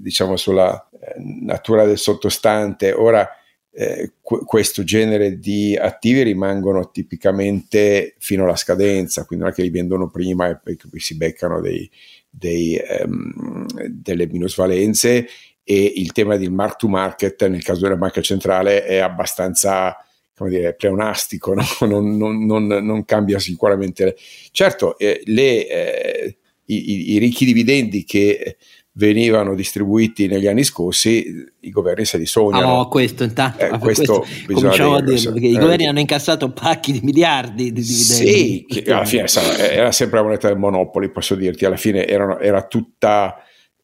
diciamo, 0.00 0.36
sulla 0.36 0.88
eh, 0.92 1.14
natura 1.40 1.84
del 1.84 1.98
sottostante. 1.98 2.92
Ora, 2.92 3.28
eh, 3.70 4.12
questo 4.20 4.82
genere 4.82 5.38
di 5.38 5.76
attivi 5.76 6.22
rimangono 6.22 6.90
tipicamente 6.90 8.14
fino 8.18 8.44
alla 8.44 8.56
scadenza, 8.56 9.24
quindi 9.24 9.44
non 9.44 9.52
è 9.52 9.56
che 9.56 9.62
li 9.62 9.70
vendono 9.70 10.08
prima 10.08 10.48
e 10.48 10.58
poi 10.58 10.76
si 11.00 11.16
beccano 11.16 11.60
dei, 11.60 11.88
dei, 12.28 12.80
um, 13.04 13.66
delle 13.88 14.26
minusvalenze 14.26 15.26
e 15.62 15.92
il 15.96 16.12
tema 16.12 16.36
del 16.36 16.50
mark 16.50 16.76
to 16.76 16.88
market 16.88 17.46
nel 17.46 17.62
caso 17.62 17.82
della 17.82 17.96
banca 17.96 18.20
centrale 18.20 18.84
è 18.84 18.98
abbastanza 18.98 19.96
come 20.34 20.50
dire, 20.50 20.74
pleonastico, 20.74 21.52
no? 21.54 21.64
non, 21.80 22.16
non, 22.16 22.46
non, 22.46 22.66
non, 22.66 23.04
cambia 23.04 23.38
sicuramente. 23.40 24.16
Certo, 24.52 24.96
eh, 24.96 25.20
le, 25.24 25.68
eh, 25.68 26.36
i, 26.66 27.14
i, 27.14 27.18
ricchi 27.18 27.44
dividendi 27.44 28.04
che 28.04 28.56
venivano 28.98 29.54
distribuiti 29.54 30.26
negli 30.26 30.48
anni 30.48 30.64
scorsi, 30.64 31.46
i 31.60 31.70
governi 31.70 32.04
se 32.04 32.18
li 32.18 32.26
sognano. 32.26 32.78
No, 32.78 32.88
questo 32.88 33.22
intanto, 33.22 33.64
eh, 33.64 33.78
questo, 33.78 34.18
questo 34.18 34.52
cominciamo 34.52 34.96
a 34.96 35.02
dirlo, 35.02 35.32
perché 35.32 35.46
eh, 35.46 35.50
i 35.50 35.58
governi 35.58 35.86
hanno 35.86 36.00
incassato 36.00 36.50
pacchi 36.50 36.90
di 36.90 37.00
miliardi 37.02 37.72
di 37.72 37.80
dividendi. 37.80 38.66
Sì, 38.68 38.90
alla 38.90 39.04
fine 39.04 39.26
era 39.58 39.92
sempre 39.92 40.18
la 40.18 40.24
moneta 40.24 40.48
del 40.48 40.58
Monopoli, 40.58 41.10
posso 41.10 41.36
dirti, 41.36 41.64
alla 41.64 41.76
fine 41.76 42.06
erano, 42.08 42.40
era 42.40 42.66
tutta 42.66 43.40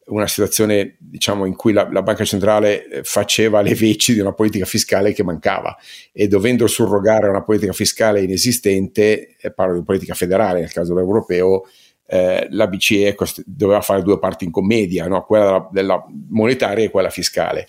una 0.07 0.27
situazione 0.27 0.97
diciamo, 0.99 1.45
in 1.45 1.55
cui 1.55 1.71
la, 1.71 1.89
la, 1.89 2.03
banca 2.03 2.25
centrale 2.25 2.87
eh, 2.87 3.03
faceva 3.03 3.61
le 3.61 3.73
veci 3.73 4.13
di 4.13 4.19
una 4.19 4.33
politica 4.33 4.65
fiscale 4.65 5.13
che 5.13 5.23
mancava 5.23 5.75
e 6.11 6.27
dovendo 6.27 6.67
surrogare 6.67 7.29
una 7.29 7.41
politica 7.41 7.71
fiscale 7.71 8.21
inesistente, 8.21 9.37
parlo 9.55 9.79
di 9.79 9.83
politica 9.83 10.13
federale 10.13 10.59
nel 10.59 10.73
caso 10.73 10.99
europeo, 10.99 11.63
eh, 12.07 12.47
la 12.51 12.67
BCE 12.67 13.15
cost- 13.15 13.43
doveva 13.45 13.81
fare 13.81 14.01
due 14.01 14.19
parti 14.19 14.45
in 14.45 14.51
commedia, 14.51 15.07
no? 15.07 15.23
quella 15.23 15.45
della, 15.45 15.67
della, 15.71 16.05
monetaria 16.29 16.85
e 16.85 16.89
quella 16.89 17.09
fiscale. 17.09 17.65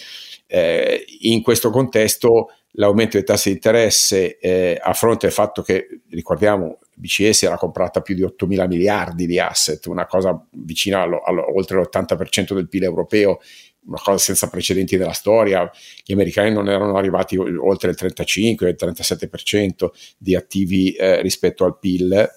Eh, 0.46 1.04
in 1.20 1.42
questo 1.42 1.70
contesto 1.70 2.50
l'aumento 2.78 3.16
dei 3.16 3.24
tassi 3.24 3.48
di 3.48 3.54
interesse 3.54 4.38
eh, 4.38 4.78
a 4.80 4.92
fronte 4.92 5.26
del 5.26 5.34
fatto 5.34 5.62
che, 5.62 6.02
ricordiamo, 6.10 6.78
BCE 6.94 7.32
si 7.32 7.46
era 7.46 7.56
comprata 7.56 8.00
più 8.00 8.14
di 8.14 8.22
8 8.22 8.46
mila 8.46 8.66
miliardi 8.66 9.26
di 9.26 9.38
asset, 9.38 9.84
una 9.86 10.06
cosa 10.06 10.38
vicina 10.52 11.02
allo, 11.02 11.22
allo, 11.22 11.54
oltre 11.54 11.78
l'80% 11.78 12.54
del 12.54 12.68
PIL 12.68 12.84
europeo, 12.84 13.40
una 13.86 14.00
cosa 14.02 14.18
senza 14.18 14.48
precedenti 14.48 14.96
nella 14.96 15.12
storia. 15.12 15.70
Gli 16.04 16.12
americani 16.12 16.52
non 16.52 16.68
erano 16.68 16.96
arrivati 16.96 17.36
oltre 17.36 17.90
il 17.90 17.96
35-37% 17.98 19.88
di 20.18 20.34
attivi 20.34 20.92
eh, 20.92 21.22
rispetto 21.22 21.64
al 21.64 21.78
PIL. 21.78 22.28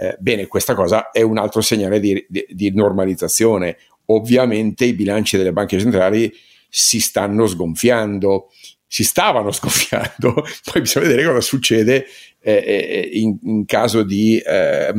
Eh, 0.00 0.16
bene, 0.18 0.46
questa 0.46 0.74
cosa 0.74 1.10
è 1.10 1.20
un 1.20 1.36
altro 1.36 1.60
segnale 1.60 2.00
di, 2.00 2.24
di, 2.26 2.46
di, 2.48 2.72
normalizzazione. 2.72 3.76
Ovviamente 4.06 4.86
i 4.86 4.94
bilanci 4.94 5.36
delle 5.36 5.52
banche 5.52 5.78
centrali 5.78 6.32
si 6.70 7.00
stanno 7.00 7.46
sgonfiando, 7.46 8.50
si 8.86 9.04
stavano 9.04 9.50
sgonfiando, 9.52 10.32
poi 10.72 10.80
bisogna 10.80 11.06
vedere 11.06 11.26
cosa 11.26 11.42
succede 11.42 12.06
eh, 12.40 12.64
eh 12.66 13.10
in, 13.12 13.36
in, 13.42 13.66
caso 13.66 14.02
di, 14.02 14.38
eh, 14.38 14.90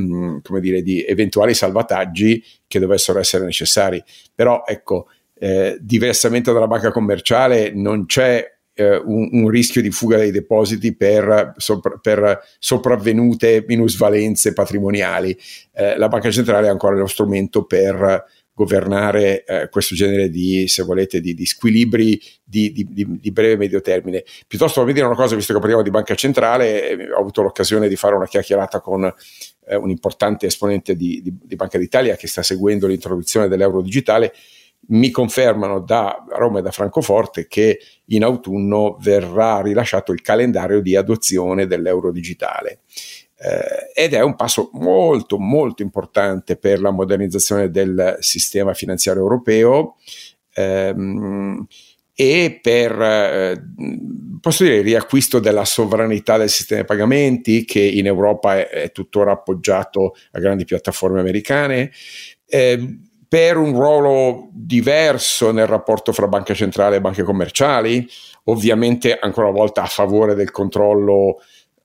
dire, 0.60 0.84
di, 0.84 1.04
eventuali 1.04 1.56
salvataggi 1.56 2.43
che 2.68 2.78
dovessero 2.78 3.18
essere 3.18 3.43
necessari. 3.43 4.04
Però 4.36 4.62
ecco, 4.68 5.08
eh, 5.39 5.80
diversamente 5.82 6.54
dalla 6.54 6.68
banca 6.68 6.91
commerciale 6.91 7.72
non 7.74 8.06
c'è 8.06 8.47
eh, 8.74 8.96
un, 8.98 9.30
un, 9.32 9.50
rischio 9.50 9.82
di 9.82 9.92
fuga 9.92 10.18
dei 10.18 10.32
depositi 10.32 10.96
per, 10.96 11.54
sopra, 11.58 11.98
per 12.02 12.42
sopravvenute 12.60 13.64
minusvalenze 13.68 14.54
patrimoniali. 14.54 15.38
Eh, 15.74 15.98
la 15.98 16.08
banca 16.08 16.32
centrale 16.32 16.68
ha 16.68 16.72
ancora 16.72 16.96
lo 16.96 17.08
strumento 17.08 17.66
per 17.66 18.26
governare 18.54 19.44
eh, 19.44 19.70
questo 19.70 19.96
genere 19.96 20.30
di, 20.30 20.68
se 20.68 20.84
volete, 20.84 21.20
di, 21.22 21.34
di 21.34 21.46
squilibri 21.46 22.22
di, 22.44 22.72
di, 22.72 22.86
di, 23.20 23.32
breve 23.32 23.54
e 23.54 23.58
medio 23.58 23.82
termine. 23.82 24.24
Piuttosto 24.46 24.82
voglio 24.82 24.94
dire 24.94 25.06
una 25.06 25.16
cosa, 25.16 25.36
visto 25.36 25.54
che 25.54 25.60
parliamo 25.60 25.82
di 25.82 25.90
banca 25.90 26.16
centrale, 26.16 26.90
eh, 26.90 27.12
ho 27.12 27.20
avuto 27.20 27.42
l'occasione 27.42 27.88
di 27.88 27.96
fare 27.96 28.16
una 28.16 28.28
chiacchierata 28.28 28.80
con 28.82 29.12
eh, 29.66 29.76
un 29.76 29.90
importante 29.90 30.46
esponente 30.46 30.96
di, 30.96 31.24
Banca 31.56 31.78
d'Italia 31.78 32.16
che 32.16 32.28
sta 32.28 32.44
seguendo 32.44 32.88
l'introduzione 32.88 33.48
dell'euro 33.48 33.82
digitale 33.82 34.34
mi 34.88 35.10
confermano 35.12 35.80
da 35.80 36.26
Roma 36.30 36.60
e 36.60 36.62
da 36.62 36.72
Francoforte 36.72 37.48
che 37.48 37.80
in 38.06 38.24
autunno 38.24 38.98
verrà 39.00 39.62
rilasciato 39.62 40.12
il 40.12 40.22
calendario 40.22 40.82
di 40.82 40.96
adozione 40.96 41.68
dell'euro 41.68 42.12
digitale. 42.12 42.80
Eh, 43.38 44.04
ed 44.04 44.14
è 44.14 44.22
un 44.22 44.36
passo 44.36 44.70
molto 44.74 45.40
molto 45.40 45.82
importante 45.82 46.58
per 46.58 46.80
la 46.80 46.92
modernizzazione 46.92 47.72
del 47.72 48.18
sistema 48.20 48.76
finanziario 48.76 49.24
europeo 49.24 49.96
ehm, 50.54 51.66
e 52.14 52.60
per 52.62 53.02
eh, 53.02 53.64
posso 54.40 54.64
dire 54.64 54.78
il 54.78 54.84
riacquisto 54.84 55.40
della 55.40 55.66
sovranità 55.66 56.38
del 56.38 56.50
sistema 56.50 56.82
di 56.82 56.88
pagamenti 56.88 57.66
che 57.66 57.80
in 57.80 58.06
Europa 58.06 58.58
è, 58.58 58.70
è 58.70 58.92
tuttora 58.92 59.32
appoggiato 59.32 60.16
a 60.32 60.40
grandi 60.40 60.66
piattaforme 60.66 61.20
americane. 61.20 61.92
Eh, 62.46 62.98
per 63.32 63.56
un 63.56 63.72
ruolo 63.72 64.50
diverso 64.52 65.54
nel 65.54 65.66
rapporto 65.66 66.12
fra 66.12 66.28
banca 66.28 66.54
centrale 66.54 66.98
e 66.98 67.00
banche 67.00 67.24
commerciali, 67.24 68.06
ovviamente 68.46 69.18
ancora 69.18 69.48
una 69.48 69.58
volta 69.58 69.84
a 69.84 69.86
favore 69.86 70.36
del 70.36 70.52
controllo 70.52 71.38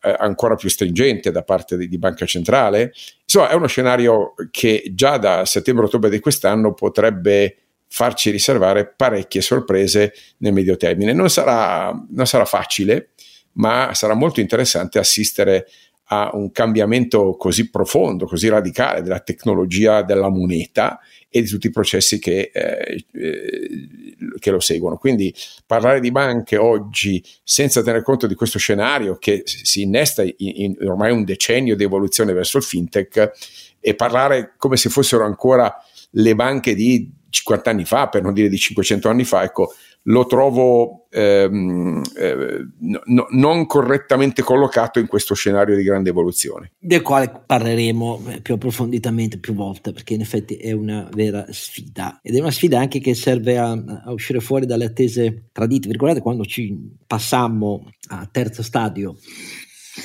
eh, 0.02 0.12
ancora 0.18 0.56
più 0.56 0.68
stringente 0.68 1.30
da 1.30 1.44
parte 1.44 1.76
di, 1.76 1.86
di, 1.86 1.98
banca 1.98 2.26
centrale. 2.26 2.92
Insomma, 3.22 3.50
è 3.50 3.54
uno 3.54 3.68
scenario 3.68 4.34
che 4.50 4.90
già 4.92 5.18
da 5.18 5.44
settembre-ottobre 5.44 6.10
di 6.10 6.18
quest'anno 6.18 6.74
potrebbe 6.74 7.58
farci 7.86 8.30
riservare 8.30 8.92
parecchie 8.96 9.40
sorprese 9.40 10.14
nel 10.38 10.52
medio 10.52 10.76
termine. 10.76 11.12
Non 11.12 11.30
sarà, 11.30 11.92
non 12.10 12.26
sarà 12.26 12.44
facile, 12.44 13.10
ma 13.52 13.90
sarà 13.94 14.14
molto 14.14 14.40
interessante 14.40 14.98
assistere 14.98 15.68
a 16.08 16.30
un 16.34 16.50
cambiamento 16.52 17.36
così 17.36 17.70
profondo, 17.70 18.26
così 18.26 18.48
radicale 18.48 19.02
della 19.02 19.20
tecnologia 19.20 20.02
della 20.02 20.28
moneta 20.28 21.00
e 21.28 21.42
di 21.42 21.48
tutti 21.48 21.66
i 21.66 21.70
processi 21.70 22.18
che, 22.18 22.50
eh, 22.52 23.04
eh, 23.12 24.16
che, 24.38 24.50
lo 24.50 24.60
seguono. 24.60 24.96
Quindi 24.96 25.34
parlare 25.66 26.00
di 26.00 26.10
banche 26.10 26.56
oggi 26.56 27.22
senza 27.42 27.82
tener 27.82 28.02
conto 28.02 28.26
di 28.26 28.34
questo 28.34 28.58
scenario 28.58 29.16
che 29.16 29.42
si 29.44 29.82
innesta 29.82 30.22
in, 30.22 30.32
in 30.38 30.76
ormai 30.88 31.12
un 31.12 31.24
decennio 31.24 31.76
di 31.76 31.84
evoluzione 31.84 32.32
verso 32.32 32.58
il 32.58 32.64
fintech 32.64 33.32
e 33.80 33.94
parlare 33.94 34.54
come 34.56 34.76
se 34.76 34.88
fossero 34.88 35.24
ancora 35.24 35.74
le 36.10 36.34
banche 36.34 36.74
di 36.74 37.10
50 37.28 37.70
anni 37.70 37.84
fa, 37.84 38.08
per 38.08 38.22
non 38.22 38.32
dire 38.32 38.48
di 38.48 38.56
500 38.56 39.08
anni 39.08 39.24
fa, 39.24 39.42
ecco, 39.42 39.74
lo 40.08 40.26
trovo 40.26 41.06
ehm, 41.10 42.02
eh, 42.16 42.66
no, 42.78 43.26
non 43.30 43.66
correttamente 43.66 44.42
collocato 44.42 44.98
in 44.98 45.06
questo 45.06 45.34
scenario 45.34 45.76
di 45.76 45.82
grande 45.82 46.10
evoluzione. 46.10 46.72
Del 46.78 47.02
quale 47.02 47.42
parleremo 47.44 48.22
eh, 48.28 48.40
più 48.40 48.54
approfonditamente 48.54 49.38
più 49.38 49.54
volte, 49.54 49.92
perché 49.92 50.14
in 50.14 50.20
effetti 50.20 50.56
è 50.56 50.72
una 50.72 51.08
vera 51.12 51.46
sfida. 51.50 52.20
Ed 52.22 52.36
è 52.36 52.40
una 52.40 52.50
sfida 52.50 52.78
anche 52.78 53.00
che 53.00 53.14
serve 53.14 53.58
a, 53.58 53.70
a 53.70 54.12
uscire 54.12 54.40
fuori 54.40 54.66
dalle 54.66 54.86
attese 54.86 55.48
tradite. 55.52 55.86
Vi 55.86 55.92
ricordate 55.92 56.20
quando 56.20 56.44
ci 56.44 56.76
passammo 57.06 57.90
a 58.08 58.28
terzo 58.30 58.62
stadio 58.62 59.16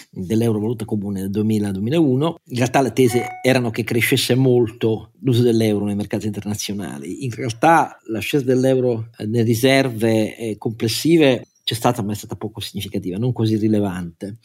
dell'euro 0.10 0.60
valuta 0.60 0.86
comune 0.86 1.28
del 1.28 1.44
2000-2001. 1.44 2.36
In 2.46 2.58
realtà 2.58 2.82
le 2.82 2.94
tesi 2.94 3.22
erano 3.42 3.70
che 3.70 3.84
crescesse 3.84 4.36
molto 4.36 5.12
l'uso 5.22 5.42
dell'euro 5.42 5.86
nei 5.86 5.96
mercati 5.96 6.26
internazionali. 6.26 7.24
In 7.26 7.32
realtà 7.32 7.98
l'ascesa 8.08 8.44
dell'euro 8.44 9.10
nelle 9.20 9.44
riserve 9.44 10.38
eh, 10.38 10.58
complessive 10.58 11.48
c'è 11.64 11.74
stata, 11.74 12.02
ma 12.02 12.12
è 12.12 12.16
stata 12.16 12.36
poco 12.36 12.60
significativa, 12.60 13.18
non 13.18 13.34
così 13.34 13.56
rilevante. 13.56 14.38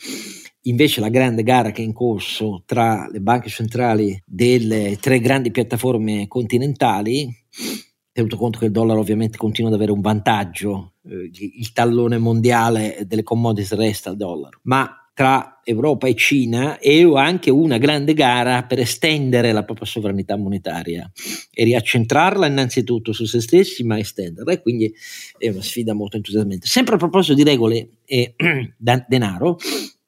Invece 0.63 1.01
la 1.01 1.09
grande 1.09 1.43
gara 1.43 1.71
che 1.71 1.83
è 1.83 1.85
in 1.85 1.93
corso 1.93 2.63
tra 2.67 3.09
le 3.11 3.21
banche 3.21 3.49
centrali 3.49 4.21
delle 4.25 4.99
tre 5.01 5.21
grandi 5.21 5.51
piattaforme 5.51 6.27
continentali, 6.29 7.29
tenuto 8.13 8.37
conto 8.37 8.59
che 8.59 8.67
il 8.67 8.73
dollaro 8.73 9.01
ovviamente 9.01 9.39
continua 9.39 9.71
ad 9.71 9.77
avere 9.77 9.93
un 9.93 10.01
vantaggio, 10.01 10.95
eh, 11.05 11.31
il 11.33 11.73
tallone 11.73 12.19
mondiale 12.19 13.05
delle 13.07 13.23
commodities 13.23 13.75
resta 13.75 14.11
al 14.11 14.17
dollaro, 14.17 14.61
ma 14.63 15.06
tra 15.17 15.63
Europa 15.65 16.09
e 16.09 16.15
Cina 16.15 16.79
e 16.79 17.11
anche 17.17 17.49
una 17.51 17.79
grande 17.79 18.13
gara 18.13 18.65
per 18.65 18.81
estendere 18.81 19.51
la 19.51 19.65
propria 19.65 19.87
sovranità 19.87 20.37
monetaria 20.37 21.11
e 21.51 21.65
riaccentrarla 21.65 22.47
innanzitutto 22.47 23.15
su 23.15 23.25
se 23.25 23.41
stessi, 23.41 23.83
ma 23.83 23.99
estenderla. 23.99 24.53
E 24.53 24.61
quindi 24.61 24.93
è 25.39 25.49
una 25.49 25.63
sfida 25.63 25.95
molto 25.95 26.17
entusiasmante. 26.17 26.67
Sempre 26.67 26.97
a 26.97 26.99
proposito 26.99 27.33
di 27.33 27.45
regole 27.45 27.89
e 28.05 28.35
denaro, 28.77 29.57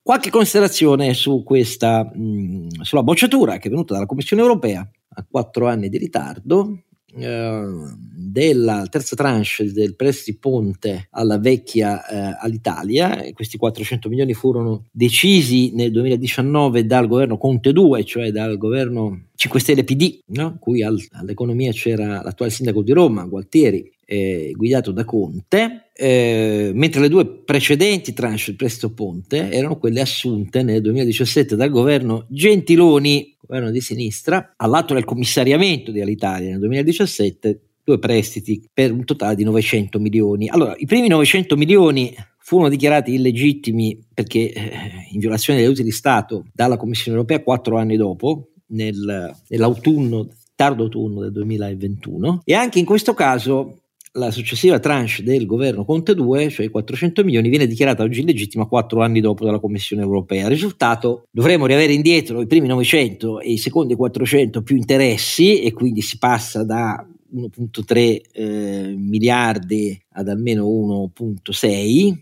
qualche 0.02 0.28
considerazione 0.28 1.14
su 1.14 1.42
questa, 1.42 2.04
mh, 2.04 2.82
sulla 2.82 3.02
bocciatura 3.02 3.56
che 3.56 3.68
è 3.68 3.70
venuta 3.70 3.94
dalla 3.94 4.04
Commissione 4.04 4.42
europea 4.42 4.86
a 5.08 5.26
quattro 5.26 5.68
anni 5.68 5.88
di 5.88 5.96
ritardo 5.96 6.82
della 7.18 8.86
terza 8.88 9.16
tranche 9.16 9.72
del 9.72 9.96
prestiti 9.96 10.38
ponte 10.38 11.08
alla 11.10 11.38
vecchia 11.38 12.06
eh, 12.06 12.36
all'Italia. 12.40 13.24
Questi 13.32 13.56
400 13.56 14.08
milioni 14.08 14.34
furono 14.34 14.84
decisi 14.90 15.72
nel 15.74 15.90
2019 15.90 16.86
dal 16.86 17.06
governo 17.06 17.38
Conte 17.38 17.72
2, 17.72 18.04
cioè 18.04 18.30
dal 18.30 18.56
governo 18.56 19.28
5 19.34 19.60
Stelle 19.60 19.84
PD, 19.84 20.20
no? 20.26 20.56
cui 20.58 20.82
al, 20.82 21.00
all'economia 21.12 21.72
c'era 21.72 22.22
l'attuale 22.22 22.50
sindaco 22.50 22.82
di 22.82 22.92
Roma, 22.92 23.24
Gualtieri, 23.24 23.90
eh, 24.04 24.52
guidato 24.56 24.90
da 24.90 25.04
Conte, 25.04 25.90
eh, 25.94 26.70
mentre 26.74 27.00
le 27.00 27.08
due 27.08 27.26
precedenti 27.26 28.12
tranche 28.14 28.44
del 28.46 28.56
prestito 28.56 28.92
ponte 28.92 29.50
erano 29.50 29.78
quelle 29.78 30.00
assunte 30.00 30.62
nel 30.62 30.80
2017 30.80 31.56
dal 31.56 31.70
governo 31.70 32.24
Gentiloni, 32.28 33.36
governo 33.48 33.70
di 33.70 33.80
sinistra, 33.80 34.52
all'atto 34.56 34.92
del 34.92 35.04
commissariamento 35.04 35.90
di 35.90 36.02
Alitalia 36.02 36.50
nel 36.50 36.58
2017, 36.58 37.60
due 37.82 37.98
prestiti 37.98 38.68
per 38.70 38.92
un 38.92 39.04
totale 39.04 39.34
di 39.34 39.44
900 39.44 39.98
milioni. 39.98 40.48
Allora, 40.48 40.74
i 40.76 40.84
primi 40.84 41.08
900 41.08 41.56
milioni 41.56 42.14
furono 42.36 42.68
dichiarati 42.68 43.14
illegittimi 43.14 43.98
perché 44.12 44.52
eh, 44.52 44.70
in 45.10 45.20
violazione 45.20 45.58
degli 45.58 45.68
aiuti 45.68 45.82
di 45.82 45.90
Stato 45.90 46.44
dalla 46.52 46.76
Commissione 46.76 47.16
europea 47.16 47.42
quattro 47.42 47.78
anni 47.78 47.96
dopo, 47.96 48.50
nel, 48.68 49.34
nell'autunno, 49.48 50.28
tardo 50.54 50.82
autunno 50.82 51.22
del 51.22 51.32
2021, 51.32 52.42
e 52.44 52.52
anche 52.52 52.78
in 52.78 52.84
questo 52.84 53.14
caso 53.14 53.84
la 54.18 54.30
successiva 54.30 54.78
tranche 54.78 55.22
del 55.22 55.46
governo 55.46 55.84
Conte 55.84 56.14
2, 56.14 56.50
cioè 56.50 56.66
i 56.66 56.68
400 56.68 57.24
milioni, 57.24 57.48
viene 57.48 57.66
dichiarata 57.66 58.02
oggi 58.02 58.20
illegittima 58.20 58.66
quattro 58.66 59.00
anni 59.00 59.20
dopo 59.20 59.44
dalla 59.44 59.60
Commissione 59.60 60.02
europea. 60.02 60.48
Risultato, 60.48 61.26
dovremo 61.30 61.66
riavere 61.66 61.92
indietro 61.92 62.40
i 62.42 62.46
primi 62.46 62.66
900 62.66 63.40
e 63.40 63.52
i 63.52 63.58
secondi 63.58 63.94
400 63.94 64.62
più 64.62 64.76
interessi 64.76 65.62
e 65.62 65.72
quindi 65.72 66.02
si 66.02 66.18
passa 66.18 66.64
da 66.64 67.06
1.3 67.34 68.20
eh, 68.32 68.94
miliardi 68.96 69.98
ad 70.10 70.28
almeno 70.28 70.66
1.6, 70.66 72.14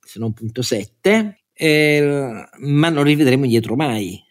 se 0.00 0.18
non 0.18 0.32
1.7, 0.38 1.32
eh, 1.54 2.48
ma 2.58 2.88
non 2.88 3.02
rivedremo 3.02 3.44
indietro 3.44 3.74
mai 3.74 4.26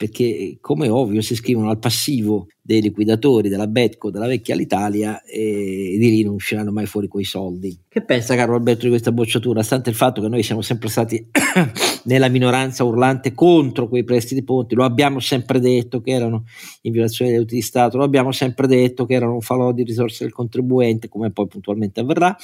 perché 0.00 0.56
come 0.62 0.88
ovvio 0.88 1.20
si 1.20 1.34
scrivono 1.34 1.68
al 1.68 1.78
passivo 1.78 2.46
dei 2.62 2.80
liquidatori 2.80 3.50
della 3.50 3.66
Betco 3.66 4.10
della 4.10 4.26
vecchia 4.26 4.54
all'Italia 4.54 5.22
e 5.22 5.94
di 5.98 6.08
lì 6.08 6.22
non 6.22 6.32
usciranno 6.32 6.72
mai 6.72 6.86
fuori 6.86 7.06
quei 7.06 7.24
soldi. 7.24 7.78
Che 7.86 8.02
pensa 8.02 8.34
Carlo 8.34 8.54
Alberto 8.54 8.84
di 8.84 8.88
questa 8.88 9.12
bocciatura, 9.12 9.62
stante 9.62 9.90
il 9.90 9.96
fatto 9.96 10.22
che 10.22 10.28
noi 10.28 10.42
siamo 10.42 10.62
sempre 10.62 10.88
stati 10.88 11.22
nella 12.04 12.28
minoranza 12.28 12.82
urlante 12.82 13.34
contro 13.34 13.88
quei 13.88 14.02
prestiti 14.02 14.42
ponti, 14.42 14.74
lo 14.74 14.84
abbiamo 14.84 15.20
sempre 15.20 15.60
detto 15.60 16.00
che 16.00 16.12
erano 16.12 16.44
in 16.80 16.92
violazione 16.92 17.32
degli 17.32 17.42
utili 17.42 17.60
di 17.60 17.66
Stato, 17.66 17.98
lo 17.98 18.04
abbiamo 18.04 18.32
sempre 18.32 18.66
detto 18.66 19.04
che 19.04 19.12
erano 19.12 19.34
un 19.34 19.42
falò 19.42 19.70
di 19.70 19.82
risorse 19.82 20.24
del 20.24 20.32
contribuente, 20.32 21.08
come 21.08 21.30
poi 21.30 21.46
puntualmente 21.46 22.00
avverrà. 22.00 22.34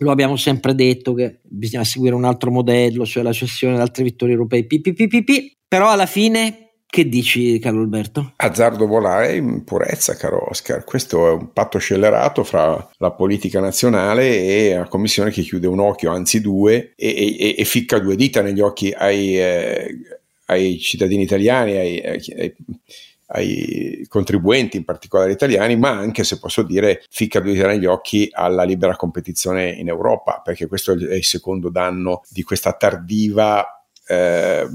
Lo 0.00 0.10
abbiamo 0.10 0.36
sempre 0.36 0.74
detto 0.74 1.14
che 1.14 1.40
bisogna 1.42 1.84
seguire 1.84 2.14
un 2.14 2.24
altro 2.24 2.50
modello, 2.50 3.06
cioè 3.06 3.22
la 3.22 3.32
cessione 3.32 3.76
ad 3.76 3.80
altre 3.80 4.04
vittorie 4.04 4.34
europee, 4.34 4.66
PPPPP, 4.66 5.54
però 5.66 5.88
alla 5.88 6.04
fine 6.04 6.65
che 6.96 7.10
dici, 7.10 7.58
caro 7.58 7.80
Alberto? 7.80 8.32
Azzardo 8.36 8.86
volare 8.86 9.36
in 9.36 9.64
purezza, 9.64 10.14
caro 10.14 10.48
Oscar. 10.48 10.82
Questo 10.82 11.28
è 11.28 11.32
un 11.32 11.52
patto 11.52 11.76
scellerato 11.76 12.42
fra 12.42 12.88
la 12.96 13.10
politica 13.10 13.60
nazionale 13.60 14.24
e 14.30 14.74
la 14.74 14.88
Commissione 14.88 15.30
che 15.30 15.42
chiude 15.42 15.66
un 15.66 15.78
occhio, 15.78 16.10
anzi 16.10 16.40
due, 16.40 16.94
e, 16.96 17.36
e, 17.38 17.54
e 17.58 17.64
ficca 17.66 17.98
due 17.98 18.16
dita 18.16 18.40
negli 18.40 18.60
occhi 18.60 18.94
ai, 18.96 19.38
eh, 19.38 19.94
ai 20.46 20.78
cittadini 20.78 21.24
italiani, 21.24 21.76
ai, 21.76 22.00
ai, 22.00 22.54
ai, 23.26 24.06
contribuenti, 24.08 24.78
in 24.78 24.84
particolare 24.84 25.32
italiani, 25.32 25.76
ma 25.76 25.90
anche, 25.90 26.24
se 26.24 26.38
posso 26.38 26.62
dire, 26.62 27.04
ficca 27.10 27.40
due 27.40 27.52
dita 27.52 27.66
negli 27.66 27.84
occhi 27.84 28.26
alla 28.32 28.62
libera 28.62 28.96
competizione 28.96 29.68
in 29.68 29.88
Europa, 29.88 30.40
perché 30.42 30.66
questo 30.66 30.92
è 30.92 31.14
il 31.16 31.24
secondo 31.24 31.68
danno 31.68 32.22
di 32.30 32.42
questa 32.42 32.72
tardiva 32.72 33.75
eh, 34.06 34.66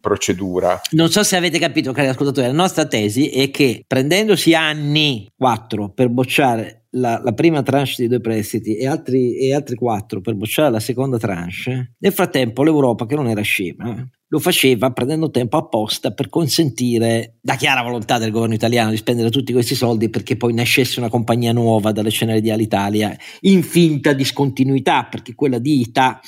procedura. 0.00 0.80
Non 0.92 1.10
so 1.10 1.22
se 1.22 1.36
avete 1.36 1.58
capito, 1.58 1.92
cari 1.92 2.08
ascoltatori, 2.08 2.46
la 2.46 2.52
nostra 2.52 2.86
tesi 2.86 3.28
è 3.28 3.50
che 3.50 3.84
prendendosi 3.86 4.54
anni, 4.54 5.28
quattro, 5.36 5.90
per 5.90 6.08
bocciare 6.08 6.86
la, 6.90 7.20
la, 7.22 7.32
prima 7.32 7.62
tranche 7.62 7.94
dei 7.98 8.08
due 8.08 8.20
prestiti 8.20 8.76
e 8.76 8.86
altri, 8.86 9.36
e 9.36 9.54
altri 9.54 9.74
quattro 9.76 10.20
per 10.20 10.34
bocciare 10.34 10.70
la 10.70 10.80
seconda 10.80 11.18
tranche, 11.18 11.94
nel 11.98 12.12
frattempo 12.12 12.62
l'Europa, 12.62 13.06
che 13.06 13.16
non 13.16 13.28
era 13.28 13.42
scema, 13.42 14.08
lo 14.28 14.38
faceva 14.38 14.90
prendendo 14.92 15.30
tempo 15.30 15.56
apposta 15.56 16.12
per 16.12 16.28
consentire 16.28 17.36
la 17.42 17.54
chiara 17.54 17.82
volontà 17.82 18.18
del 18.18 18.30
governo 18.30 18.54
italiano 18.54 18.90
di 18.90 18.96
spendere 18.96 19.30
tutti 19.30 19.52
questi 19.52 19.74
soldi 19.74 20.08
perché 20.08 20.36
poi 20.36 20.52
nascesse 20.52 20.98
una 20.98 21.08
compagnia 21.08 21.52
nuova 21.52 21.92
dalle 21.92 22.10
ceneri 22.10 22.40
di 22.40 22.50
Alitalia 22.50 23.16
in 23.40 23.62
finta 23.62 24.12
discontinuità, 24.12 25.04
perché 25.04 25.34
quella 25.34 25.58
di 25.58 25.80
Ita 25.80 26.20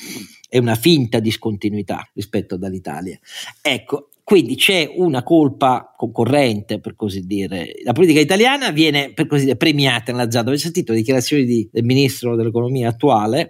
è 0.49 0.57
una 0.57 0.75
finta 0.75 1.19
discontinuità 1.19 2.09
rispetto 2.13 2.57
all'Italia. 2.61 3.17
Ecco, 3.61 4.09
quindi 4.23 4.55
c'è 4.55 4.91
una 4.95 5.23
colpa 5.23 5.93
concorrente, 5.95 6.79
per 6.79 6.95
così 6.95 7.25
dire. 7.25 7.75
La 7.83 7.93
politica 7.93 8.19
italiana 8.19 8.71
viene, 8.71 9.13
per 9.13 9.27
così 9.27 9.45
dire, 9.45 9.55
premiata 9.55 10.11
nell'azzardo. 10.11 10.49
Avete 10.49 10.63
sentito 10.63 10.91
le 10.91 10.99
dichiarazioni 10.99 11.45
di, 11.45 11.69
del 11.71 11.83
ministro 11.83 12.35
dell'economia 12.35 12.89
attuale? 12.89 13.49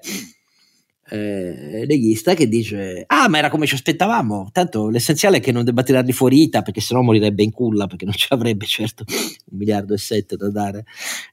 Eh, 1.10 1.86
leghista 1.86 2.34
che 2.34 2.48
dice 2.48 3.04
ah 3.08 3.28
ma 3.28 3.38
era 3.38 3.50
come 3.50 3.66
ci 3.66 3.76
aspettavamo. 3.76 4.50
Tanto 4.52 4.90
l'essenziale 4.90 5.38
è 5.38 5.40
che 5.40 5.52
non 5.52 5.64
debba 5.64 5.84
tirarli 5.84 6.12
fuori 6.12 6.42
ITA 6.44 6.62
perché 6.62 6.82
sennò 6.82 7.02
morirebbe 7.02 7.44
in 7.44 7.52
culla 7.52 7.88
perché 7.88 8.06
non 8.06 8.14
ci 8.18 8.28
avrebbe 8.30 8.66
certo 8.66 9.04
un 9.08 9.58
miliardo 9.58 9.94
e 9.94 9.98
sette 9.98 10.36
da 10.36 10.50
dare 10.50 10.86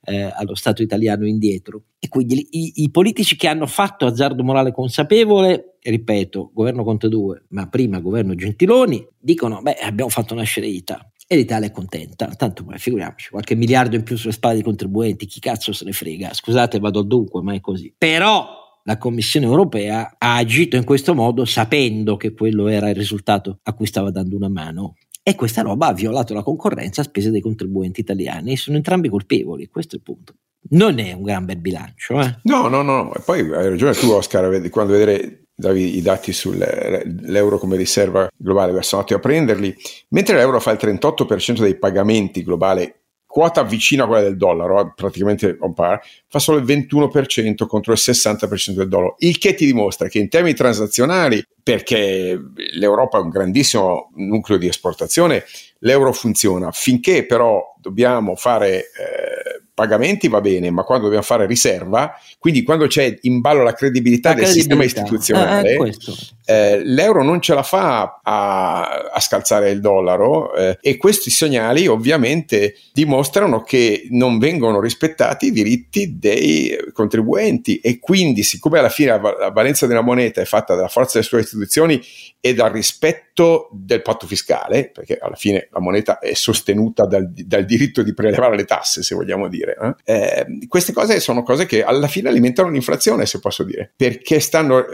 eh, 0.04 0.32
allo 0.34 0.54
Stato 0.54 0.82
italiano 0.82 1.26
indietro. 1.26 1.82
E 1.98 2.08
quindi 2.08 2.48
i, 2.50 2.72
i, 2.82 2.90
politici 2.90 3.36
che 3.36 3.48
hanno 3.48 3.66
fatto 3.66 4.06
azzardo 4.06 4.42
morale 4.42 4.72
consapevole 4.72 5.76
ripeto 5.80 6.50
governo 6.52 6.84
Conte 6.84 7.08
2 7.08 7.44
ma 7.48 7.68
prima 7.68 8.00
governo 8.00 8.34
Gentiloni 8.34 9.06
dicono 9.18 9.62
beh 9.62 9.74
abbiamo 9.74 10.10
fatto 10.10 10.34
nascere 10.34 10.66
ITA. 10.66 11.10
E 11.28 11.34
l'Italia 11.34 11.66
è 11.66 11.72
contenta, 11.72 12.26
tanto 12.36 12.62
beh, 12.62 12.78
figuriamoci, 12.78 13.30
qualche 13.30 13.56
miliardo 13.56 13.96
in 13.96 14.04
più 14.04 14.16
sulle 14.16 14.32
spalle 14.32 14.54
dei 14.54 14.62
contribuenti, 14.62 15.26
chi 15.26 15.40
cazzo 15.40 15.72
se 15.72 15.84
ne 15.84 15.90
frega, 15.90 16.32
scusate 16.32 16.78
vado 16.78 17.02
dunque, 17.02 17.42
ma 17.42 17.52
è 17.52 17.60
così. 17.60 17.92
Però 17.98 18.65
la 18.86 18.98
Commissione 18.98 19.46
europea 19.46 20.14
ha 20.16 20.36
agito 20.36 20.76
in 20.76 20.84
questo 20.84 21.14
modo 21.14 21.44
sapendo 21.44 22.16
che 22.16 22.32
quello 22.32 22.68
era 22.68 22.88
il 22.88 22.94
risultato 22.94 23.58
a 23.64 23.74
cui 23.74 23.86
stava 23.86 24.10
dando 24.10 24.36
una 24.36 24.48
mano. 24.48 24.94
E 25.22 25.34
questa 25.34 25.62
roba 25.62 25.88
ha 25.88 25.92
violato 25.92 26.34
la 26.34 26.44
concorrenza 26.44 27.00
a 27.00 27.04
spese 27.04 27.32
dei 27.32 27.40
contribuenti 27.40 28.00
italiani. 28.00 28.56
Sono 28.56 28.76
entrambi 28.76 29.08
colpevoli, 29.08 29.66
questo 29.66 29.96
è 29.96 29.98
il 29.98 30.04
punto. 30.04 30.34
Non 30.68 31.00
è 31.00 31.12
un 31.12 31.22
gran 31.22 31.44
bel 31.44 31.58
bilancio. 31.58 32.20
Eh? 32.20 32.38
No, 32.44 32.68
no, 32.68 32.82
no. 32.82 33.12
E 33.12 33.20
poi 33.24 33.40
hai 33.40 33.68
ragione 33.68 33.92
tu, 33.92 34.08
Oscar, 34.10 34.68
quando 34.70 34.92
vedere 34.92 35.46
davi 35.52 35.96
i 35.96 36.02
dati 36.02 36.32
sull'euro 36.32 37.58
come 37.58 37.76
riserva 37.76 38.28
globale, 38.36 38.70
verso 38.70 38.98
a 38.98 39.18
prenderli, 39.18 39.74
mentre 40.10 40.36
l'euro 40.36 40.60
fa 40.60 40.70
il 40.70 40.78
38% 40.80 41.58
dei 41.58 41.76
pagamenti 41.76 42.44
globali 42.44 42.92
quota 43.36 43.64
vicina 43.64 44.04
a 44.04 44.06
quella 44.06 44.22
del 44.22 44.38
dollaro, 44.38 44.80
eh, 44.80 44.92
praticamente 44.96 45.58
on 45.60 45.74
par, 45.74 46.00
fa 46.26 46.38
solo 46.38 46.56
il 46.56 46.64
21% 46.64 47.66
contro 47.66 47.92
il 47.92 47.98
60% 48.00 48.72
del 48.72 48.88
dollaro, 48.88 49.16
il 49.18 49.36
che 49.36 49.52
ti 49.52 49.66
dimostra 49.66 50.08
che 50.08 50.18
in 50.18 50.30
termini 50.30 50.54
transazionali, 50.54 51.46
perché 51.62 52.40
l'Europa 52.72 53.18
è 53.18 53.20
un 53.20 53.28
grandissimo 53.28 54.10
nucleo 54.14 54.56
di 54.56 54.68
esportazione, 54.68 55.44
l'euro 55.80 56.14
funziona, 56.14 56.70
finché 56.72 57.26
però 57.26 57.74
dobbiamo 57.78 58.36
fare 58.36 58.78
eh, 58.78 59.64
pagamenti 59.74 60.28
va 60.28 60.40
bene, 60.40 60.70
ma 60.70 60.84
quando 60.84 61.04
dobbiamo 61.04 61.26
fare 61.26 61.44
riserva, 61.44 62.18
quindi 62.38 62.62
quando 62.62 62.86
c'è 62.86 63.18
in 63.20 63.40
ballo 63.42 63.62
la 63.62 63.74
credibilità, 63.74 64.30
la 64.30 64.36
del 64.36 64.44
credibilità. 64.44 64.82
sistema 64.82 65.02
istituzionale, 65.02 65.76
ah, 65.76 66.35
eh, 66.48 66.80
l'euro 66.84 67.24
non 67.24 67.40
ce 67.40 67.54
la 67.54 67.64
fa 67.64 68.20
a, 68.22 69.10
a 69.12 69.20
scalzare 69.20 69.70
il 69.70 69.80
dollaro 69.80 70.54
eh, 70.54 70.78
e 70.80 70.96
questi 70.96 71.28
segnali 71.28 71.88
ovviamente 71.88 72.76
dimostrano 72.92 73.62
che 73.62 74.06
non 74.10 74.38
vengono 74.38 74.80
rispettati 74.80 75.46
i 75.46 75.50
diritti 75.50 76.18
dei 76.18 76.76
contribuenti 76.92 77.78
e 77.80 77.98
quindi 77.98 78.44
siccome 78.44 78.78
alla 78.78 78.88
fine 78.88 79.20
la, 79.20 79.50
valenza 79.50 79.88
della 79.88 80.02
moneta 80.02 80.40
è 80.40 80.44
fatta 80.44 80.76
dalla 80.76 80.86
forza 80.86 81.14
delle 81.14 81.24
sue 81.24 81.40
istituzioni 81.40 82.00
e 82.40 82.54
dal 82.54 82.70
rispetto 82.70 83.68
del 83.72 84.02
patto 84.02 84.26
fiscale, 84.28 84.90
perché 84.90 85.18
alla 85.20 85.34
fine 85.34 85.68
la 85.72 85.80
moneta 85.80 86.20
è 86.20 86.34
sostenuta 86.34 87.06
dal, 87.06 87.28
dal 87.28 87.64
diritto 87.64 88.02
di 88.02 88.14
prelevare 88.14 88.54
le 88.54 88.64
tasse, 88.64 89.02
se 89.02 89.16
vogliamo 89.16 89.48
dire, 89.48 89.76
eh? 90.04 90.14
Eh, 90.14 90.46
queste 90.68 90.92
cose 90.92 91.18
sono 91.18 91.42
cose 91.42 91.66
che 91.66 91.82
alla 91.82 92.06
fine 92.06 92.28
alimentano 92.28 92.70
l'inflazione, 92.70 93.26
se 93.26 93.40
posso 93.40 93.64
dire, 93.64 93.92
perché 93.96 94.38
stanno... 94.38 94.84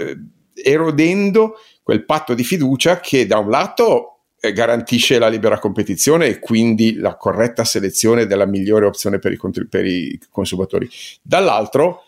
Erodendo 0.62 1.56
quel 1.82 2.04
patto 2.04 2.34
di 2.34 2.44
fiducia 2.44 3.00
che 3.00 3.26
da 3.26 3.38
un 3.38 3.50
lato 3.50 4.18
eh, 4.40 4.52
garantisce 4.52 5.18
la 5.18 5.28
libera 5.28 5.58
competizione 5.58 6.26
e 6.26 6.38
quindi 6.38 6.96
la 6.96 7.16
corretta 7.16 7.64
selezione 7.64 8.26
della 8.26 8.46
migliore 8.46 8.86
opzione 8.86 9.18
per 9.18 9.32
i, 9.32 9.38
per 9.68 9.86
i 9.86 10.18
consumatori. 10.30 10.88
Dall'altro 11.22 12.04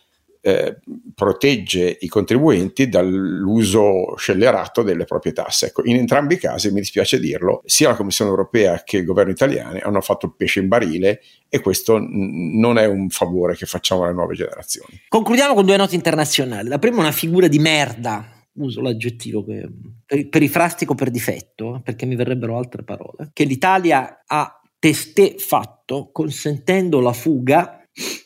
eh, 0.47 0.77
protegge 1.15 1.97
i 2.01 2.09
contribuenti 2.09 2.89
dall'uso 2.89 4.15
scellerato 4.17 4.83
delle 4.83 5.05
proprie 5.05 5.33
tasse. 5.33 5.67
Ecco, 5.69 5.83
in 5.85 5.97
entrambi 5.97 6.35
i 6.35 6.39
casi, 6.39 6.71
mi 6.71 6.81
dispiace 6.81 7.19
dirlo, 7.19 7.63
sia 7.65 7.89
la 7.89 7.95
Commissione 7.95 8.31
europea 8.31 8.83
che 8.85 8.99
il 8.99 9.05
governo 9.05 9.33
italiano 9.33 9.79
hanno 9.83 10.03
fatto 10.03 10.35
pesce 10.37 10.61
in 10.61 10.69
barile 10.69 11.23
e 11.49 11.61
questo 11.61 11.99
n- 11.99 12.59
non 12.59 12.77
è 12.77 12.85
un 12.85 13.09
favore 13.09 13.57
che 13.57 13.65
facciamo 13.65 14.05
alle 14.05 14.13
nuove 14.13 14.35
generazioni. 14.35 15.01
Concludiamo 15.09 15.55
con 15.55 15.65
due 15.65 15.79
note 15.79 15.95
internazionali. 15.95 16.69
La 16.69 16.79
prima 16.79 16.99
è 16.99 17.01
una 17.01 17.13
figura 17.13 17.49
di 17.49 17.59
merda 17.59 18.34
uso 18.55 18.81
l'aggettivo 18.81 19.45
che, 19.45 19.69
per, 20.05 20.29
perifrastico 20.29 20.95
per 20.95 21.11
difetto, 21.11 21.81
perché 21.83 22.07
mi 22.07 22.17
verrebbero 22.17 22.57
altre 22.57 22.83
parole, 22.83 23.31
che 23.33 23.45
l'Italia 23.45 24.23
ha 24.27 24.61
testé 24.79 25.37
fatto 25.39 26.11
consentendo 26.13 27.01
la 27.01 27.13
fuga 27.13 27.81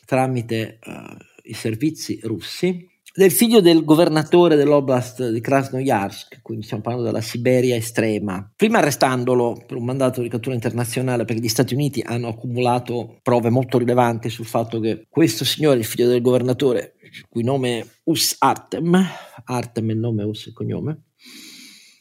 tramite 0.05 0.79
uh, 0.83 1.15
i 1.43 1.53
servizi 1.53 2.19
russi 2.23 2.87
del 3.19 3.31
figlio 3.33 3.59
del 3.59 3.83
governatore 3.83 4.55
dell'oblast 4.55 5.29
di 5.29 5.41
Krasnoyarsk, 5.41 6.39
quindi 6.41 6.63
stiamo 6.63 6.81
parlando 6.81 7.05
della 7.05 7.19
Siberia 7.19 7.75
estrema, 7.75 8.49
prima 8.55 8.77
arrestandolo 8.77 9.61
per 9.67 9.75
un 9.75 9.83
mandato 9.83 10.21
di 10.21 10.29
cattura 10.29 10.55
internazionale 10.55 11.25
perché 11.25 11.41
gli 11.41 11.49
Stati 11.49 11.73
Uniti 11.73 12.01
hanno 12.01 12.29
accumulato 12.29 13.19
prove 13.21 13.49
molto 13.49 13.77
rilevanti 13.77 14.29
sul 14.29 14.45
fatto 14.45 14.79
che 14.79 15.05
questo 15.09 15.43
signore, 15.43 15.79
il 15.79 15.83
figlio 15.83 16.07
del 16.07 16.21
governatore, 16.21 16.93
il 17.01 17.25
cui 17.27 17.43
nome 17.43 17.79
è 17.79 17.85
Us 18.05 18.37
Artem, 18.39 19.05
Artem 19.43 19.89
è 19.89 19.91
il 19.91 19.99
nome, 19.99 20.23
Us 20.23 20.45
è 20.45 20.47
il 20.47 20.53
cognome, 20.53 21.01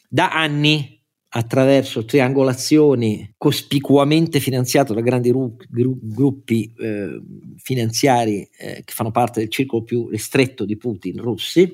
da 0.09 0.31
anni 0.31 0.98
attraverso 1.31 2.05
triangolazioni 2.05 3.35
cospicuamente 3.37 4.41
finanziate 4.41 4.95
da 4.95 5.01
grandi 5.01 5.31
ru- 5.31 5.57
gru- 5.69 5.99
gruppi 6.01 6.73
eh, 6.79 7.21
finanziari 7.57 8.49
eh, 8.59 8.83
che 8.85 8.93
fanno 8.95 9.11
parte 9.11 9.41
del 9.41 9.51
circolo 9.51 9.83
più 9.83 10.09
ristretto 10.09 10.65
di 10.65 10.77
Putin, 10.79 11.21
russi, 11.21 11.71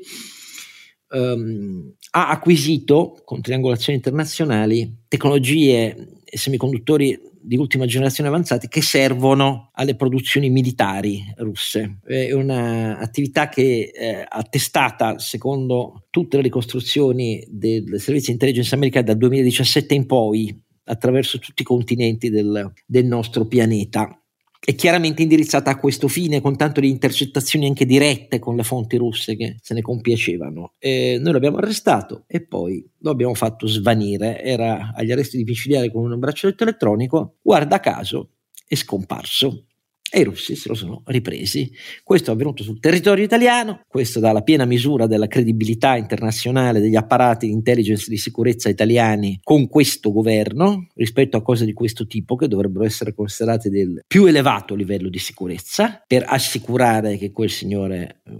ehm, 1.10 1.94
ha 2.10 2.30
acquisito 2.30 3.20
con 3.24 3.40
triangolazioni 3.40 3.98
internazionali 3.98 5.02
tecnologie 5.06 6.20
e 6.24 6.36
semiconduttori 6.38 7.18
di 7.44 7.56
ultima 7.56 7.84
generazione 7.84 8.30
avanzati 8.30 8.68
che 8.68 8.80
servono 8.80 9.70
alle 9.74 9.96
produzioni 9.96 10.48
militari 10.48 11.22
russe. 11.36 11.98
È 12.02 12.32
un'attività 12.32 13.48
che 13.48 13.90
è 13.92 14.24
attestata 14.26 15.18
secondo 15.18 16.06
tutte 16.08 16.36
le 16.36 16.42
ricostruzioni 16.42 17.44
del 17.48 18.00
servizio 18.00 18.28
di 18.28 18.32
intelligence 18.32 18.74
americano 18.74 19.04
dal 19.04 19.18
2017 19.18 19.94
in 19.94 20.06
poi 20.06 20.62
attraverso 20.84 21.38
tutti 21.38 21.62
i 21.62 21.66
continenti 21.66 22.30
del, 22.30 22.72
del 22.86 23.04
nostro 23.04 23.46
pianeta 23.46 24.18
è 24.64 24.74
chiaramente 24.74 25.20
indirizzata 25.20 25.70
a 25.70 25.78
questo 25.78 26.08
fine, 26.08 26.40
con 26.40 26.56
tanto 26.56 26.80
di 26.80 26.88
intercettazioni 26.88 27.66
anche 27.66 27.84
dirette 27.84 28.38
con 28.38 28.56
le 28.56 28.62
fonti 28.62 28.96
russe 28.96 29.36
che 29.36 29.56
se 29.60 29.74
ne 29.74 29.82
compiacevano. 29.82 30.72
E 30.78 31.18
noi 31.20 31.34
l'abbiamo 31.34 31.58
arrestato 31.58 32.24
e 32.26 32.46
poi 32.46 32.82
lo 33.00 33.10
abbiamo 33.10 33.34
fatto 33.34 33.66
svanire. 33.66 34.42
Era 34.42 34.92
agli 34.94 35.12
arresti 35.12 35.36
domiciliari 35.36 35.92
con 35.92 36.10
un 36.10 36.18
braccialetto 36.18 36.62
elettronico. 36.62 37.36
Guarda 37.42 37.78
caso, 37.78 38.30
è 38.66 38.74
scomparso 38.74 39.66
e 40.14 40.20
i 40.20 40.24
russi 40.24 40.54
se 40.54 40.68
lo 40.68 40.74
sono 40.74 41.02
ripresi. 41.06 41.72
Questo 42.04 42.30
è 42.30 42.34
avvenuto 42.34 42.62
sul 42.62 42.78
territorio 42.78 43.24
italiano, 43.24 43.80
questo 43.88 44.20
dà 44.20 44.30
la 44.30 44.42
piena 44.42 44.64
misura 44.64 45.08
della 45.08 45.26
credibilità 45.26 45.96
internazionale 45.96 46.78
degli 46.78 46.94
apparati 46.94 47.46
di 47.46 47.52
intelligence 47.52 48.08
di 48.08 48.16
sicurezza 48.16 48.68
italiani 48.68 49.40
con 49.42 49.66
questo 49.66 50.12
governo 50.12 50.86
rispetto 50.94 51.36
a 51.36 51.42
cose 51.42 51.64
di 51.64 51.72
questo 51.72 52.06
tipo 52.06 52.36
che 52.36 52.46
dovrebbero 52.46 52.84
essere 52.84 53.12
considerate 53.12 53.70
del 53.70 54.04
più 54.06 54.26
elevato 54.26 54.76
livello 54.76 55.08
di 55.08 55.18
sicurezza 55.18 56.04
per 56.06 56.24
assicurare 56.28 57.16
che 57.16 57.32
quel 57.32 57.50
signore 57.50 58.20
eh, 58.24 58.38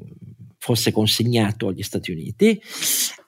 fosse 0.59 0.93
consegnato 0.93 1.69
agli 1.69 1.83
Stati 1.83 2.13
Uniti 2.13 2.61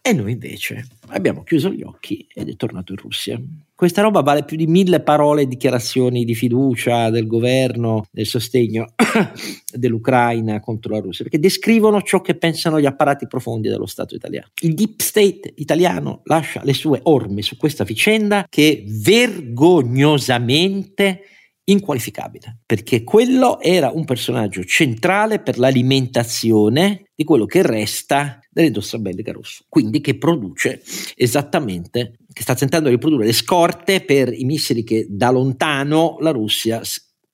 e 0.07 0.13
noi 0.13 0.31
invece 0.31 0.87
abbiamo 1.09 1.43
chiuso 1.43 1.73
gli 1.73 1.83
occhi 1.83 2.29
ed 2.33 2.49
è 2.49 2.55
tornato 2.55 2.93
in 2.93 2.99
Russia. 2.99 3.43
Questa 3.75 4.03
roba 4.03 4.21
vale 4.21 4.45
più 4.45 4.57
di 4.57 4.69
mille 4.69 5.01
parole 5.01 5.43
e 5.43 5.49
dichiarazioni 5.49 6.25
di 6.25 6.37
fiducia 6.37 7.11
del 7.11 7.27
governo, 7.27 8.07
del 8.13 8.27
sostegno 8.27 8.95
dell'Ucraina 9.75 10.61
contro 10.61 10.93
la 10.93 11.01
Russia, 11.01 11.25
perché 11.25 11.41
descrivono 11.41 12.03
ciò 12.03 12.21
che 12.21 12.37
pensano 12.37 12.79
gli 12.79 12.87
apparati 12.87 13.27
profondi 13.27 13.69
dello 13.69 13.87
Stato 13.87 14.15
italiano. 14.15 14.47
Il 14.61 14.75
deep 14.75 15.01
state 15.01 15.55
italiano 15.57 16.21
lascia 16.27 16.61
le 16.63 16.73
sue 16.73 17.01
orme 17.03 17.43
su 17.43 17.57
questa 17.57 17.83
vicenda 17.83 18.47
che 18.49 18.85
vergognosamente 18.87 21.23
inqualificabile, 21.65 22.59
perché 22.65 23.03
quello 23.03 23.61
era 23.61 23.91
un 23.91 24.05
personaggio 24.05 24.63
centrale 24.63 25.41
per 25.41 25.59
l'alimentazione 25.59 27.07
di 27.13 27.25
quello 27.25 27.47
che 27.47 27.63
resta 27.63 28.39
dell'industria 28.57 28.99
bellica 29.01 29.33
russa, 29.33 29.63
quindi 29.69 30.01
che 30.01 30.17
produce 30.17 30.83
esattamente, 31.15 32.17
che 32.33 32.41
sta 32.41 32.55
tentando 32.55 32.89
di 32.89 32.95
riprodurre 32.95 33.27
le 33.27 33.35
scorte 33.35 34.01
per 34.01 34.33
i 34.33 34.45
missili 34.45 34.83
che 34.83 35.07
da 35.11 35.31
lontano 35.31 36.17
la 36.21 36.31
Russia 36.31 36.81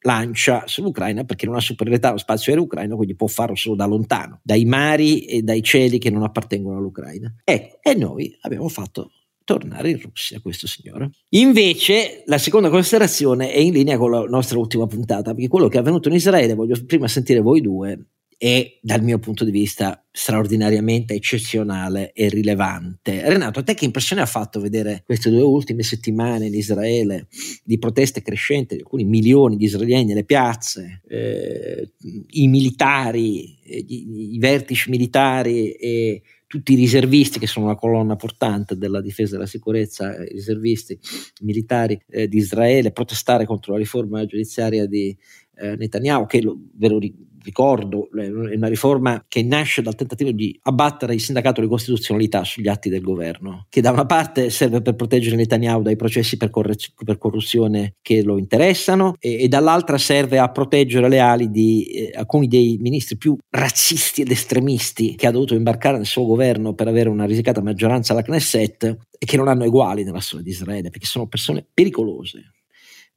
lancia 0.05 0.65
sull'Ucraina 0.67 1.23
perché 1.23 1.47
non 1.47 1.55
ha 1.55 1.61
superiorità 1.61 2.09
allo 2.09 2.19
spazio 2.19 2.51
aereo 2.51 2.65
ucraino, 2.65 2.97
quindi 2.97 3.15
può 3.15 3.29
farlo 3.29 3.55
solo 3.55 3.77
da 3.77 3.87
lontano, 3.87 4.41
dai 4.43 4.65
mari 4.65 5.25
e 5.27 5.43
dai 5.43 5.63
cieli 5.63 5.99
che 5.99 6.11
non 6.11 6.25
appartengono 6.25 6.79
all'Ucraina. 6.79 7.33
Ecco, 7.45 7.79
e 7.81 7.95
noi 7.95 8.37
abbiamo 8.41 8.69
fatto 8.69 9.13
tornare 9.45 9.91
in 9.91 10.01
Russia 10.01 10.41
questo 10.41 10.67
signore. 10.67 11.11
Invece 11.31 12.25
la 12.27 12.39
seconda 12.39 12.69
considerazione 12.69 13.53
è 13.53 13.59
in 13.59 13.75
linea 13.75 13.97
con 13.97 14.11
la 14.11 14.25
nostra 14.25 14.59
ultima 14.59 14.89
puntata, 14.89 15.35
perché 15.35 15.47
quello 15.47 15.69
che 15.69 15.77
è 15.77 15.81
avvenuto 15.81 16.09
in 16.09 16.17
Israele, 16.17 16.55
voglio 16.55 16.75
prima 16.85 17.07
sentire 17.07 17.39
voi 17.39 17.61
due, 17.61 18.07
è 18.43 18.77
dal 18.83 19.05
mio 19.05 19.21
punto 19.21 19.45
di 19.45 19.53
vista 19.53 20.05
straordinariamente 20.11 21.15
eccezionale 21.15 22.11
e 22.11 22.29
rilevante. 22.29 23.23
Renato, 23.29 23.61
a 23.61 23.63
te 23.63 23.75
che 23.75 23.85
impressione 23.85 24.21
ha 24.21 24.27
fatto 24.27 24.59
vedere 24.59 25.05
queste 25.07 25.31
due 25.31 25.43
ultime 25.43 25.85
settimane 25.85 26.47
in 26.47 26.55
Israele 26.55 27.29
di 27.63 27.79
proteste 27.79 28.21
crescenti 28.21 28.75
di 28.75 28.81
alcuni 28.81 29.05
milioni 29.05 29.57
di 29.57 29.67
israeliani 29.67 30.07
nelle 30.07 30.25
piazze, 30.25 31.03
eh, 31.07 31.93
i 32.31 32.49
militari, 32.49 33.61
eh, 33.63 33.85
i, 33.87 34.35
i 34.35 34.39
vertici 34.39 34.91
militari 34.91 35.71
e 35.75 36.23
tutti 36.49 36.73
i 36.73 36.77
riservisti 36.77 37.39
che 37.39 37.47
sono 37.47 37.67
una 37.67 37.77
colonna 37.77 38.17
portante 38.17 38.77
della 38.77 39.01
difesa 39.01 39.35
e 39.35 39.37
della 39.37 39.47
sicurezza, 39.47 40.21
i 40.21 40.33
riservisti 40.33 40.99
militari 41.43 41.97
eh, 42.11 42.27
di 42.27 42.39
Israele, 42.39 42.91
protestare 42.91 43.47
contro 43.47 43.75
la 43.75 43.79
riforma 43.79 44.27
giudiziaria 44.27 44.85
di 44.87 45.17
eh, 45.55 45.77
Netanyahu, 45.77 46.27
che 46.27 46.43
lo, 46.43 46.59
ve 46.75 46.89
lo 46.89 46.99
ricordo, 46.99 47.31
è 47.51 48.29
una 48.57 48.69
riforma 48.69 49.25
che 49.27 49.43
nasce 49.43 49.83
dal 49.83 49.95
tentativo 49.95 50.31
di 50.31 50.59
abbattere 50.63 51.15
il 51.15 51.21
sindacato 51.21 51.61
di 51.61 51.67
costituzionalità 51.67 52.45
sugli 52.45 52.69
atti 52.69 52.89
del 52.89 53.01
governo, 53.01 53.67
che 53.69 53.81
da 53.81 53.91
una 53.91 54.07
parte 54.07 54.51
serve 54.51 54.81
per 54.83 54.95
proteggere 54.95 55.37
Netanyahu 55.37 55.83
dai 55.83 55.97
processi 55.97 56.37
per, 56.37 56.51
corre- 56.51 56.77
per 57.05 57.19
corruzione 57.19 57.95
che 58.03 58.23
lo 58.23 58.39
interessano 58.39 59.17
e, 59.19 59.43
e, 59.43 59.49
dall'altra 59.49 59.99
serve 59.99 60.39
a 60.39 60.51
proteggere 60.51 61.09
le 61.09 61.19
ali 61.19 61.51
di 61.51 61.85
eh, 61.85 62.13
alcuni 62.15 62.47
dei 62.49 62.79
ministri 62.81 63.17
più 63.17 63.37
razzisti 63.51 64.23
ed 64.23 64.31
estremisti 64.31 65.15
che 65.17 65.27
ha 65.27 65.31
dovuto 65.31 65.55
imbarcare 65.55 65.97
nel 65.97 66.07
suo 66.07 66.25
governo 66.25 66.75
per 66.75 66.89
avere 66.89 67.09
una 67.09 67.25
risicata 67.25 67.63
maggioranza 67.63 68.13
alla 68.13 68.23
Knesset 68.23 68.85
e 69.19 69.27
che 69.27 69.37
non 69.37 69.49
hanno 69.49 69.65
uguali 69.65 70.05
nella 70.05 70.21
storia 70.21 70.45
di 70.45 70.51
Israele 70.51 70.91
perché 70.91 71.07
sono 71.07 71.27
persone 71.27 71.67
pericolose 71.73 72.53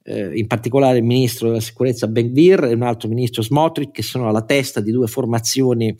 eh, 0.06 0.38
in 0.38 0.46
particolare 0.46 0.98
il 0.98 1.04
ministro 1.04 1.48
della 1.48 1.60
sicurezza 1.60 2.06
Ben 2.06 2.28
Gvir 2.32 2.64
e 2.64 2.74
un 2.74 2.82
altro 2.82 3.08
ministro 3.08 3.42
Smotrich 3.42 3.90
che 3.90 4.02
sono 4.02 4.28
alla 4.28 4.44
testa 4.44 4.80
di 4.80 4.92
due 4.92 5.08
formazioni 5.08 5.94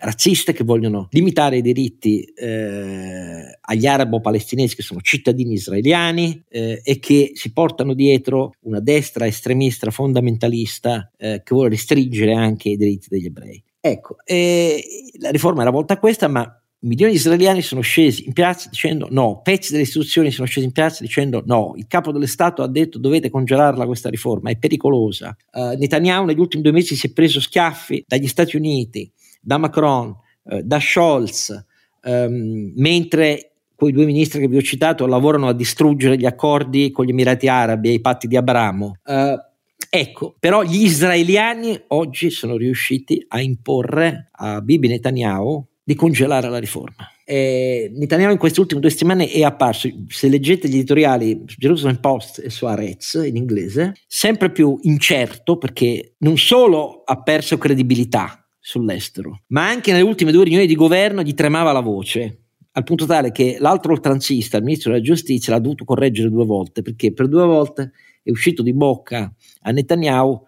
razziste 0.00 0.52
che 0.52 0.62
vogliono 0.62 1.08
limitare 1.10 1.56
i 1.56 1.62
diritti 1.62 2.22
eh, 2.22 3.58
agli 3.60 3.86
arabo-palestinesi 3.86 4.76
che 4.76 4.82
sono 4.82 5.00
cittadini 5.00 5.54
israeliani 5.54 6.44
eh, 6.48 6.80
e 6.84 6.98
che 7.00 7.32
si 7.34 7.52
portano 7.52 7.94
dietro 7.94 8.52
una 8.60 8.80
destra 8.80 9.26
estremista 9.26 9.90
fondamentalista 9.90 11.10
eh, 11.16 11.42
che 11.42 11.54
vuole 11.54 11.70
restringere 11.70 12.32
anche 12.34 12.68
i 12.68 12.76
diritti 12.76 13.08
degli 13.10 13.26
ebrei. 13.26 13.62
Ecco, 13.80 14.16
la 14.26 15.30
riforma 15.30 15.62
era 15.62 15.70
volta 15.70 15.94
a 15.94 15.98
questa, 15.98 16.28
ma 16.28 16.62
milioni 16.80 17.12
di 17.12 17.18
israeliani 17.18 17.62
sono 17.62 17.80
scesi 17.80 18.26
in 18.26 18.32
piazza 18.32 18.68
dicendo 18.68 19.08
no, 19.10 19.40
pezzi 19.42 19.72
delle 19.72 19.82
istituzioni 19.82 20.30
sono 20.30 20.46
scesi 20.46 20.66
in 20.66 20.72
piazza 20.72 21.02
dicendo 21.02 21.42
no, 21.44 21.74
il 21.76 21.86
capo 21.86 22.12
dello 22.12 22.26
Stato 22.26 22.62
ha 22.62 22.68
detto 22.68 22.98
dovete 22.98 23.30
congelarla 23.30 23.86
questa 23.86 24.08
riforma, 24.08 24.50
è 24.50 24.56
pericolosa. 24.56 25.36
Uh, 25.52 25.76
Netanyahu 25.76 26.24
negli 26.24 26.38
ultimi 26.38 26.62
due 26.62 26.72
mesi 26.72 26.94
si 26.94 27.08
è 27.08 27.12
preso 27.12 27.40
schiaffi 27.40 28.04
dagli 28.06 28.28
Stati 28.28 28.56
Uniti, 28.56 29.10
da 29.40 29.58
Macron, 29.58 30.14
uh, 30.42 30.60
da 30.62 30.78
Scholz, 30.78 31.64
um, 32.04 32.72
mentre 32.76 33.52
quei 33.74 33.92
due 33.92 34.04
ministri 34.04 34.40
che 34.40 34.48
vi 34.48 34.56
ho 34.56 34.62
citato 34.62 35.06
lavorano 35.06 35.48
a 35.48 35.54
distruggere 35.54 36.16
gli 36.16 36.26
accordi 36.26 36.90
con 36.90 37.04
gli 37.04 37.10
Emirati 37.10 37.48
Arabi 37.48 37.90
e 37.90 37.92
i 37.92 38.00
patti 38.00 38.26
di 38.26 38.36
Abramo. 38.36 38.98
Uh, 39.04 39.46
Ecco, 39.90 40.36
però 40.38 40.64
gli 40.64 40.82
israeliani 40.82 41.80
oggi 41.88 42.28
sono 42.28 42.56
riusciti 42.56 43.24
a 43.28 43.40
imporre 43.40 44.28
a 44.32 44.60
Bibi 44.60 44.88
Netanyahu 44.88 45.64
di 45.88 45.94
congelare 45.94 46.50
la 46.50 46.58
riforma. 46.58 47.10
eh, 47.24 47.90
Netanyahu 47.94 48.32
in 48.32 48.36
queste 48.36 48.60
ultime 48.60 48.82
due 48.82 48.90
settimane 48.90 49.26
è 49.30 49.42
apparso, 49.42 49.88
se 50.08 50.28
leggete 50.28 50.68
gli 50.68 50.74
editoriali 50.74 51.44
su 51.46 51.56
Jerusalem 51.56 51.96
Post 51.96 52.42
e 52.44 52.50
su 52.50 52.66
Arez 52.66 53.14
in 53.24 53.36
inglese, 53.36 53.94
sempre 54.06 54.52
più 54.52 54.78
incerto 54.82 55.56
perché 55.56 56.16
non 56.18 56.36
solo 56.36 57.04
ha 57.06 57.22
perso 57.22 57.56
credibilità 57.56 58.46
sull'estero, 58.60 59.44
ma 59.46 59.66
anche 59.66 59.92
nelle 59.92 60.04
ultime 60.04 60.30
due 60.30 60.44
riunioni 60.44 60.66
di 60.66 60.74
governo 60.74 61.22
gli 61.22 61.32
tremava 61.32 61.72
la 61.72 61.80
voce 61.80 62.42
al 62.72 62.84
punto 62.84 63.06
tale 63.06 63.32
che 63.32 63.56
l'altro 63.58 63.92
oltranzista, 63.92 64.58
il 64.58 64.64
ministro 64.64 64.92
della 64.92 65.02
giustizia, 65.02 65.54
l'ha 65.54 65.58
dovuto 65.58 65.84
correggere 65.84 66.28
due 66.28 66.44
volte 66.44 66.82
perché 66.82 67.14
per 67.14 67.28
due 67.28 67.46
volte 67.46 67.92
è 68.22 68.30
uscito 68.30 68.62
di 68.62 68.74
bocca 68.74 69.32
a 69.62 69.70
Netanyahu 69.70 70.44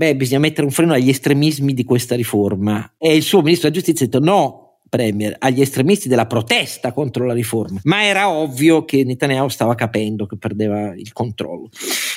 beh, 0.00 0.16
bisogna 0.16 0.38
mettere 0.38 0.66
un 0.66 0.72
freno 0.72 0.94
agli 0.94 1.10
estremismi 1.10 1.74
di 1.74 1.84
questa 1.84 2.14
riforma. 2.14 2.94
E 2.96 3.14
il 3.14 3.22
suo 3.22 3.42
ministro 3.42 3.68
della 3.68 3.82
giustizia 3.82 4.06
ha 4.06 4.08
detto 4.08 4.24
no, 4.24 4.78
Premier, 4.88 5.36
agli 5.38 5.60
estremisti 5.60 6.08
della 6.08 6.26
protesta 6.26 6.92
contro 6.92 7.26
la 7.26 7.34
riforma. 7.34 7.80
Ma 7.84 8.02
era 8.04 8.30
ovvio 8.30 8.86
che 8.86 9.04
Netanyahu 9.04 9.48
stava 9.48 9.74
capendo 9.74 10.24
che 10.24 10.38
perdeva 10.38 10.94
il 10.94 11.12
controllo. 11.12 11.68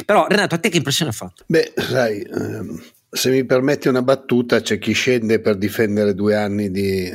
Però 0.05 0.27
Renato, 0.29 0.55
a 0.55 0.59
te 0.59 0.69
che 0.69 0.77
impressione 0.77 1.11
ha 1.11 1.13
fatto? 1.13 1.43
Beh, 1.45 1.73
sai, 1.75 2.21
ehm, 2.21 2.81
se 3.09 3.29
mi 3.29 3.45
permetti 3.45 3.89
una 3.89 4.01
battuta, 4.01 4.61
c'è 4.61 4.79
chi 4.79 4.93
scende 4.93 5.41
per 5.41 5.57
difendere 5.57 6.15
due 6.15 6.37
anni 6.37 6.71
di, 6.71 7.11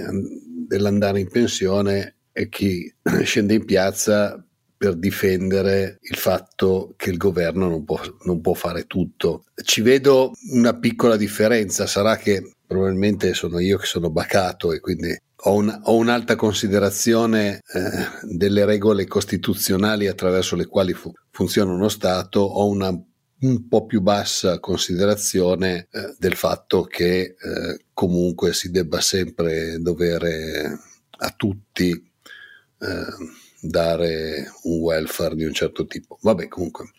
dell'andare 0.68 1.20
in 1.20 1.30
pensione 1.30 2.16
e 2.30 2.50
chi 2.50 2.92
scende 3.24 3.54
in 3.54 3.64
piazza 3.64 4.46
per 4.78 4.94
difendere 4.94 5.98
il 6.02 6.16
fatto 6.16 6.94
che 6.96 7.10
il 7.10 7.16
governo 7.16 7.68
non 7.68 7.84
può, 7.84 8.00
non 8.22 8.40
può, 8.40 8.54
fare 8.54 8.86
tutto. 8.86 9.44
Ci 9.60 9.82
vedo 9.82 10.32
una 10.52 10.78
piccola 10.78 11.16
differenza, 11.16 11.86
sarà 11.86 12.16
che 12.16 12.52
probabilmente 12.64 13.34
sono 13.34 13.58
io 13.58 13.76
che 13.76 13.86
sono 13.86 14.08
bacato 14.10 14.72
e 14.72 14.78
quindi 14.78 15.20
ho, 15.42 15.54
un, 15.54 15.80
ho 15.84 15.96
un'alta 15.96 16.36
considerazione 16.36 17.60
eh, 17.72 17.90
delle 18.22 18.64
regole 18.64 19.06
costituzionali 19.06 20.06
attraverso 20.06 20.54
le 20.54 20.66
quali 20.66 20.92
fu, 20.92 21.12
funziona 21.30 21.72
uno 21.72 21.88
Stato, 21.88 22.40
ho 22.40 22.68
una 22.68 22.96
un 23.40 23.68
po' 23.68 23.86
più 23.86 24.00
bassa 24.00 24.58
considerazione 24.58 25.86
eh, 25.92 26.14
del 26.18 26.34
fatto 26.34 26.82
che 26.82 27.20
eh, 27.20 27.78
comunque 27.92 28.52
si 28.52 28.70
debba 28.70 29.00
sempre 29.00 29.78
dovere 29.80 30.76
a 31.18 31.34
tutti 31.36 31.90
eh, 31.90 33.46
dare 33.60 34.52
un 34.62 34.78
welfare 34.80 35.34
di 35.34 35.44
un 35.44 35.52
certo 35.52 35.86
tipo. 35.86 36.18
Vabbè, 36.20 36.48
comunque, 36.48 36.90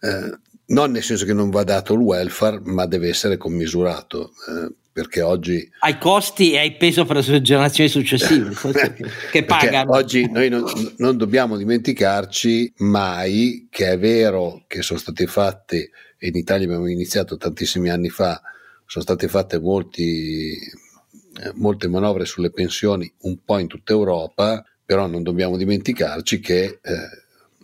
eh, 0.00 0.38
non 0.66 0.90
nel 0.90 1.02
senso 1.02 1.24
che 1.24 1.32
non 1.32 1.50
va 1.50 1.64
dato 1.64 1.94
il 1.94 2.00
welfare, 2.00 2.60
ma 2.64 2.86
deve 2.86 3.08
essere 3.08 3.36
commisurato. 3.36 4.32
Eh, 4.48 4.74
perché 4.94 5.22
oggi 5.22 5.68
ai 5.80 5.98
costi 5.98 6.52
e 6.52 6.58
ai 6.58 6.76
peso 6.76 7.04
per 7.04 7.16
le 7.16 7.42
generazioni 7.42 7.90
successive 7.90 8.54
che 9.32 9.44
pagano 9.44 9.92
oggi 9.92 10.30
noi 10.30 10.48
non, 10.48 10.62
non, 10.98 11.16
dobbiamo 11.16 11.56
dimenticarci 11.56 12.74
mai 12.76 13.66
che 13.70 13.90
è 13.90 13.98
vero 13.98 14.62
che 14.68 14.82
sono 14.82 15.00
state 15.00 15.26
fatte 15.26 15.90
e 16.16 16.28
in 16.28 16.36
Italia 16.36 16.66
abbiamo 16.66 16.86
iniziato 16.86 17.36
tantissimi 17.36 17.90
anni 17.90 18.08
fa 18.08 18.40
sono 18.86 19.04
state 19.04 19.28
fatte 19.28 19.58
molti, 19.58 20.52
eh, 20.52 21.50
molte 21.54 21.88
manovre 21.88 22.24
sulle 22.26 22.50
pensioni 22.50 23.12
un 23.22 23.38
po' 23.44 23.58
in 23.58 23.66
tutta 23.66 23.92
Europa 23.92 24.64
però 24.84 25.06
non 25.06 25.22
dobbiamo 25.22 25.56
dimenticarci 25.56 26.40
che 26.40 26.78
eh, 26.80 26.80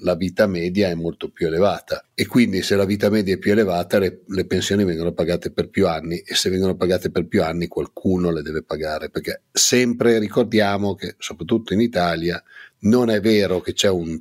la 0.02 0.14
vita 0.14 0.46
media 0.46 0.88
è 0.88 0.94
molto 0.94 1.28
più 1.28 1.46
elevata. 1.46 2.04
E 2.14 2.26
quindi 2.26 2.62
se 2.62 2.76
la 2.76 2.84
vita 2.84 3.10
media 3.10 3.34
è 3.34 3.38
più 3.38 3.52
elevata 3.52 3.98
le, 3.98 4.22
le, 4.26 4.46
pensioni 4.46 4.84
vengono 4.84 5.12
pagate 5.12 5.50
per 5.50 5.68
più 5.68 5.86
anni. 5.86 6.18
E 6.18 6.34
se 6.34 6.50
vengono 6.50 6.76
pagate 6.76 7.10
per 7.10 7.26
più 7.26 7.42
anni 7.42 7.68
qualcuno 7.68 8.30
le 8.30 8.42
deve 8.42 8.62
pagare. 8.62 9.10
Perché 9.10 9.42
sempre 9.52 10.18
ricordiamo 10.18 10.94
che 10.94 11.16
soprattutto 11.18 11.74
in 11.74 11.80
Italia 11.80 12.42
non 12.80 13.10
è 13.10 13.20
vero 13.20 13.60
che 13.60 13.72
c'è 13.72 13.88
un 13.88 14.20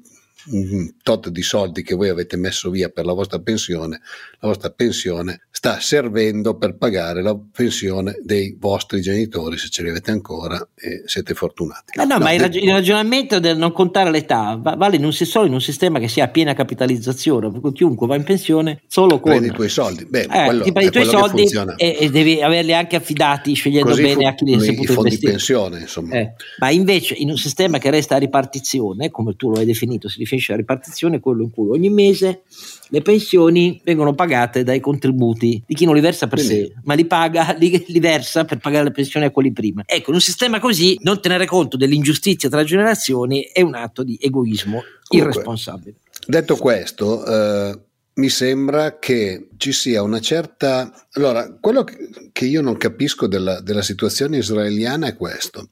un 0.51 0.95
tot 1.03 1.29
di 1.29 1.41
soldi 1.41 1.83
che 1.83 1.95
voi 1.95 2.09
avete 2.09 2.37
messo 2.37 2.69
via 2.69 2.89
per 2.89 3.05
la 3.05 3.13
vostra 3.13 3.39
pensione, 3.39 4.01
la 4.39 4.47
vostra 4.47 4.71
pensione 4.71 5.47
sta 5.59 5.81
servendo 5.81 6.55
per 6.55 6.77
pagare 6.77 7.21
la 7.21 7.37
pensione 7.37 8.17
dei 8.23 8.55
vostri 8.57 9.01
genitori, 9.01 9.57
se 9.57 9.67
ce 9.67 9.83
li 9.83 9.89
avete 9.89 10.09
ancora 10.09 10.69
e 10.73 11.03
siete 11.05 11.33
fortunati. 11.33 11.97
No, 11.97 12.05
no, 12.05 12.17
no 12.17 12.23
ma 12.23 12.31
il, 12.31 12.39
rag- 12.39 12.55
il, 12.55 12.71
ragionamento 12.71 13.41
del 13.41 13.57
non 13.57 13.73
contare 13.73 14.09
l'età 14.09 14.57
vale 14.57 14.95
in 14.95 15.03
un, 15.03 15.11
solo 15.11 15.47
in 15.47 15.51
un 15.51 15.59
sistema 15.59 15.99
che 15.99 16.07
sia 16.07 16.23
a 16.23 16.27
piena 16.29 16.53
capitalizzazione, 16.53 17.51
chiunque 17.73 18.07
va 18.07 18.15
in 18.15 18.23
pensione 18.23 18.83
solo 18.87 19.19
con... 19.19 19.31
Prendi 19.31 19.49
i 19.49 19.51
tuoi 19.51 19.67
soldi, 19.67 20.05
beh, 20.05 20.27
eh, 20.31 20.61
ti 20.61 20.71
prendi 20.71 20.85
i 20.85 20.91
tuoi 20.91 21.05
soldi 21.05 21.43
e, 21.75 21.97
e, 21.99 22.09
devi 22.09 22.41
averli 22.41 22.73
anche 22.73 22.95
affidati 22.95 23.51
scegliendo 23.53 23.89
Così 23.89 24.01
bene 24.01 24.21
fu- 24.21 24.27
a 24.27 24.33
chi 24.35 24.45
li 24.45 24.59
saputo 24.61 24.93
fondi 24.93 25.09
investire. 25.09 25.31
pensione, 25.31 25.79
insomma. 25.81 26.15
Eh, 26.15 26.33
ma 26.59 26.69
invece 26.69 27.15
in 27.15 27.31
un 27.31 27.37
sistema 27.37 27.79
che 27.79 27.89
resta 27.89 28.15
a 28.15 28.19
ripartizione, 28.19 29.11
come 29.11 29.35
tu 29.35 29.49
lo 29.49 29.59
hai 29.59 29.65
definito, 29.65 30.07
si 30.07 30.19
riferisce 30.19 30.27
definisce 30.29 30.51
la 30.53 30.57
ripartizione 30.57 31.19
quello 31.19 31.43
in 31.43 31.51
cui 31.51 31.69
ogni 31.69 31.89
mese 31.89 32.43
le 32.91 33.01
pensioni 33.01 33.79
vengono 33.83 34.15
pagate 34.15 34.63
dai 34.63 34.79
contributi 34.79 35.48
di 35.65 35.73
chi 35.75 35.85
non 35.85 35.95
li 35.95 36.01
versa 36.01 36.27
per 36.27 36.39
Quindi. 36.39 36.65
sé, 36.67 36.73
ma 36.83 36.93
li 36.93 37.05
paga, 37.05 37.53
li, 37.59 37.83
li, 37.87 37.99
versa 37.99 38.45
per 38.45 38.57
pagare 38.57 38.85
le 38.85 38.91
pensioni 38.91 39.25
a 39.25 39.31
quelli 39.31 39.51
prima. 39.51 39.83
Ecco, 39.85 40.09
in 40.09 40.15
un 40.15 40.21
sistema 40.21 40.59
così 40.59 40.97
non 41.01 41.21
tenere 41.21 41.45
conto 41.45 41.77
dell'ingiustizia 41.77 42.49
tra 42.49 42.63
generazioni 42.63 43.41
è 43.41 43.61
un 43.61 43.75
atto 43.75 44.03
di 44.03 44.17
egoismo 44.21 44.83
Comunque, 45.07 45.31
irresponsabile. 45.31 45.95
Detto 46.25 46.55
questo, 46.57 47.25
eh, 47.25 47.79
mi 48.15 48.29
sembra 48.29 48.99
che 48.99 49.49
ci 49.57 49.71
sia 49.71 50.01
una 50.03 50.19
certa... 50.19 50.91
Allora, 51.13 51.57
quello 51.59 51.85
che 52.31 52.45
io 52.45 52.61
non 52.61 52.77
capisco 52.77 53.27
della, 53.27 53.61
della 53.61 53.81
situazione 53.81 54.37
israeliana 54.37 55.07
è 55.07 55.15
questo. 55.15 55.69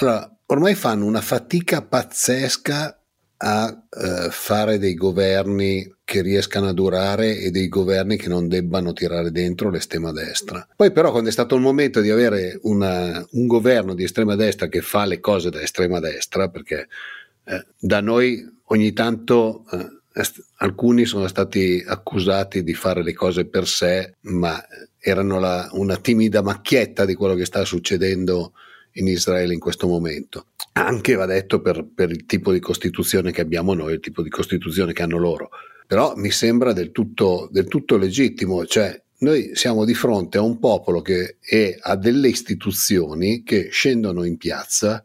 Allora, 0.00 0.36
ormai 0.46 0.74
fanno 0.74 1.04
una 1.04 1.20
fatica 1.20 1.82
pazzesca 1.82 2.98
a 3.36 3.86
eh, 3.90 4.28
fare 4.30 4.78
dei 4.78 4.94
governi 4.94 5.86
che 6.08 6.22
riescano 6.22 6.68
a 6.68 6.72
durare 6.72 7.36
e 7.36 7.50
dei 7.50 7.68
governi 7.68 8.16
che 8.16 8.30
non 8.30 8.48
debbano 8.48 8.94
tirare 8.94 9.30
dentro 9.30 9.68
l'estrema 9.68 10.10
destra. 10.10 10.66
Poi 10.74 10.90
però 10.90 11.10
quando 11.10 11.28
è 11.28 11.32
stato 11.32 11.54
il 11.54 11.60
momento 11.60 12.00
di 12.00 12.08
avere 12.08 12.58
una, 12.62 13.22
un 13.32 13.46
governo 13.46 13.92
di 13.92 14.04
estrema 14.04 14.34
destra 14.34 14.68
che 14.68 14.80
fa 14.80 15.04
le 15.04 15.20
cose 15.20 15.50
da 15.50 15.60
estrema 15.60 16.00
destra, 16.00 16.48
perché 16.48 16.88
eh, 17.44 17.66
da 17.78 18.00
noi 18.00 18.42
ogni 18.68 18.94
tanto 18.94 19.66
eh, 19.70 20.22
alcuni 20.56 21.04
sono 21.04 21.26
stati 21.26 21.84
accusati 21.86 22.62
di 22.62 22.72
fare 22.72 23.02
le 23.02 23.12
cose 23.12 23.44
per 23.44 23.68
sé, 23.68 24.14
ma 24.20 24.58
erano 24.98 25.38
la, 25.38 25.68
una 25.72 25.98
timida 25.98 26.40
macchietta 26.40 27.04
di 27.04 27.12
quello 27.12 27.34
che 27.34 27.44
sta 27.44 27.66
succedendo 27.66 28.54
in 28.92 29.08
Israele 29.08 29.52
in 29.52 29.60
questo 29.60 29.86
momento. 29.86 30.46
Anche 30.72 31.16
va 31.16 31.26
detto 31.26 31.60
per, 31.60 31.86
per 31.94 32.08
il 32.08 32.24
tipo 32.24 32.50
di 32.50 32.60
Costituzione 32.60 33.30
che 33.30 33.42
abbiamo 33.42 33.74
noi, 33.74 33.92
il 33.92 34.00
tipo 34.00 34.22
di 34.22 34.30
Costituzione 34.30 34.94
che 34.94 35.02
hanno 35.02 35.18
loro. 35.18 35.50
Però 35.88 36.14
mi 36.16 36.30
sembra 36.30 36.74
del 36.74 36.90
tutto, 36.90 37.48
del 37.50 37.66
tutto 37.66 37.96
legittimo, 37.96 38.66
cioè 38.66 39.02
noi 39.20 39.52
siamo 39.54 39.86
di 39.86 39.94
fronte 39.94 40.36
a 40.36 40.42
un 40.42 40.58
popolo 40.58 41.00
che 41.00 41.38
è, 41.40 41.74
ha 41.80 41.96
delle 41.96 42.28
istituzioni 42.28 43.42
che 43.42 43.70
scendono 43.70 44.24
in 44.24 44.36
piazza 44.36 45.02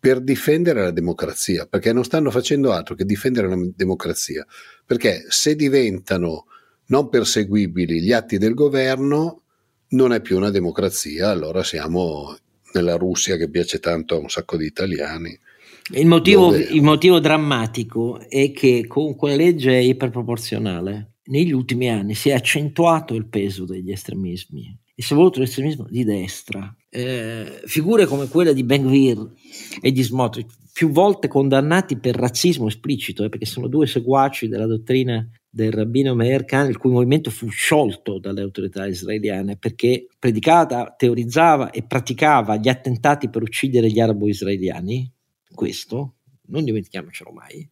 per 0.00 0.22
difendere 0.22 0.80
la 0.80 0.90
democrazia, 0.92 1.66
perché 1.66 1.92
non 1.92 2.04
stanno 2.04 2.30
facendo 2.30 2.72
altro 2.72 2.94
che 2.94 3.04
difendere 3.04 3.48
la 3.48 3.56
democrazia, 3.76 4.46
perché 4.86 5.26
se 5.28 5.54
diventano 5.56 6.46
non 6.86 7.10
perseguibili 7.10 8.00
gli 8.00 8.12
atti 8.12 8.38
del 8.38 8.54
governo, 8.54 9.42
non 9.88 10.14
è 10.14 10.22
più 10.22 10.38
una 10.38 10.50
democrazia, 10.50 11.28
allora 11.28 11.62
siamo 11.62 12.34
nella 12.72 12.96
Russia 12.96 13.36
che 13.36 13.50
piace 13.50 13.78
tanto 13.78 14.14
a 14.14 14.20
un 14.20 14.30
sacco 14.30 14.56
di 14.56 14.64
italiani. 14.64 15.38
Il 15.92 16.06
motivo, 16.06 16.46
dove... 16.46 16.62
il 16.62 16.82
motivo 16.82 17.20
drammatico 17.20 18.20
è 18.28 18.52
che 18.52 18.86
con 18.86 19.14
quella 19.16 19.36
legge 19.36 19.76
iperproporzionale 19.78 21.16
negli 21.26 21.52
ultimi 21.52 21.90
anni 21.90 22.14
si 22.14 22.30
è 22.30 22.32
accentuato 22.32 23.14
il 23.14 23.26
peso 23.26 23.64
degli 23.64 23.90
estremismi. 23.90 24.78
E 24.96 25.02
soprattutto 25.02 25.40
l'estremismo 25.40 25.86
di 25.90 26.04
destra. 26.04 26.74
Eh, 26.88 27.62
figure 27.64 28.06
come 28.06 28.28
quella 28.28 28.52
di 28.52 28.62
Ben 28.62 28.82
Gvir 28.82 29.32
e 29.80 29.90
di 29.90 30.02
Smotrich, 30.02 30.52
più 30.72 30.90
volte 30.90 31.28
condannati 31.28 31.98
per 31.98 32.14
razzismo 32.14 32.68
esplicito, 32.68 33.24
eh, 33.24 33.28
perché 33.28 33.44
sono 33.44 33.66
due 33.66 33.86
seguaci 33.86 34.48
della 34.48 34.66
dottrina 34.66 35.28
del 35.48 35.72
rabbino 35.72 36.14
Meir 36.14 36.44
Khan, 36.44 36.68
il 36.68 36.78
cui 36.78 36.90
movimento 36.90 37.30
fu 37.30 37.48
sciolto 37.48 38.18
dalle 38.18 38.40
autorità 38.42 38.86
israeliane 38.86 39.56
perché 39.56 40.06
predicava, 40.18 40.94
teorizzava 40.96 41.70
e 41.70 41.84
praticava 41.84 42.56
gli 42.56 42.68
attentati 42.68 43.28
per 43.28 43.42
uccidere 43.42 43.88
gli 43.88 44.00
arabo-israeliani, 44.00 45.12
questo, 45.54 46.16
non 46.46 46.64
dimentichiamocelo 46.64 47.30
mai, 47.30 47.68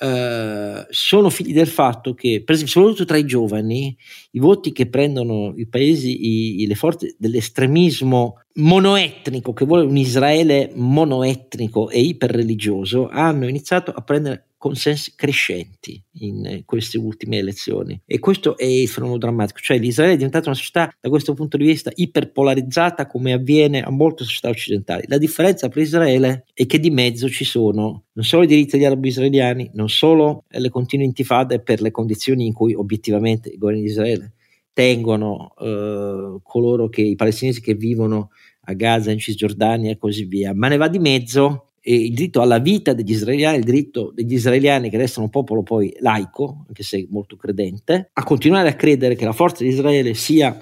Uh, 0.00 0.86
sono 0.90 1.28
figli 1.28 1.52
del 1.52 1.66
fatto 1.66 2.14
che, 2.14 2.44
per 2.44 2.54
esempio, 2.54 2.74
soprattutto 2.74 3.04
tra 3.04 3.16
i 3.16 3.26
giovani, 3.26 3.96
i 4.30 4.38
voti 4.38 4.70
che 4.70 4.88
prendono 4.88 5.54
i 5.56 5.66
paesi, 5.66 6.60
i, 6.60 6.66
le 6.68 6.76
forze 6.76 7.16
dell'estremismo 7.18 8.44
monoetnico 8.58 9.52
che 9.52 9.64
vuole 9.64 9.84
un 9.84 9.96
Israele 9.96 10.70
monoetnico 10.74 11.90
e 11.90 12.00
iperreligioso 12.00 13.08
hanno 13.08 13.46
iniziato 13.46 13.92
a 13.92 14.02
prendere 14.02 14.46
consensi 14.58 15.12
crescenti 15.14 16.02
in 16.14 16.62
queste 16.64 16.98
ultime 16.98 17.38
elezioni 17.38 18.00
e 18.04 18.18
questo 18.18 18.56
è 18.56 18.64
il 18.64 18.88
fenomeno 18.88 19.18
drammatico, 19.18 19.60
cioè 19.60 19.78
l'Israele 19.78 20.14
è 20.14 20.16
diventata 20.16 20.48
una 20.48 20.56
società 20.56 20.92
da 21.00 21.08
questo 21.08 21.34
punto 21.34 21.56
di 21.56 21.64
vista 21.64 21.92
iperpolarizzata 21.94 23.06
come 23.06 23.32
avviene 23.32 23.80
a 23.80 23.90
molte 23.90 24.24
società 24.24 24.48
occidentali. 24.48 25.04
La 25.06 25.18
differenza 25.18 25.68
per 25.68 25.82
Israele 25.82 26.44
è 26.52 26.66
che 26.66 26.80
di 26.80 26.90
mezzo 26.90 27.28
ci 27.28 27.44
sono 27.44 28.06
non 28.12 28.24
solo 28.24 28.42
i 28.42 28.48
diritti 28.48 28.76
degli 28.76 28.86
arabi 28.86 29.08
israeliani, 29.08 29.70
non 29.74 29.88
solo 29.88 30.42
le 30.48 30.68
continue 30.70 31.06
intifade 31.06 31.60
per 31.60 31.80
le 31.80 31.92
condizioni 31.92 32.46
in 32.46 32.52
cui 32.52 32.74
obiettivamente 32.74 33.50
i 33.50 33.58
governi 33.58 33.82
di 33.82 33.88
Israele 33.88 34.32
tengono 34.78 35.54
eh, 35.58 36.38
coloro 36.40 36.88
che 36.88 37.02
i 37.02 37.16
palestinesi 37.16 37.60
che 37.60 37.74
vivono 37.74 38.30
a 38.68 38.72
Gaza, 38.74 39.10
in 39.10 39.18
Cisgiordania 39.18 39.90
e 39.90 39.98
così 39.98 40.24
via, 40.24 40.54
ma 40.54 40.68
ne 40.68 40.76
va 40.76 40.88
di 40.88 40.98
mezzo 40.98 41.64
il 41.82 42.12
diritto 42.12 42.42
alla 42.42 42.58
vita 42.58 42.92
degli 42.92 43.12
israeliani, 43.12 43.58
il 43.58 43.64
diritto 43.64 44.12
degli 44.14 44.34
israeliani 44.34 44.90
che 44.90 44.98
restano 44.98 45.24
un 45.24 45.30
popolo 45.30 45.62
poi 45.62 45.94
laico, 46.00 46.64
anche 46.66 46.82
se 46.82 47.06
molto 47.10 47.36
credente, 47.36 48.10
a 48.12 48.24
continuare 48.24 48.68
a 48.68 48.74
credere 48.74 49.14
che 49.14 49.24
la 49.24 49.32
forza 49.32 49.64
di 49.64 49.70
Israele 49.70 50.12
sia 50.12 50.56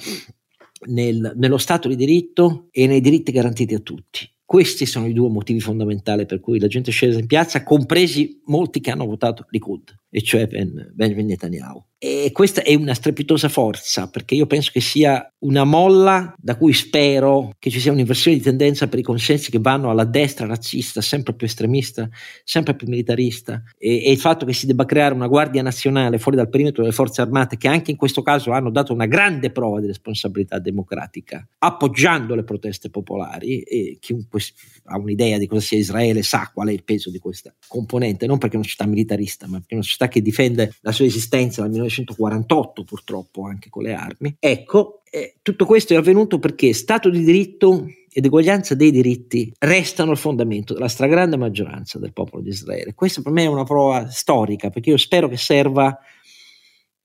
nel, 0.86 1.32
nello 1.34 1.58
Stato 1.58 1.88
di 1.88 1.96
diritto 1.96 2.68
e 2.70 2.86
nei 2.86 3.00
diritti 3.00 3.32
garantiti 3.32 3.74
a 3.74 3.80
tutti. 3.80 4.28
Questi 4.44 4.86
sono 4.86 5.08
i 5.08 5.12
due 5.12 5.28
motivi 5.28 5.58
fondamentali 5.58 6.24
per 6.24 6.38
cui 6.38 6.60
la 6.60 6.68
gente 6.68 6.90
è 6.90 6.92
scesa 6.92 7.18
in 7.18 7.26
piazza, 7.26 7.64
compresi 7.64 8.40
molti 8.44 8.78
che 8.78 8.92
hanno 8.92 9.04
votato 9.04 9.46
Likud, 9.50 9.92
e 10.08 10.22
cioè 10.22 10.46
ben, 10.46 10.92
Benjamin 10.94 11.26
Netanyahu. 11.26 11.82
E 11.98 12.30
questa 12.30 12.62
è 12.62 12.74
una 12.74 12.92
strepitosa 12.92 13.48
forza, 13.48 14.08
perché 14.08 14.34
io 14.34 14.46
penso 14.46 14.70
che 14.70 14.82
sia 14.82 15.32
una 15.38 15.64
molla 15.64 16.34
da 16.36 16.56
cui 16.56 16.74
spero 16.74 17.54
che 17.58 17.70
ci 17.70 17.80
sia 17.80 17.90
un'inversione 17.90 18.36
di 18.36 18.42
tendenza 18.42 18.86
per 18.86 18.98
i 18.98 19.02
consensi 19.02 19.50
che 19.50 19.58
vanno 19.58 19.88
alla 19.88 20.04
destra 20.04 20.46
razzista, 20.46 21.00
sempre 21.00 21.32
più 21.32 21.46
estremista, 21.46 22.06
sempre 22.44 22.74
più 22.74 22.86
militarista, 22.88 23.62
e, 23.78 24.04
e 24.04 24.10
il 24.10 24.18
fatto 24.18 24.44
che 24.44 24.52
si 24.52 24.66
debba 24.66 24.84
creare 24.84 25.14
una 25.14 25.26
guardia 25.26 25.62
nazionale 25.62 26.18
fuori 26.18 26.36
dal 26.36 26.50
perimetro 26.50 26.82
delle 26.82 26.94
forze 26.94 27.22
armate, 27.22 27.56
che 27.56 27.66
anche 27.66 27.92
in 27.92 27.96
questo 27.96 28.20
caso 28.20 28.50
hanno 28.50 28.70
dato 28.70 28.92
una 28.92 29.06
grande 29.06 29.50
prova 29.50 29.80
di 29.80 29.86
responsabilità 29.86 30.58
democratica, 30.58 31.48
appoggiando 31.58 32.34
le 32.34 32.44
proteste 32.44 32.90
popolari, 32.90 33.60
e 33.60 33.96
chiunque 34.00 34.40
ha 34.84 34.98
un'idea 34.98 35.38
di 35.38 35.46
cosa 35.46 35.62
sia 35.62 35.78
Israele 35.78 36.22
sa 36.22 36.50
qual 36.52 36.68
è 36.68 36.72
il 36.72 36.84
peso 36.84 37.10
di 37.10 37.18
questa 37.18 37.54
componente, 37.66 38.26
non 38.26 38.36
perché 38.36 38.56
è 38.56 38.58
una 38.58 38.68
città 38.68 38.86
militarista, 38.86 39.46
ma 39.46 39.56
perché 39.58 39.72
è 39.72 39.76
una 39.76 39.84
città 39.84 40.08
che 40.08 40.20
difende 40.20 40.74
la 40.82 40.92
sua 40.92 41.06
esistenza 41.06 41.62
dal 41.62 41.70
1948 41.88 42.84
purtroppo 42.84 43.44
anche 43.46 43.70
con 43.70 43.82
le 43.82 43.94
armi. 43.94 44.36
Ecco, 44.38 45.02
eh, 45.10 45.36
tutto 45.42 45.64
questo 45.64 45.94
è 45.94 45.96
avvenuto 45.96 46.38
perché 46.38 46.72
Stato 46.72 47.08
di 47.08 47.24
diritto 47.24 47.86
ed 48.16 48.24
eguaglianza 48.24 48.74
dei 48.74 48.90
diritti 48.90 49.52
restano 49.58 50.12
il 50.12 50.16
fondamento 50.16 50.72
della 50.72 50.88
stragrande 50.88 51.36
maggioranza 51.36 51.98
del 51.98 52.14
popolo 52.14 52.42
di 52.42 52.48
Israele. 52.48 52.94
Questa 52.94 53.20
per 53.20 53.30
me 53.30 53.42
è 53.42 53.46
una 53.46 53.64
prova 53.64 54.08
storica 54.08 54.70
perché 54.70 54.88
io 54.88 54.96
spero 54.96 55.28
che 55.28 55.36
serva 55.36 55.98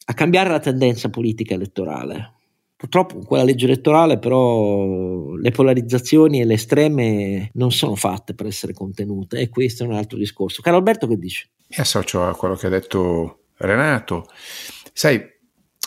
a 0.05 0.13
cambiare 0.13 0.49
la 0.49 0.59
tendenza 0.59 1.09
politica 1.09 1.53
elettorale. 1.53 2.35
Purtroppo 2.77 3.15
con 3.15 3.25
quella 3.25 3.43
legge 3.43 3.65
elettorale 3.65 4.19
però 4.19 5.35
le 5.35 5.51
polarizzazioni 5.51 6.39
e 6.39 6.45
le 6.45 6.53
estreme 6.53 7.49
non 7.55 7.71
sono 7.71 7.95
fatte 7.95 8.33
per 8.33 8.45
essere 8.45 8.73
contenute 8.73 9.39
e 9.39 9.49
questo 9.49 9.83
è 9.83 9.87
un 9.87 9.93
altro 9.93 10.17
discorso. 10.17 10.61
Caro 10.61 10.77
Alberto 10.77 11.07
che 11.07 11.17
dici? 11.17 11.45
Mi 11.67 11.75
associo 11.77 12.23
a 12.23 12.35
quello 12.35 12.55
che 12.55 12.67
ha 12.67 12.69
detto 12.69 13.40
Renato. 13.61 14.27
Sai, 14.93 15.23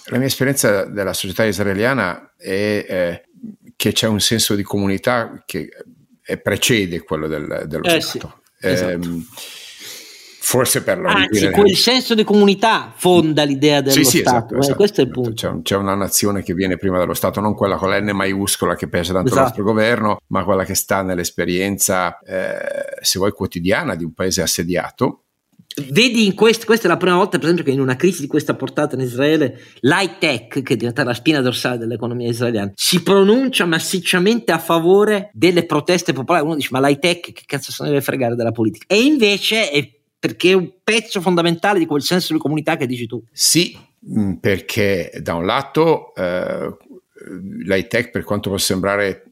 la 0.07 0.19
mia 0.19 0.27
esperienza 0.27 0.85
della 0.85 1.13
società 1.13 1.45
israeliana 1.45 2.35
è 2.37 2.87
eh, 2.89 3.23
che 3.77 3.93
c'è 3.93 4.07
un 4.07 4.21
senso 4.21 4.55
di 4.55 4.63
comunità 4.63 5.43
che 5.47 5.69
precede 6.43 7.03
quello 7.03 7.27
del, 7.27 7.65
dello 7.67 7.85
eh, 7.85 8.01
Stato. 8.01 8.43
Sì, 8.59 8.67
esatto. 8.67 8.91
eh, 8.91 8.99
forse 10.41 10.83
per 10.83 10.99
la 10.99 11.11
Anzi, 11.11 11.51
quel 11.51 11.75
senso 11.75 12.15
di 12.15 12.23
comunità 12.23 12.93
fonda 12.95 13.45
l'idea 13.45 13.81
dello 13.81 13.95
sì, 13.95 14.05
sì, 14.05 14.19
Stato. 14.19 14.37
Esatto, 14.37 14.55
eh, 14.55 14.59
esatto, 14.59 14.77
questo 14.77 15.01
è 15.01 15.05
il 15.05 15.11
esatto. 15.11 15.23
punto. 15.23 15.57
C'è, 15.57 15.63
c'è, 15.63 15.77
una 15.77 15.95
nazione 15.95 16.43
che 16.43 16.55
viene 16.55 16.77
prima 16.77 16.99
dello 16.99 17.15
Stato, 17.15 17.41
non 17.41 17.55
quella 17.55 17.77
con 17.77 17.91
l'N 17.91 18.11
maiuscola 18.11 18.77
che 18.77 18.89
pesa 18.89 19.13
tanto 19.13 19.29
esatto. 19.29 19.41
il 19.41 19.47
nostro 19.47 19.65
governo, 19.65 20.21
ma 20.29 20.45
quella 20.45 20.65
che 20.65 20.75
sta 20.75 21.03
nell'esperienza, 21.03 22.19
eh, 22.21 22.59
se 23.01 23.19
vuoi, 23.19 23.33
quotidiana 23.33 23.95
di 23.95 24.05
un 24.05 24.13
paese 24.13 24.43
assediato 24.43 25.24
Vedi 25.91 26.25
in 26.25 26.35
questo, 26.35 26.67
questa 26.67 26.87
è 26.87 26.89
la 26.89 26.97
prima 26.97 27.17
volta 27.17 27.37
per 27.37 27.47
esempio 27.47 27.65
che 27.65 27.73
in 27.73 27.81
una 27.81 27.97
crisi 27.97 28.21
di 28.21 28.27
questa 28.29 28.55
portata 28.55 28.95
in 28.95 29.01
Israele 29.01 29.61
l'high 29.81 30.19
tech, 30.19 30.63
che 30.63 30.75
è 30.75 30.77
diventata 30.77 31.09
la 31.09 31.15
spina 31.15 31.41
dorsale 31.41 31.79
dell'economia 31.79 32.29
israeliana, 32.29 32.73
si 32.75 33.03
pronuncia 33.03 33.65
massicciamente 33.65 34.53
a 34.53 34.59
favore 34.59 35.31
delle 35.33 35.67
proteste 35.67 36.13
popolari. 36.13 36.45
Uno 36.45 36.55
dice 36.55 36.69
ma 36.71 36.87
l'high 36.87 37.01
tech 37.01 37.33
che 37.33 37.43
cazzo 37.45 37.73
se 37.73 37.83
ne 37.83 37.89
deve 37.89 38.03
fregare 38.03 38.37
della 38.37 38.53
politica? 38.53 38.87
E 38.89 39.03
invece 39.03 39.71
è 39.71 39.91
perché 40.17 40.51
è 40.51 40.55
un 40.55 40.71
pezzo 40.83 41.21
fondamentale 41.21 41.79
di 41.79 41.87
quel 41.87 42.03
senso 42.03 42.33
di 42.33 42.39
comunità 42.39 42.77
che 42.77 42.87
dici 42.87 43.07
tu. 43.07 43.23
Sì, 43.33 43.77
mm, 44.09 44.35
perché 44.35 45.13
da 45.21 45.35
un 45.35 45.45
lato 45.45 46.15
eh, 46.15 46.77
l'high 47.65 47.87
tech 47.89 48.11
per 48.11 48.23
quanto 48.25 48.49
può 48.49 48.59
sembrare 48.59 49.25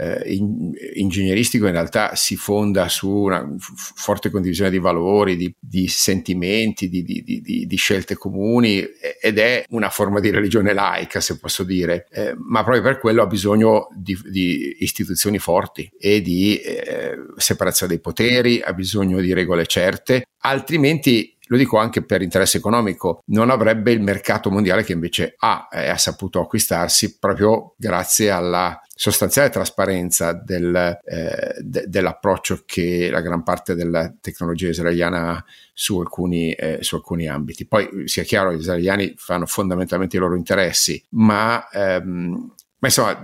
eh, 0.00 0.34
in, 0.34 0.72
ingegneristico 0.94 1.66
in 1.66 1.72
realtà 1.72 2.14
si 2.14 2.36
fonda 2.36 2.88
su 2.88 3.10
una 3.10 3.46
forte 3.58 4.30
condivisione 4.30 4.70
di 4.70 4.78
valori, 4.78 5.36
di, 5.36 5.54
di 5.58 5.88
sentimenti, 5.88 6.88
di, 6.88 7.02
di, 7.02 7.66
di, 7.66 7.76
scelte 7.76 8.16
comuni 8.16 8.82
ed 9.20 9.38
è 9.38 9.64
una 9.68 9.90
forma 9.90 10.20
di 10.20 10.30
religione 10.30 10.72
laica, 10.72 11.20
se 11.20 11.38
posso 11.38 11.64
dire, 11.64 12.06
eh, 12.10 12.34
ma 12.38 12.62
proprio 12.62 12.82
per 12.82 12.98
quello 12.98 13.22
ha 13.22 13.26
bisogno 13.26 13.88
di, 13.94 14.76
istituzioni 14.78 15.38
forti 15.38 15.90
e 15.98 16.22
di 16.22 16.56
eh, 16.56 17.16
separazione 17.36 17.92
dei 17.92 18.00
poteri, 18.00 18.60
ha 18.62 18.72
bisogno 18.72 19.20
di 19.20 19.34
regole 19.34 19.66
certe, 19.66 20.24
altrimenti 20.38 21.36
lo 21.50 21.56
dico 21.56 21.78
anche 21.78 22.02
per 22.02 22.22
interesse 22.22 22.58
economico, 22.58 23.22
non 23.26 23.50
avrebbe 23.50 23.90
il 23.90 24.00
mercato 24.00 24.50
mondiale 24.50 24.84
che 24.84 24.92
invece 24.92 25.34
ha 25.36 25.68
e 25.70 25.88
ha 25.88 25.98
saputo 25.98 26.40
acquistarsi 26.40 27.18
proprio 27.18 27.74
grazie 27.76 28.30
alla 28.30 28.80
sostanziale 29.00 29.48
trasparenza 29.48 30.34
del, 30.34 31.00
eh, 31.02 31.54
de, 31.58 31.84
dell'approccio 31.88 32.64
che 32.66 33.08
la 33.10 33.22
gran 33.22 33.42
parte 33.42 33.74
della 33.74 34.12
tecnologia 34.20 34.68
israeliana 34.68 35.30
ha 35.30 35.44
su 35.72 35.98
alcuni, 35.98 36.52
eh, 36.52 36.80
su 36.82 36.96
alcuni 36.96 37.26
ambiti. 37.26 37.66
Poi 37.66 38.02
sia 38.04 38.24
chiaro, 38.24 38.52
gli 38.52 38.58
israeliani 38.58 39.14
fanno 39.16 39.46
fondamentalmente 39.46 40.18
i 40.18 40.20
loro 40.20 40.36
interessi, 40.36 41.02
ma, 41.12 41.66
ehm, 41.70 42.52
ma 42.78 42.88
insomma 42.88 43.18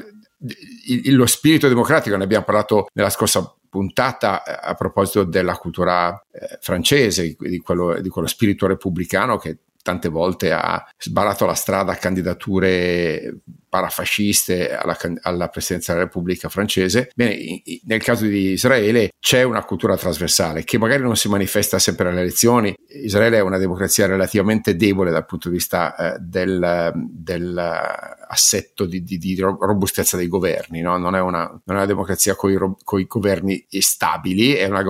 il, 0.87 1.15
lo 1.15 1.27
spirito 1.27 1.69
democratico, 1.69 2.17
ne 2.17 2.25
abbiamo 2.25 2.47
parlato 2.47 2.89
nella 2.95 3.11
scorsa 3.11 3.55
puntata 3.69 4.45
eh, 4.45 4.59
a 4.59 4.73
proposito 4.73 5.25
della 5.25 5.59
cultura 5.59 6.19
eh, 6.33 6.57
francese, 6.59 7.37
di 7.39 7.59
quello, 7.59 8.01
di 8.01 8.09
quello 8.09 8.29
spirito 8.29 8.67
repubblicano 8.67 9.37
che 9.37 9.59
tante 9.83 10.09
volte 10.09 10.53
ha 10.53 10.85
sbarato 10.99 11.45
la 11.45 11.55
strada 11.55 11.93
a 11.93 11.97
candidature 11.97 13.41
parafasciste 13.77 14.75
alla, 14.75 14.97
alla, 15.21 15.49
presidenza 15.49 15.93
della 15.93 16.05
Repubblica 16.05 16.49
francese. 16.49 17.11
Bene, 17.15 17.63
nel 17.85 18.03
caso 18.03 18.25
di 18.25 18.53
Israele 18.53 19.11
c'è 19.21 19.43
una 19.43 19.63
cultura 19.65 19.99
trasversale 19.99 20.65
che 20.65 20.79
magari 20.79 21.03
non 21.03 21.15
si 21.15 21.29
manifesta 21.29 21.79
sempre 21.79 22.09
alle 22.09 22.23
elezioni. 22.23 22.75
Israele 22.89 23.37
è 23.37 23.41
una 23.41 23.59
democrazia 23.59 24.07
relativamente 24.07 24.77
debole 24.77 25.11
dal 25.11 25.27
punto 25.27 25.51
di 25.51 25.57
vista 25.57 25.95
eh, 25.95 26.17
del, 26.21 26.93
dell'assetto 26.95 28.87
di, 28.87 29.03
di, 29.03 29.19
di, 29.19 29.39
robustezza 29.39 30.17
dei 30.17 30.29
governi, 30.29 30.81
no? 30.81 30.97
non, 30.97 31.15
è 31.15 31.21
una, 31.21 31.45
non, 31.47 31.77
è 31.77 31.81
una, 31.81 31.87
democrazia 31.87 32.35
con 32.35 32.51
i 32.99 33.07
governi 33.07 33.67
stabili, 33.69 34.55
è 34.55 34.67
una, 34.67 34.81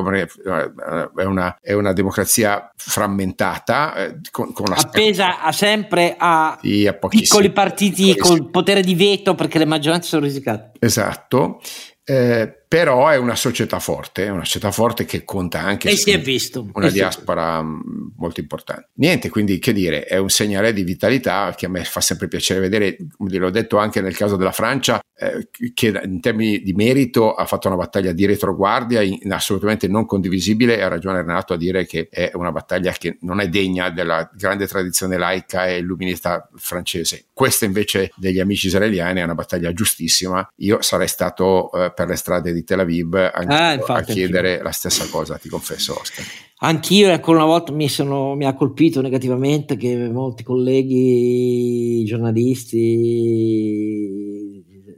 è 1.16 1.24
una, 1.24 1.58
è 1.60 1.72
una 1.72 1.92
democrazia 1.92 2.70
frammentata 2.76 3.96
eh, 3.96 4.20
con, 4.30 4.52
con 4.52 4.66
la 4.68 4.76
appesa 4.76 5.50
sempre 5.50 6.14
a, 6.16 6.56
sì, 6.60 6.86
a 6.86 6.92
piccoli 6.92 7.50
partiti 7.50 8.16
col 8.16 8.48
potere 8.50 8.75
di 8.82 8.94
veto 8.94 9.34
perché 9.34 9.58
le 9.58 9.64
maggioranze 9.64 10.08
sono 10.08 10.24
risicate. 10.24 10.78
Esatto. 10.78 11.60
Eh, 12.04 12.65
però 12.68 13.08
è 13.08 13.16
una 13.16 13.36
società 13.36 13.78
forte, 13.78 14.28
una 14.28 14.44
società 14.44 14.72
forte 14.72 15.04
che 15.04 15.24
conta 15.24 15.60
anche 15.60 15.90
e 15.90 15.96
si 15.96 16.10
è 16.10 16.20
visto. 16.20 16.68
una 16.72 16.90
diaspora 16.90 17.62
mm, 17.62 17.80
molto 18.16 18.40
importante. 18.40 18.88
Niente, 18.94 19.28
quindi 19.28 19.58
che 19.58 19.72
dire, 19.72 20.04
è 20.04 20.16
un 20.16 20.30
segnale 20.30 20.72
di 20.72 20.82
vitalità 20.82 21.54
che 21.56 21.66
a 21.66 21.68
me 21.68 21.84
fa 21.84 22.00
sempre 22.00 22.28
piacere 22.28 22.60
vedere, 22.60 22.96
l'ho 23.18 23.50
detto 23.50 23.78
anche 23.78 24.00
nel 24.00 24.16
caso 24.16 24.36
della 24.36 24.52
Francia, 24.52 25.00
eh, 25.18 25.48
che 25.72 25.98
in 26.04 26.20
termini 26.20 26.60
di 26.60 26.72
merito 26.72 27.34
ha 27.34 27.46
fatto 27.46 27.68
una 27.68 27.76
battaglia 27.76 28.12
di 28.12 28.26
retroguardia 28.26 29.00
in, 29.00 29.32
assolutamente 29.32 29.88
non 29.88 30.04
condivisibile 30.04 30.76
e 30.76 30.82
ha 30.82 30.88
ragione 30.88 31.22
Renato 31.22 31.54
a 31.54 31.56
dire 31.56 31.86
che 31.86 32.08
è 32.10 32.32
una 32.34 32.52
battaglia 32.52 32.92
che 32.92 33.16
non 33.20 33.40
è 33.40 33.48
degna 33.48 33.90
della 33.90 34.28
grande 34.34 34.66
tradizione 34.66 35.16
laica 35.16 35.66
e 35.66 35.78
illuminista 35.78 36.48
francese. 36.56 37.26
Questa 37.32 37.64
invece 37.64 38.10
degli 38.16 38.40
amici 38.40 38.66
israeliani 38.66 39.20
è 39.20 39.24
una 39.24 39.34
battaglia 39.34 39.72
giustissima. 39.72 40.46
Io 40.56 40.82
sarei 40.82 41.08
stato 41.08 41.72
eh, 41.72 41.92
per 41.94 42.08
le 42.08 42.16
strade 42.16 42.52
di 42.56 42.64
Tel 42.64 42.80
Aviv 42.80 43.14
ah, 43.14 43.72
infatti, 43.74 44.10
a 44.10 44.14
chiedere 44.14 44.50
anch'io. 44.50 44.64
la 44.64 44.72
stessa 44.72 45.06
cosa, 45.08 45.38
ti 45.38 45.48
confesso 45.48 45.98
Oscar. 45.98 46.24
Anch'io 46.58 47.12
ancora 47.12 47.38
una 47.38 47.46
volta 47.46 47.72
mi, 47.72 47.88
sono, 47.88 48.34
mi, 48.34 48.46
ha 48.46 48.54
colpito 48.54 49.02
negativamente 49.02 49.76
che 49.76 50.08
molti 50.08 50.42
colleghi 50.42 52.02
giornalisti 52.06 53.24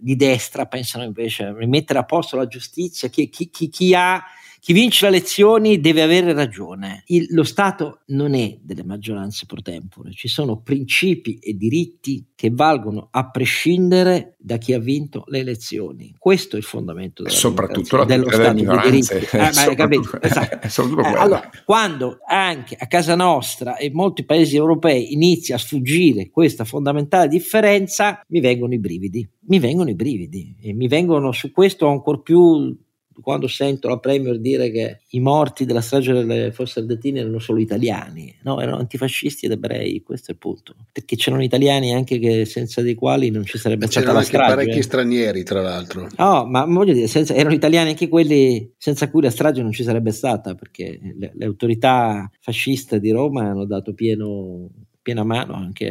di 0.00 0.16
destra 0.16 0.66
pensano 0.66 1.02
invece 1.04 1.44
a 1.44 1.56
rimettere 1.56 1.98
a 1.98 2.04
posto 2.04 2.36
la 2.36 2.46
giustizia, 2.46 3.08
chi, 3.08 3.28
chi, 3.28 3.50
chi, 3.50 3.68
chi 3.68 3.92
ha 3.94 4.22
chi 4.68 4.74
vince 4.74 5.08
le 5.08 5.16
elezioni 5.16 5.80
deve 5.80 6.02
avere 6.02 6.34
ragione. 6.34 7.02
Il, 7.06 7.28
lo 7.30 7.42
Stato 7.42 8.00
non 8.08 8.34
è 8.34 8.58
delle 8.60 8.84
maggioranze 8.84 9.46
pro 9.46 9.62
tempore, 9.62 10.12
ci 10.12 10.28
sono 10.28 10.60
principi 10.60 11.38
e 11.38 11.54
diritti 11.54 12.32
che 12.34 12.50
valgono 12.52 13.08
a 13.10 13.30
prescindere 13.30 14.36
da 14.38 14.58
chi 14.58 14.74
ha 14.74 14.78
vinto 14.78 15.24
le 15.28 15.38
elezioni. 15.38 16.14
Questo 16.18 16.56
è 16.56 16.58
il 16.58 16.66
fondamento 16.66 17.22
della 17.22 17.34
soprattutto 17.34 17.96
la 17.96 18.04
dello 18.04 18.30
Stato 18.30 18.52
dei 18.52 18.80
diritti. 18.82 19.14
Eh, 19.14 19.52
soprattutto, 19.52 20.20
esatto. 20.20 20.58
eh, 21.00 21.16
allora, 21.16 21.48
quando 21.64 22.18
anche 22.26 22.76
a 22.78 22.86
casa 22.88 23.14
nostra 23.14 23.78
e 23.78 23.90
molti 23.90 24.26
paesi 24.26 24.54
europei 24.56 25.14
inizia 25.14 25.54
a 25.54 25.58
sfuggire 25.58 26.28
questa 26.28 26.64
fondamentale 26.64 27.28
differenza, 27.28 28.20
mi 28.28 28.40
vengono 28.40 28.74
i 28.74 28.78
brividi. 28.78 29.26
Mi 29.46 29.60
vengono 29.60 29.88
i 29.88 29.94
brividi 29.94 30.54
e 30.60 30.74
mi 30.74 30.88
vengono 30.88 31.32
su 31.32 31.52
questo 31.52 31.88
ancora 31.88 32.18
più 32.18 32.76
quando 33.20 33.46
sento 33.48 33.88
la 33.88 33.98
Premier 33.98 34.38
dire 34.38 34.70
che 34.70 35.00
i 35.10 35.20
morti 35.20 35.64
della 35.64 35.80
strage 35.80 36.12
delle 36.12 36.52
fosse 36.52 36.80
ardeatine 36.80 37.20
erano 37.20 37.38
solo 37.38 37.60
italiani, 37.60 38.34
no, 38.42 38.60
erano 38.60 38.78
antifascisti 38.78 39.46
ed 39.46 39.52
ebrei, 39.52 40.02
questo 40.02 40.30
è 40.30 40.34
il 40.34 40.38
punto. 40.38 40.74
Perché 40.92 41.16
c'erano 41.16 41.42
italiani 41.42 41.92
anche 41.92 42.18
che, 42.18 42.44
senza 42.44 42.82
dei 42.82 42.94
quali 42.94 43.30
non 43.30 43.44
ci 43.44 43.58
sarebbe 43.58 43.86
stata 43.86 44.12
la 44.12 44.22
strage. 44.22 44.44
C'erano 44.44 44.64
parecchi 44.64 44.82
stranieri, 44.82 45.42
tra 45.42 45.60
l'altro. 45.60 46.08
No, 46.16 46.46
ma 46.46 46.64
voglio 46.64 46.92
dire, 46.92 47.06
senza, 47.06 47.34
erano 47.34 47.54
italiani 47.54 47.90
anche 47.90 48.08
quelli 48.08 48.72
senza 48.76 49.10
cui 49.10 49.22
la 49.22 49.30
strage 49.30 49.62
non 49.62 49.72
ci 49.72 49.82
sarebbe 49.82 50.12
stata, 50.12 50.54
perché 50.54 50.98
le, 51.16 51.32
le 51.34 51.44
autorità 51.44 52.30
fasciste 52.40 53.00
di 53.00 53.10
Roma 53.10 53.48
hanno 53.48 53.64
dato 53.64 53.94
pieno, 53.94 54.68
piena 55.02 55.24
mano 55.24 55.54
anche 55.54 55.90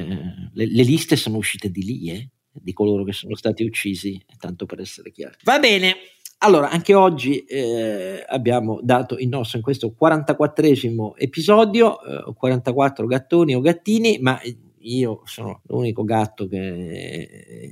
le, 0.53 0.65
le, 0.65 0.83
liste 0.83 1.15
sono 1.15 1.37
uscite 1.37 1.69
di 1.69 1.83
lì, 1.83 2.11
eh, 2.11 2.29
di 2.51 2.73
coloro 2.73 3.03
che 3.03 3.13
sono 3.13 3.35
stati 3.35 3.63
uccisi, 3.63 4.21
tanto 4.39 4.65
per 4.65 4.79
essere 4.79 5.11
chiari. 5.11 5.37
Va 5.43 5.59
bene, 5.59 5.95
allora, 6.39 6.69
anche 6.69 6.93
oggi 6.93 7.39
eh, 7.45 8.23
abbiamo 8.27 8.79
dato 8.83 9.17
il 9.17 9.27
nostro 9.27 9.57
in 9.57 9.63
questo 9.63 9.95
44esimo 9.99 11.13
episodio, 11.15 11.99
eh, 12.03 12.33
44 12.35 13.07
gattoni 13.07 13.55
o 13.55 13.59
gattini, 13.59 14.19
ma 14.19 14.39
io 14.79 15.21
sono 15.25 15.61
l'unico 15.65 16.03
gatto 16.03 16.47
che 16.47 16.57
eh, 16.57 17.71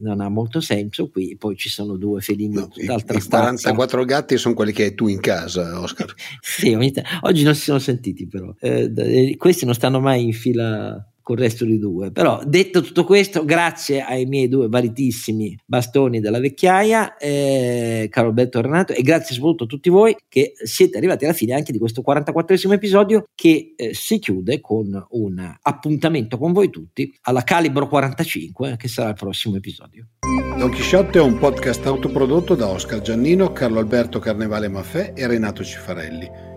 non 0.00 0.20
ha 0.20 0.28
molto 0.28 0.60
senso. 0.60 1.08
Qui, 1.08 1.36
poi 1.36 1.56
ci 1.56 1.68
sono 1.68 1.96
due 1.96 2.20
felini 2.20 2.54
no, 2.54 2.68
d'altra 2.84 3.16
i, 3.16 3.22
44 3.22 4.04
gatti 4.04 4.36
sono 4.38 4.54
quelli 4.54 4.72
che 4.72 4.84
hai 4.84 4.94
tu 4.94 5.06
in 5.06 5.20
casa, 5.20 5.80
Oscar. 5.80 6.12
sì, 6.40 6.74
oggi 7.20 7.44
non 7.44 7.54
si 7.54 7.62
sono 7.62 7.78
sentiti 7.78 8.26
però, 8.26 8.52
eh, 8.58 9.36
questi 9.36 9.64
non 9.64 9.74
stanno 9.74 10.00
mai 10.00 10.24
in 10.24 10.32
fila 10.32 11.11
col 11.22 11.38
resto 11.38 11.64
di 11.64 11.78
due. 11.78 12.10
Però 12.10 12.40
detto 12.44 12.82
tutto 12.82 13.04
questo, 13.04 13.44
grazie 13.44 14.02
ai 14.02 14.26
miei 14.26 14.48
due 14.48 14.68
valitissimi 14.68 15.56
bastoni 15.64 16.20
della 16.20 16.40
vecchiaia, 16.40 17.16
eh, 17.16 18.08
caro 18.10 18.28
Alberto 18.28 18.60
Renato, 18.60 18.92
e 18.92 19.02
grazie 19.02 19.34
soprattutto 19.34 19.64
a 19.64 19.68
tutti 19.68 19.88
voi 19.88 20.16
che 20.28 20.52
siete 20.62 20.98
arrivati 20.98 21.24
alla 21.24 21.34
fine 21.34 21.54
anche 21.54 21.72
di 21.72 21.78
questo 21.78 22.02
44esimo 22.06 22.72
episodio 22.72 23.24
che 23.34 23.74
eh, 23.76 23.94
si 23.94 24.18
chiude 24.18 24.60
con 24.60 25.06
un 25.10 25.56
appuntamento 25.62 26.38
con 26.38 26.52
voi 26.52 26.70
tutti 26.70 27.12
alla 27.22 27.42
calibro 27.42 27.88
45 27.88 28.76
che 28.76 28.88
sarà 28.88 29.10
il 29.10 29.14
prossimo 29.14 29.56
episodio. 29.56 30.08
Don 30.56 30.70
Chisciotte 30.70 31.18
è 31.18 31.22
un 31.22 31.38
podcast 31.38 31.84
autoprodotto 31.86 32.54
da 32.54 32.68
Oscar 32.68 33.00
Giannino, 33.00 33.52
Carlo 33.52 33.78
Alberto 33.78 34.18
Carnevale 34.18 34.68
Maffè 34.68 35.12
e 35.14 35.26
Renato 35.26 35.64
Cifarelli, 35.64 36.30